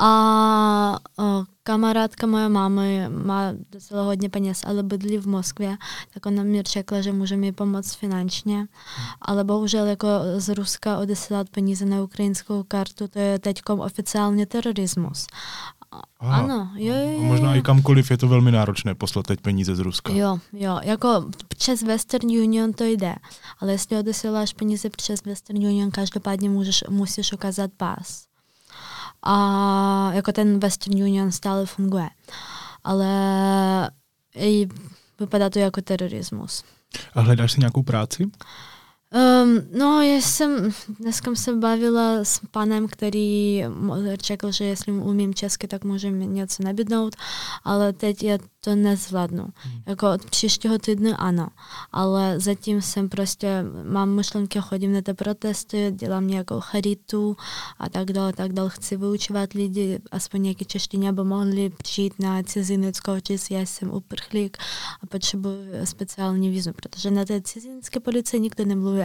A 0.00 0.96
a 1.18 1.44
kamarádka 1.62 2.26
moja 2.26 2.48
mámy 2.48 3.08
má 3.08 3.52
docela 3.72 4.02
hodně 4.02 4.28
peněz, 4.28 4.62
ale 4.66 4.82
bydlí 4.82 5.18
v 5.18 5.26
Moskvě, 5.26 5.76
tak 6.14 6.26
ona 6.26 6.42
mi 6.42 6.62
řekla, 6.62 7.00
že 7.00 7.12
může 7.12 7.36
mi 7.36 7.52
pomoct 7.52 7.94
finančně, 7.94 8.66
ale 9.22 9.44
bohužel 9.44 9.86
jako 9.86 10.08
z 10.36 10.54
Ruska 10.54 10.98
odesílat 10.98 11.50
peníze 11.50 11.84
na 11.84 12.02
ukrajinskou 12.02 12.62
kartu, 12.68 13.08
to 13.08 13.18
je 13.18 13.38
teď 13.38 13.62
oficiálně 13.68 14.46
terorismus. 14.46 15.26
Aha. 16.20 16.42
Ano, 16.42 16.70
jo, 16.74 16.94
jo, 16.94 17.10
jo. 17.10 17.20
Možná 17.20 17.54
i 17.54 17.62
kamkoliv 17.62 18.10
je 18.10 18.18
to 18.18 18.28
velmi 18.28 18.52
náročné 18.52 18.94
poslat 18.94 19.26
teď 19.26 19.40
peníze 19.40 19.76
z 19.76 19.78
Ruska. 19.78 20.12
Jo, 20.12 20.38
jo, 20.52 20.80
jako 20.82 21.24
přes 21.48 21.82
Western 21.82 22.26
Union 22.26 22.72
to 22.72 22.84
jde, 22.84 23.14
ale 23.58 23.72
jestli 23.72 23.98
odesíláš 23.98 24.52
peníze 24.52 24.90
přes 24.90 25.24
Western 25.24 25.58
Union, 25.58 25.90
každopádně 25.90 26.50
můžeš, 26.50 26.84
musíš 26.88 27.32
ukázat 27.32 27.70
pás 27.76 28.25
a 29.26 30.10
jako 30.12 30.32
ten 30.32 30.58
Western 30.58 31.02
Union 31.02 31.32
stále 31.32 31.66
funguje. 31.66 32.08
Ale 32.84 33.10
i 34.36 34.68
vypadá 35.20 35.50
to 35.50 35.58
jako 35.58 35.82
terorismus. 35.82 36.64
A 37.14 37.20
hledáš 37.20 37.52
si 37.52 37.60
nějakou 37.60 37.82
práci? 37.82 38.30
Um, 39.14 39.60
no, 39.78 40.02
já 40.02 40.20
jsem 40.20 40.70
dneska 41.00 41.34
se 41.34 41.56
bavila 41.56 42.24
s 42.24 42.40
panem, 42.50 42.88
který 42.88 43.64
řekl, 44.20 44.52
že 44.52 44.64
jestli 44.64 44.92
umím 44.92 45.34
česky, 45.34 45.68
tak 45.68 45.84
může 45.84 46.10
mi 46.10 46.26
něco 46.26 46.62
nabídnout, 46.62 47.16
ale 47.64 47.92
teď 47.92 48.22
já 48.22 48.38
to 48.66 48.74
nezvládnu. 48.74 49.46
Hmm. 49.54 49.82
Jako 49.86 50.12
od 50.12 50.30
příštího 50.30 50.78
týdne 50.78 51.16
ano, 51.16 51.48
ale 51.92 52.40
zatím 52.40 52.82
jsem 52.82 53.08
prostě, 53.08 53.64
mám 53.90 54.10
myšlenky, 54.10 54.58
chodím 54.62 54.92
na 54.92 55.00
ty 55.02 55.14
protesty, 55.14 55.92
dělám 55.96 56.26
nějakou 56.26 56.60
charitu 56.60 57.36
a 57.78 57.88
tak 57.88 58.12
dále, 58.12 58.32
tak 58.32 58.52
dále. 58.52 58.70
Chci 58.70 58.96
vyučovat 58.96 59.52
lidi, 59.52 59.98
aspoň 60.10 60.42
nějaké 60.42 60.64
češtině, 60.64 61.08
aby 61.08 61.24
mohli 61.24 61.70
přijít 61.70 62.18
na 62.18 62.42
cizineckou 62.42 63.20
čist, 63.20 63.50
já 63.50 63.60
jsem 63.60 63.90
uprchlík 63.90 64.56
a 65.02 65.06
potřebuji 65.06 65.56
speciální 65.84 66.50
vízu, 66.50 66.72
protože 66.72 67.10
na 67.10 67.24
té 67.24 67.40
cizinecké 67.40 68.00
policii 68.00 68.40
nikdo 68.40 68.64
nemluví 68.64 69.02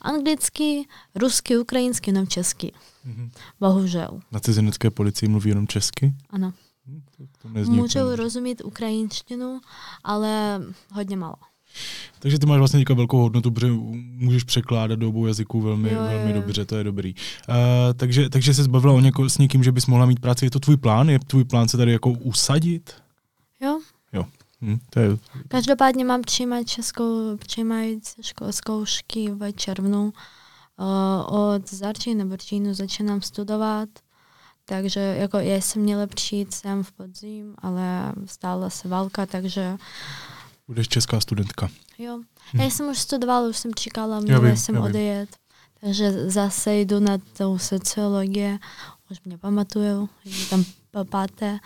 anglicky, 0.00 0.88
rusky, 1.14 1.58
ukrajinsky, 1.58 2.10
jenom 2.10 2.26
česky. 2.26 2.72
Mm-hmm. 3.06 3.30
Bohužel. 3.60 4.20
Na 4.32 4.40
cizinecké 4.40 4.90
policii 4.90 5.28
mluví 5.28 5.48
jenom 5.48 5.66
česky? 5.66 6.14
Ano. 6.30 6.52
Můžou 7.64 8.16
rozumět 8.16 8.64
ukrajinštinu, 8.64 9.60
ale 10.04 10.60
hodně 10.92 11.16
málo. 11.16 11.36
Takže 12.18 12.38
ty 12.38 12.46
máš 12.46 12.58
vlastně 12.58 12.78
teďka 12.78 12.94
velkou 12.94 13.18
hodnotu, 13.18 13.50
protože 13.50 13.72
můžeš 14.16 14.44
překládat 14.44 14.98
do 14.98 15.08
obou 15.08 15.26
jazyků 15.26 15.60
velmi, 15.60 15.92
jo, 15.92 16.02
velmi 16.02 16.30
jo. 16.30 16.40
dobře, 16.40 16.64
to 16.64 16.76
je 16.76 16.84
dobrý. 16.84 17.14
Uh, 17.48 17.54
takže, 17.96 18.30
takže 18.30 18.54
se 18.54 18.62
zbavila 18.62 18.94
o 18.94 19.00
něko, 19.00 19.28
s 19.28 19.38
někým, 19.38 19.64
že 19.64 19.72
bys 19.72 19.86
mohla 19.86 20.06
mít 20.06 20.20
práci. 20.20 20.46
Je 20.46 20.50
to 20.50 20.60
tvůj 20.60 20.76
plán? 20.76 21.08
Je 21.08 21.18
tvůj 21.18 21.44
plán 21.44 21.68
se 21.68 21.76
tady 21.76 21.92
jako 21.92 22.10
usadit? 22.10 22.94
Jo. 23.60 23.80
Jo. 24.12 24.24
Hm, 24.62 24.78
to 24.90 25.00
je... 25.00 25.08
Každopádně 25.48 26.04
mám 26.04 26.22
přijímat 26.22 26.66
českou, 26.66 27.36
přijímající 27.36 28.22
zkoušky 28.50 29.30
v 29.30 29.52
červnu. 29.52 30.12
Uh, 30.80 31.38
od 31.38 31.70
září 31.70 32.14
nebo 32.14 32.36
říjnu 32.36 32.74
začínám 32.74 33.22
studovat. 33.22 33.88
Takže 34.70 35.00
jako 35.00 35.38
já 35.38 35.56
jsem 35.56 35.82
měla 35.82 36.06
přijít 36.06 36.54
sem 36.54 36.82
v 36.82 36.92
podzim, 36.92 37.54
ale 37.58 38.12
stála 38.26 38.70
se 38.70 38.88
válka, 38.88 39.26
takže... 39.26 39.76
Budeš 40.68 40.88
česká 40.88 41.20
studentka. 41.20 41.68
Jo. 41.98 42.20
Hm. 42.54 42.60
Já 42.60 42.70
jsem 42.70 42.90
už 42.90 42.98
studovala, 42.98 43.48
už 43.48 43.56
jsem 43.56 43.74
čekala, 43.74 44.20
měla 44.20 44.48
já 44.48 44.56
jsem 44.56 44.76
odejet. 44.76 45.36
Takže 45.80 46.30
zase 46.30 46.76
jdu 46.76 47.00
na 47.00 47.18
tou 47.36 47.58
sociologii, 47.58 48.58
už 49.10 49.18
mě 49.24 49.38
pamatuju, 49.38 50.08
že 50.24 50.46
tam 50.50 50.64
papáte. 50.90 51.58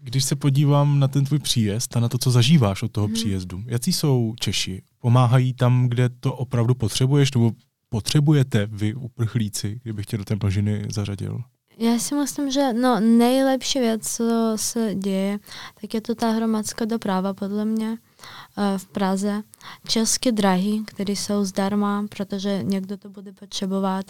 Když 0.00 0.24
se 0.24 0.36
podívám 0.36 0.98
na 0.98 1.08
ten 1.08 1.24
tvůj 1.24 1.38
příjezd 1.38 1.96
a 1.96 2.00
na 2.00 2.08
to, 2.08 2.18
co 2.18 2.30
zažíváš 2.30 2.82
od 2.82 2.92
toho 2.92 3.06
hmm. 3.06 3.14
příjezdu, 3.14 3.62
jaký 3.66 3.92
jsou 3.92 4.34
Češi? 4.40 4.82
Pomáhají 4.98 5.54
tam, 5.54 5.88
kde 5.88 6.08
to 6.08 6.34
opravdu 6.34 6.74
potřebuješ, 6.74 7.32
nebo 7.32 7.52
potřebujete 7.94 8.66
vy 8.66 8.94
uprchlíci, 8.94 9.80
kdybych 9.82 10.06
tě 10.06 10.18
do 10.18 10.24
té 10.24 10.36
mlžiny 10.42 10.86
zařadil? 10.90 11.38
Já 11.78 11.98
si 11.98 12.14
myslím, 12.14 12.50
že 12.50 12.72
no, 12.72 13.00
nejlepší 13.00 13.78
věc, 13.78 14.16
co 14.16 14.52
se 14.56 14.94
děje, 14.94 15.38
tak 15.80 15.94
je 15.94 16.00
to 16.00 16.14
ta 16.14 16.30
hromadská 16.30 16.84
doprava, 16.84 17.34
podle 17.34 17.64
mě, 17.64 17.98
eh, 18.58 18.78
v 18.78 18.86
Praze. 18.86 19.42
České 19.88 20.32
drahy, 20.32 20.82
které 20.86 21.12
jsou 21.12 21.44
zdarma, 21.44 22.06
protože 22.16 22.62
někdo 22.62 22.96
to 22.96 23.08
bude 23.08 23.32
potřebovat. 23.32 24.06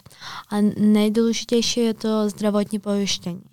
A 0.50 0.56
nejdůležitější 0.78 1.80
je 1.80 1.94
to 1.94 2.28
zdravotní 2.28 2.78
pojištění. 2.78 3.44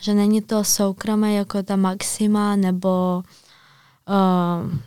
Že 0.00 0.14
není 0.14 0.42
to 0.42 0.64
soukromé 0.64 1.32
jako 1.32 1.62
ta 1.62 1.76
Maxima 1.76 2.56
nebo 2.56 2.88
uh, 3.16 3.49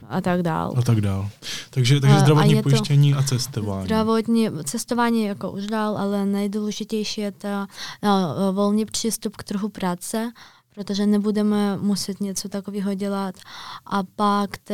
a 0.10 0.22
tak 0.22 0.42
dál. 0.42 0.74
A 0.78 0.82
tak 0.82 1.02
dál. 1.02 1.30
Takže, 1.70 2.00
takže 2.00 2.20
zdravotní 2.20 2.60
a 2.60 2.62
pojištění 2.62 3.14
a 3.14 3.24
cestování. 3.24 3.86
Zdravotní, 3.86 4.50
cestování 4.64 5.24
jako 5.24 5.52
už 5.52 5.68
dál, 5.68 5.98
ale 5.98 6.26
nejdůležitější 6.26 7.22
je 7.22 7.32
to 7.32 7.48
no, 8.04 8.36
volný 8.54 8.86
přístup 8.86 9.38
k 9.38 9.44
trhu 9.44 9.70
práce, 9.70 10.32
protože 10.76 11.06
nebudeme 11.06 11.78
muset 11.78 12.22
něco 12.22 12.50
takového 12.50 12.94
dělat. 12.94 13.36
A 13.86 14.04
pak 14.16 14.58
to 14.58 14.74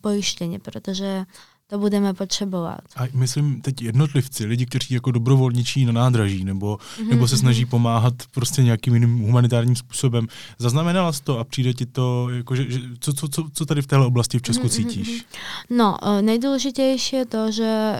pojištění, 0.00 0.58
protože 0.58 1.24
to 1.72 1.78
budeme 1.78 2.14
potřebovat. 2.14 2.80
A 2.96 3.02
myslím 3.12 3.60
teď 3.60 3.82
jednotlivci, 3.82 4.44
lidi, 4.44 4.66
kteří 4.66 4.94
jako 4.94 5.10
dobrovolničí 5.10 5.84
na 5.84 5.92
nádraží 5.92 6.44
nebo, 6.44 6.76
mm-hmm. 6.76 7.08
nebo 7.08 7.28
se 7.28 7.36
snaží 7.36 7.66
pomáhat 7.66 8.14
prostě 8.34 8.62
nějakým 8.62 8.94
jiným 8.94 9.18
humanitárním 9.18 9.76
způsobem. 9.76 10.26
Zaznamenala 10.58 11.12
jsi 11.12 11.22
to 11.22 11.38
a 11.38 11.44
přijde 11.44 11.74
ti 11.74 11.86
to, 11.86 12.28
jako, 12.30 12.56
že, 12.56 12.70
že, 12.70 12.80
co, 13.00 13.12
co, 13.12 13.28
co, 13.28 13.44
co 13.52 13.66
tady 13.66 13.82
v 13.82 13.86
téhle 13.86 14.06
oblasti 14.06 14.38
v 14.38 14.42
Česku 14.42 14.66
mm-hmm. 14.66 14.70
cítíš? 14.70 15.24
No, 15.70 15.96
eh, 16.02 16.22
nejdůležitější 16.22 17.16
je 17.16 17.26
to, 17.26 17.50
že 17.50 17.92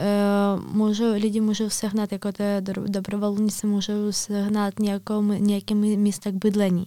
uh, 0.57 0.75
můžu, 0.75 1.13
lidi 1.13 1.41
můžou 1.41 1.71
sehnat, 1.71 2.13
jako 2.13 2.33
to 2.33 2.45
dobrovolníci 2.87 3.67
můžou 3.67 4.13
sehnat 4.13 4.79
nějakou, 4.79 5.23
nějaké 5.23 5.75
místo 5.75 6.33
k 6.33 6.35
bydlení. 6.35 6.87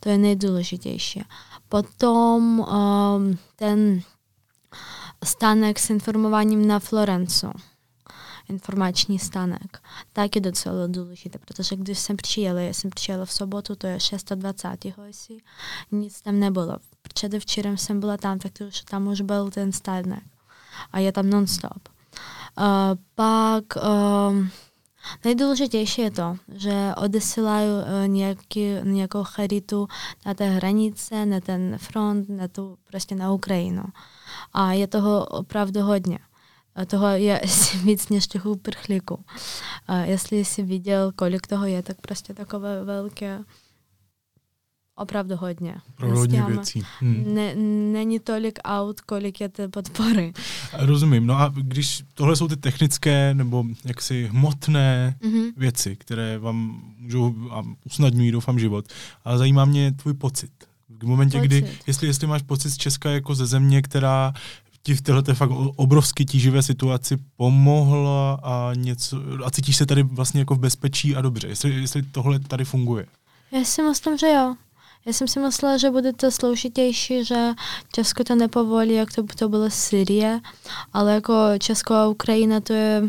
To 0.00 0.08
je 0.08 0.18
nejdůležitější. 0.18 1.22
Potom 1.68 2.60
um, 2.60 3.38
ten 3.56 4.02
stanek 5.24 5.78
s 5.78 5.90
informowaniem 5.90 6.66
na 6.66 6.78
Florencu. 6.78 7.50
Informační 8.48 9.18
stanek. 9.18 9.82
Tak 10.12 10.34
je 10.34 10.40
docela 10.40 10.86
důležité, 10.86 11.38
protože 11.38 11.76
když 11.76 11.98
jsem 11.98 12.16
přijela, 12.16 12.60
já 12.60 12.72
jsem 12.72 12.90
přijela 12.90 13.24
v 13.24 13.32
sobotu, 13.32 13.76
to 13.76 13.86
je 13.86 13.98
26. 14.34 14.96
jestli 15.06 15.38
nic 15.92 16.22
tam 16.22 16.40
nebylo. 16.40 16.76
Předevčírem 17.14 17.76
jsem 17.76 18.00
byla 18.00 18.16
tam, 18.16 18.38
už, 18.68 18.80
tam 18.80 19.06
už 19.06 19.20
byl 19.20 19.50
ten 19.50 19.72
stanek. 19.72 20.24
A 20.92 20.98
je 20.98 21.12
tam 21.12 21.30
non-stop. 21.30 21.88
Uh, 22.58 22.64
pak 23.14 23.64
uh, 23.76 24.46
Nejdůležitější 25.24 26.02
je 26.02 26.10
to, 26.10 26.36
že 26.52 26.92
odesílají 26.96 27.68
uh, 27.68 28.08
nějaký, 28.08 28.66
nějakou 28.82 29.24
charitu 29.24 29.88
na 30.26 30.34
té 30.34 30.50
hranice, 30.50 31.26
na 31.26 31.40
ten 31.40 31.78
front, 31.78 32.28
na 32.28 32.48
tu, 32.48 32.78
prostě 32.84 33.14
na 33.14 33.32
Ukrajinu. 33.32 33.82
A 34.52 34.72
je 34.72 34.86
toho 34.86 35.26
opravdu 35.26 35.80
hodně. 35.80 36.18
Toho 36.86 37.06
je 37.06 37.40
víc 37.84 38.08
než 38.08 38.26
těch 38.26 38.46
uprchlíků. 38.46 39.24
A 39.86 39.96
jestli 39.96 40.44
jsi 40.44 40.62
viděl, 40.62 41.12
kolik 41.16 41.46
toho 41.46 41.66
je, 41.66 41.82
tak 41.82 42.00
prostě 42.00 42.34
takové 42.34 42.84
velké 42.84 43.44
opravdu 45.00 45.36
hodně. 45.36 45.74
Hodně 46.00 46.42
věcí. 46.42 46.82
Hmm. 47.00 47.34
Ne, 47.34 47.54
není 47.92 48.20
tolik 48.20 48.58
aut, 48.64 49.00
kolik 49.00 49.40
je 49.40 49.48
té 49.48 49.68
podpory. 49.68 50.32
Rozumím. 50.78 51.26
No 51.26 51.38
a 51.38 51.52
když 51.56 52.02
tohle 52.14 52.36
jsou 52.36 52.48
ty 52.48 52.56
technické 52.56 53.34
nebo 53.34 53.64
jaksi 53.84 54.28
hmotné 54.30 55.16
mm-hmm. 55.22 55.52
věci, 55.56 55.96
které 55.96 56.38
vám 56.38 56.82
můžou 56.98 57.34
a 57.50 57.62
usnadňují, 57.84 58.30
doufám, 58.32 58.58
život, 58.58 58.84
ale 59.24 59.38
zajímá 59.38 59.64
mě 59.64 59.92
tvůj 59.92 60.14
pocit. 60.14 60.50
V 61.02 61.06
momentě, 61.06 61.38
pocit. 61.38 61.48
kdy, 61.48 61.70
jestli, 61.86 62.06
jestli 62.06 62.26
máš 62.26 62.42
pocit 62.42 62.70
z 62.70 62.76
Česka 62.76 63.10
jako 63.10 63.34
ze 63.34 63.46
země, 63.46 63.82
která 63.82 64.32
ti 64.82 64.94
v 64.94 65.00
této 65.00 65.34
fakt 65.34 65.50
obrovsky 65.76 66.24
tíživé 66.24 66.62
situaci 66.62 67.18
pomohla 67.36 68.40
a 68.42 68.72
něco, 68.74 69.22
a 69.44 69.50
cítíš 69.50 69.76
se 69.76 69.86
tady 69.86 70.02
vlastně 70.02 70.40
jako 70.40 70.54
v 70.54 70.58
bezpečí 70.58 71.16
a 71.16 71.20
dobře, 71.20 71.48
jestli, 71.48 71.74
jestli 71.74 72.02
tohle 72.02 72.38
tady 72.38 72.64
funguje. 72.64 73.06
Já 73.52 73.64
si 73.64 73.82
myslím, 73.82 74.18
že 74.18 74.26
jo. 74.26 74.54
Já 75.06 75.12
jsem 75.12 75.28
si 75.28 75.40
myslela, 75.40 75.76
že 75.76 75.90
bude 75.90 76.12
to 76.12 76.30
složitější, 76.30 77.24
že 77.24 77.48
Česko 77.92 78.24
to 78.24 78.34
nepovolí, 78.34 78.94
jak 78.94 79.12
to, 79.12 79.22
to 79.22 79.48
bylo 79.48 79.70
Syrie, 79.70 80.40
ale 80.92 81.14
jako 81.14 81.34
Česko 81.58 81.94
a 81.94 82.08
Ukrajina 82.08 82.60
to 82.60 82.72
je 82.72 83.02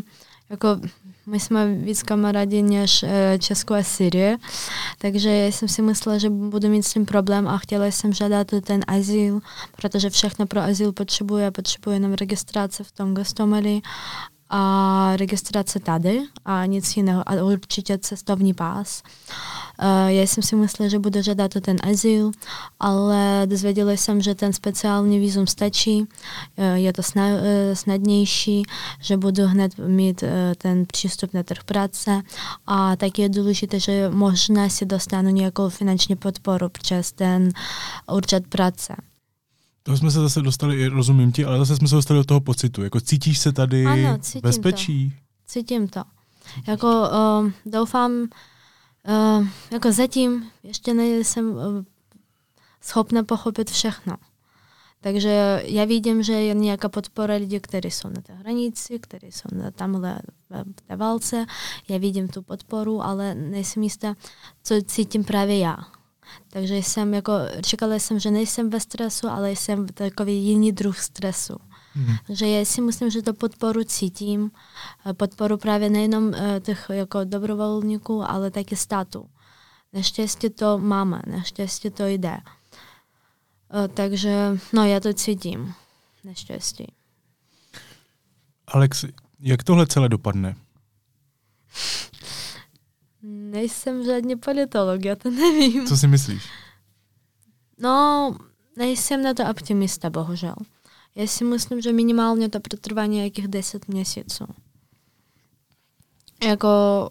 jako 0.50 0.80
my 1.26 1.40
jsme 1.40 1.74
víc 1.74 2.02
kamarádi 2.02 2.62
než 2.62 3.02
e, 3.02 3.38
Česko 3.38 3.74
a 3.74 3.82
Syrie, 3.82 4.36
takže 4.98 5.46
jsem 5.50 5.68
si 5.68 5.82
myslela, 5.82 6.18
že 6.18 6.30
budu 6.30 6.68
mít 6.68 6.82
s 6.82 6.92
tím 6.92 7.06
problém 7.06 7.48
a 7.48 7.58
chtěla 7.58 7.86
jsem 7.86 8.12
žádat 8.12 8.46
ten 8.64 8.80
azyl, 8.86 9.40
protože 9.76 10.10
všechno 10.10 10.46
pro 10.46 10.60
azyl 10.60 10.92
potřebuje, 10.92 11.50
potřebuje 11.50 11.96
jenom 11.96 12.12
registrace 12.12 12.84
v 12.84 12.92
tom 12.92 13.14
Gostomeli 13.14 13.80
a 14.54 15.12
registrace 15.16 15.80
tady 15.80 16.22
a 16.44 16.66
nic 16.66 16.96
jiného 16.96 17.28
a 17.28 17.32
určitě 17.32 17.98
cestovní 17.98 18.54
pás. 18.54 19.02
Uh, 19.82 20.08
já 20.08 20.22
jsem 20.22 20.42
si 20.42 20.56
myslela, 20.56 20.88
že 20.88 20.98
budu 20.98 21.22
žádat 21.22 21.52
ten 21.60 21.76
azyl, 21.82 22.30
ale 22.80 23.42
dozvěděla 23.46 23.92
jsem, 23.92 24.20
že 24.20 24.34
ten 24.34 24.52
speciální 24.52 25.18
vízum 25.18 25.46
stačí, 25.46 26.00
uh, 26.00 26.64
je 26.74 26.92
to 26.92 27.02
uh, 27.16 27.24
snadnější, 27.74 28.62
že 29.00 29.16
budu 29.16 29.46
hned 29.46 29.78
mít 29.78 30.24
ten 30.58 30.86
přístup 30.86 31.34
na 31.34 31.42
trh 31.42 31.64
práce 31.64 32.22
a 32.66 32.96
tak 32.96 33.18
je 33.18 33.28
důležité, 33.28 33.80
že 33.80 34.10
možná 34.10 34.68
si 34.68 34.86
dostanu 34.86 35.30
nějakou 35.30 35.68
finanční 35.68 36.16
podporu 36.16 36.68
přes 36.68 37.12
ten 37.12 37.48
úřad 38.12 38.42
práce. 38.48 38.96
To 39.82 39.96
jsme 39.96 40.10
se 40.10 40.20
zase 40.20 40.42
dostali, 40.42 40.88
rozumím 40.88 41.32
ti, 41.32 41.44
ale 41.44 41.58
zase 41.58 41.76
jsme 41.76 41.88
se 41.88 41.94
dostali 41.94 42.20
do 42.20 42.24
toho 42.24 42.40
pocitu. 42.40 42.82
Jako 42.82 43.00
cítíš 43.00 43.38
se 43.38 43.52
tady 43.52 43.86
ano, 43.86 44.18
cítím 44.18 44.40
bezpečí? 44.40 45.10
To. 45.10 45.16
Cítím 45.46 45.88
to. 45.88 46.02
Jako 46.66 46.86
uh, 46.86 47.50
doufám, 47.66 48.12
uh, 48.12 49.46
jako 49.70 49.92
zatím 49.92 50.50
ještě 50.62 50.94
nejsem 50.94 51.50
uh, 51.50 51.60
schopna 52.80 53.22
pochopit 53.22 53.70
všechno. 53.70 54.16
Takže 55.00 55.62
já 55.64 55.84
vidím, 55.84 56.22
že 56.22 56.32
je 56.32 56.54
nějaká 56.54 56.88
podpora 56.88 57.34
lidí, 57.34 57.60
kteří 57.60 57.90
jsou 57.90 58.08
na 58.08 58.22
té 58.22 58.34
hranici, 58.34 58.98
kteří 58.98 59.26
jsou 59.26 59.48
na 59.52 59.70
tamhle 59.70 60.18
v 60.50 60.82
té 60.86 60.96
válce. 60.96 61.46
Já 61.88 61.98
vidím 61.98 62.28
tu 62.28 62.42
podporu, 62.42 63.02
ale 63.02 63.34
nejsem 63.34 63.82
jistá, 63.82 64.14
co 64.62 64.74
cítím 64.86 65.24
právě 65.24 65.58
já. 65.58 65.76
Takže 66.50 66.76
jsem 66.76 67.14
jako, 67.14 67.32
čekala 67.64 67.94
jsem, 67.94 68.18
že 68.18 68.30
nejsem 68.30 68.70
ve 68.70 68.80
stresu, 68.80 69.28
ale 69.28 69.50
jsem 69.50 69.86
takový 69.88 70.44
jiný 70.44 70.72
druh 70.72 70.98
stresu. 70.98 71.56
Mm. 71.94 72.16
Takže 72.26 72.46
já 72.46 72.64
si 72.64 72.80
myslím, 72.80 73.10
že 73.10 73.22
to 73.22 73.34
podporu 73.34 73.84
cítím, 73.84 74.50
podporu 75.12 75.56
právě 75.56 75.90
nejenom 75.90 76.34
eh, 76.34 76.60
těch 76.60 76.86
jako 76.92 77.24
dobrovolníků, 77.24 78.30
ale 78.30 78.50
taky 78.50 78.76
státu. 78.76 79.28
Naštěstí 79.92 80.50
to 80.50 80.78
máme, 80.78 81.22
naštěstí 81.26 81.90
to 81.90 82.06
jde. 82.06 82.36
Eh, 83.74 83.88
takže 83.88 84.58
no, 84.72 84.84
já 84.84 85.00
to 85.00 85.12
cítím, 85.12 85.74
naštěstí. 86.24 86.92
Alex, 88.66 89.04
jak 89.40 89.62
tohle 89.62 89.86
celé 89.86 90.08
dopadne? 90.08 90.54
Nejsem 93.22 94.04
žádný 94.04 94.36
politolog, 94.36 95.04
já 95.04 95.16
to 95.16 95.30
nevím. 95.30 95.86
Co 95.86 95.96
si 95.96 96.08
myslíš? 96.08 96.42
No, 97.78 98.36
nejsem 98.76 99.22
na 99.22 99.34
to 99.34 99.42
optimista, 99.50 100.10
bohužel. 100.10 100.54
Já 101.14 101.26
si 101.26 101.44
myslím, 101.44 101.80
že 101.80 101.92
minimálně 101.92 102.48
to 102.48 102.60
protrvá 102.60 103.06
nějakých 103.06 103.48
10 103.48 103.88
měsíců. 103.88 104.44
Jako 106.44 107.08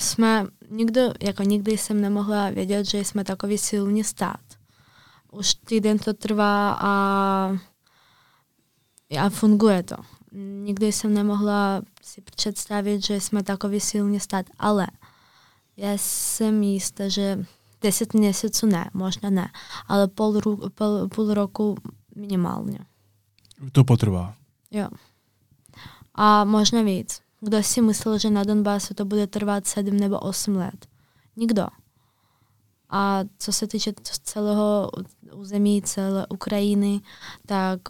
jsme, 0.00 0.46
nikdo, 0.70 1.00
jako 1.22 1.42
nikdy 1.42 1.78
jsem 1.78 2.00
nemohla 2.00 2.50
vědět, 2.50 2.86
že 2.86 2.98
jsme 2.98 3.24
takový 3.24 3.58
silný 3.58 4.04
stát. 4.04 4.40
Už 5.32 5.54
týden 5.54 5.98
to 5.98 6.14
trvá 6.14 6.78
a, 6.80 7.58
a 9.20 9.28
funguje 9.28 9.82
to. 9.82 9.96
Nikdy 10.62 10.92
jsem 10.92 11.14
nemohla 11.14 11.82
si 12.02 12.20
představit, 12.20 13.06
že 13.06 13.20
jsme 13.20 13.42
takový 13.42 13.80
silný 13.80 14.20
stát, 14.20 14.46
ale 14.58 14.86
já 15.76 15.92
jsem 15.92 16.62
jistá, 16.62 17.08
že 17.08 17.44
10 17.82 18.14
měsíců 18.14 18.66
ne, 18.66 18.90
možná 18.94 19.30
ne, 19.30 19.50
ale 19.86 20.08
půl, 20.08 20.40
půl, 20.74 21.08
půl 21.08 21.34
roku 21.34 21.76
minimálně. 22.16 22.78
To 23.72 23.84
potrvá. 23.84 24.34
Jo. 24.70 24.88
A 26.14 26.44
možná 26.44 26.82
víc. 26.82 27.20
Kdo 27.40 27.62
si 27.62 27.82
myslel, 27.82 28.18
že 28.18 28.30
na 28.30 28.44
Donbasu 28.44 28.94
to 28.94 29.04
bude 29.04 29.26
trvat 29.26 29.66
7 29.66 29.96
nebo 29.96 30.18
8 30.18 30.56
let? 30.56 30.86
Nikdo. 31.36 31.66
A 32.90 33.20
co 33.38 33.52
se 33.52 33.66
týče 33.66 33.92
celého 34.22 34.90
území, 35.34 35.82
celé 35.82 36.26
Ukrajiny, 36.26 37.00
tak 37.46 37.80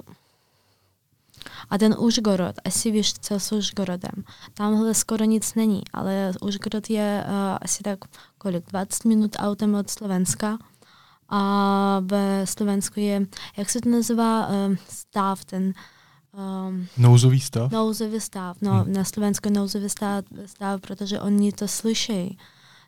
a 1.71 1.79
ten 1.79 1.95
Užgorod, 1.99 2.57
asi 2.65 2.91
víš, 2.91 3.13
co 3.13 3.41
s 3.41 3.53
Užgorodem. 3.53 4.25
Tamhle 4.55 4.95
skoro 4.95 5.25
nic 5.25 5.55
není, 5.55 5.83
ale 5.93 6.33
Užgorod 6.41 6.91
je 6.91 7.25
uh, 7.27 7.59
asi 7.61 7.83
tak 7.83 7.99
kolik, 8.39 8.65
20 8.71 9.05
minut 9.05 9.37
autem 9.39 9.75
od 9.75 9.91
Slovenska. 9.91 10.59
A 11.29 12.01
ve 12.05 12.47
Slovensku 12.47 13.01
je, 13.01 13.27
jak 13.57 13.71
se 13.71 13.81
to 13.81 13.89
nazývá, 13.89 14.49
uh, 14.49 14.77
stav, 14.89 15.45
ten 15.45 15.73
Um, 16.33 16.87
nouzový 16.97 17.41
stav? 17.41 17.73
Nouzový 17.73 18.21
stav. 18.21 18.57
No, 18.61 18.73
hmm. 18.73 18.93
na 18.93 19.05
Slovensku 19.05 19.49
je 19.49 19.53
nouzový 19.55 19.89
stav, 19.89 20.25
stav, 20.47 20.81
protože 20.81 21.21
oni 21.21 21.53
to 21.53 21.69
slyší, 21.69 22.39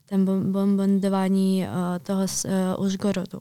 ten 0.06 0.24
bombardování 0.52 1.66
uh, 1.66 1.98
toho 2.02 2.22
uh, 2.22 2.84
Užgorodu. 2.84 3.38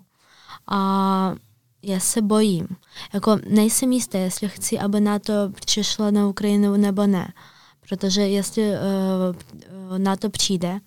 A 0.68 1.36
já 1.84 2.00
se 2.00 2.22
bojím. 2.22 2.68
Jako 3.14 3.38
nejsem 3.50 3.92
jistá, 3.92 4.18
jestli 4.18 4.50
chci, 4.50 4.80
aby 4.80 5.02
na 5.02 5.20
to 5.20 5.34
přišlo 5.66 6.12
na 6.12 6.28
Ukrajinu 6.28 6.78
nebo 6.78 7.08
ne. 7.08 7.34
Protože 7.90 8.22
jestli 8.22 8.64
uh, 8.64 9.98
na 9.98 10.16
to 10.16 10.30
přijde, 10.30 10.80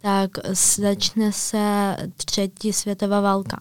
tak 0.00 0.30
začne 0.52 1.32
se 1.32 1.96
třetí 2.16 2.72
světová 2.72 3.20
válka. 3.20 3.60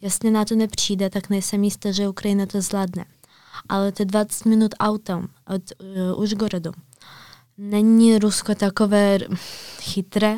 Jestli 0.00 0.30
na 0.30 0.44
to 0.44 0.54
nepřijde, 0.54 1.10
tak 1.10 1.30
nejsem 1.30 1.64
jistá, 1.64 1.92
že 1.92 2.08
Ukrajina 2.08 2.46
to 2.46 2.60
zvládne. 2.60 3.04
Ale 3.68 3.92
ty 3.92 4.04
20 4.04 4.44
minut 4.44 4.74
autem 4.80 5.28
od 5.54 5.62
uh, 6.12 6.20
Užgorodu 6.22 6.72
není 7.58 8.18
Rusko 8.18 8.54
takové 8.54 9.18
chytré, 9.80 10.36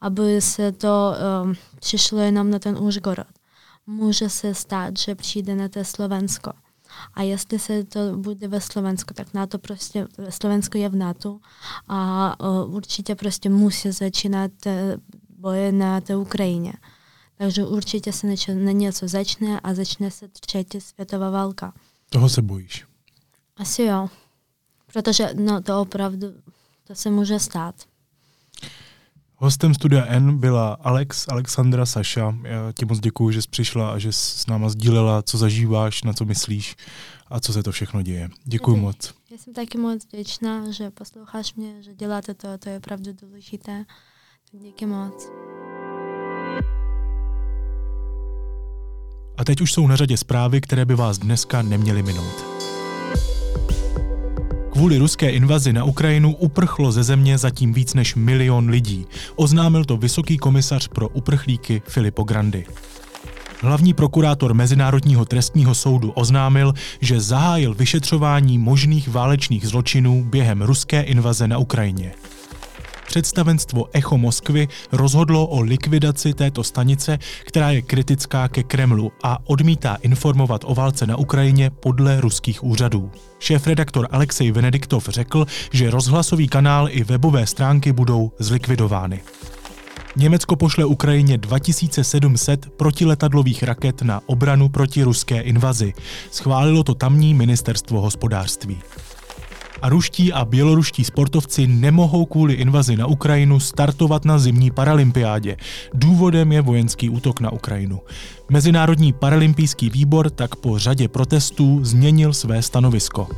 aby 0.00 0.40
se 0.40 0.72
to 0.72 1.14
um, 1.44 1.54
přišlo 1.80 2.18
jenom 2.18 2.50
na 2.50 2.58
ten 2.58 2.78
Užgorod 2.78 3.37
může 3.88 4.28
se 4.28 4.54
stát, 4.54 4.98
že 4.98 5.14
přijde 5.14 5.54
na 5.54 5.68
to 5.68 5.84
Slovensko. 5.84 6.52
A 7.14 7.22
jestli 7.22 7.58
se 7.58 7.84
to 7.84 8.16
bude 8.16 8.48
ve 8.48 8.60
Slovensku, 8.60 9.14
tak 9.14 9.34
NATO 9.34 9.58
prostě, 9.58 10.06
Slovensko 10.30 10.78
je 10.78 10.88
v 10.88 10.94
NATO 10.94 11.38
a 11.88 12.34
uh, 12.40 12.74
určitě 12.74 13.14
prostě 13.14 13.50
musí 13.50 13.92
začínat 13.92 14.50
uh, 14.66 14.72
boje 15.38 15.72
na 15.72 16.00
té 16.00 16.16
Ukrajině. 16.16 16.72
Takže 17.34 17.64
určitě 17.64 18.12
se 18.12 18.26
něco, 18.26 18.54
na 18.54 18.72
něco 18.72 19.08
začne 19.08 19.60
a 19.60 19.74
začne 19.74 20.10
se 20.10 20.28
třetí 20.28 20.80
světová 20.80 21.30
válka. 21.30 21.72
Toho 22.10 22.28
se 22.28 22.42
bojíš? 22.42 22.86
Asi 23.56 23.82
jo. 23.82 24.08
Protože 24.92 25.30
no, 25.34 25.62
to 25.62 25.80
opravdu, 25.80 26.26
to 26.84 26.94
se 26.94 27.10
může 27.10 27.38
stát. 27.38 27.74
Hostem 29.40 29.74
Studia 29.74 30.04
N 30.06 30.38
byla 30.38 30.72
Alex, 30.72 31.26
Alexandra 31.28 31.86
Saša. 31.86 32.34
Já 32.42 32.72
ti 32.72 32.84
moc 32.84 33.00
děkuji, 33.00 33.30
že 33.30 33.42
jsi 33.42 33.48
přišla 33.48 33.90
a 33.90 33.98
že 33.98 34.12
jsi 34.12 34.38
s 34.38 34.46
náma 34.46 34.68
sdílela, 34.68 35.22
co 35.22 35.38
zažíváš, 35.38 36.02
na 36.02 36.12
co 36.12 36.24
myslíš 36.24 36.76
a 37.28 37.40
co 37.40 37.52
se 37.52 37.62
to 37.62 37.72
všechno 37.72 38.02
děje. 38.02 38.28
Děkuji 38.44 38.76
já 38.76 38.82
moc. 38.82 39.14
Já 39.30 39.38
jsem 39.38 39.54
taky 39.54 39.78
moc 39.78 40.04
vděčná, 40.12 40.70
že 40.70 40.90
posloucháš 40.90 41.54
mě, 41.54 41.82
že 41.82 41.94
děláte 41.94 42.34
to, 42.34 42.58
to 42.58 42.68
je 42.68 42.76
opravdu 42.76 43.12
důležité. 43.22 43.84
Díky 44.52 44.86
moc. 44.86 45.28
A 49.36 49.44
teď 49.44 49.60
už 49.60 49.72
jsou 49.72 49.86
na 49.86 49.96
řadě 49.96 50.16
zprávy, 50.16 50.60
které 50.60 50.84
by 50.84 50.94
vás 50.94 51.18
dneska 51.18 51.62
neměly 51.62 52.02
minout. 52.02 52.44
Kvůli 54.78 54.98
ruské 54.98 55.30
invazi 55.30 55.72
na 55.72 55.84
Ukrajinu 55.84 56.34
uprchlo 56.36 56.92
ze 56.92 57.02
země 57.02 57.38
zatím 57.38 57.72
víc 57.72 57.94
než 57.94 58.14
milion 58.14 58.68
lidí. 58.68 59.06
Oznámil 59.36 59.84
to 59.84 59.96
vysoký 59.96 60.38
komisař 60.38 60.88
pro 60.88 61.08
uprchlíky 61.08 61.82
Filippo 61.86 62.22
Grandi. 62.22 62.64
Hlavní 63.60 63.94
prokurátor 63.94 64.54
Mezinárodního 64.54 65.24
trestního 65.24 65.74
soudu 65.74 66.10
oznámil, 66.10 66.74
že 67.00 67.20
zahájil 67.20 67.74
vyšetřování 67.74 68.58
možných 68.58 69.08
válečných 69.08 69.68
zločinů 69.68 70.24
během 70.24 70.62
ruské 70.62 71.02
invaze 71.02 71.48
na 71.48 71.58
Ukrajině 71.58 72.12
představenstvo 73.08 73.86
Echo 73.92 74.18
Moskvy 74.18 74.68
rozhodlo 74.92 75.46
o 75.46 75.60
likvidaci 75.60 76.34
této 76.34 76.64
stanice, 76.64 77.18
která 77.44 77.70
je 77.70 77.82
kritická 77.82 78.48
ke 78.48 78.62
Kremlu 78.62 79.12
a 79.22 79.38
odmítá 79.44 79.94
informovat 79.94 80.64
o 80.64 80.74
válce 80.74 81.06
na 81.06 81.16
Ukrajině 81.16 81.70
podle 81.70 82.20
ruských 82.20 82.64
úřadů. 82.64 83.10
Šéf-redaktor 83.38 84.08
Alexej 84.10 84.52
Venediktov 84.52 85.08
řekl, 85.08 85.46
že 85.72 85.90
rozhlasový 85.90 86.48
kanál 86.48 86.88
i 86.90 87.04
webové 87.04 87.46
stránky 87.46 87.92
budou 87.92 88.32
zlikvidovány. 88.38 89.20
Německo 90.16 90.56
pošle 90.56 90.84
Ukrajině 90.84 91.38
2700 91.38 92.70
protiletadlových 92.76 93.62
raket 93.62 94.02
na 94.02 94.20
obranu 94.26 94.68
proti 94.68 95.02
ruské 95.02 95.40
invazi. 95.40 95.92
Schválilo 96.30 96.84
to 96.84 96.94
tamní 96.94 97.34
ministerstvo 97.34 98.00
hospodářství 98.00 98.78
a 99.82 99.88
ruští 99.88 100.32
a 100.32 100.44
běloruští 100.44 101.04
sportovci 101.04 101.66
nemohou 101.66 102.26
kvůli 102.26 102.54
invazi 102.54 102.96
na 102.96 103.06
Ukrajinu 103.06 103.60
startovat 103.60 104.24
na 104.24 104.38
zimní 104.38 104.70
paralympiádě. 104.70 105.56
Důvodem 105.94 106.52
je 106.52 106.60
vojenský 106.60 107.08
útok 107.10 107.40
na 107.40 107.52
Ukrajinu. 107.52 108.00
Mezinárodní 108.50 109.12
paralympijský 109.12 109.90
výbor 109.90 110.30
tak 110.30 110.56
po 110.56 110.78
řadě 110.78 111.08
protestů 111.08 111.84
změnil 111.84 112.32
své 112.32 112.62
stanovisko. 112.62 113.28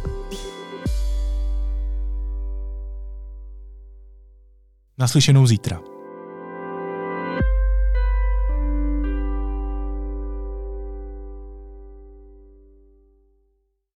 Naslyšenou 4.98 5.46
zítra. 5.46 5.89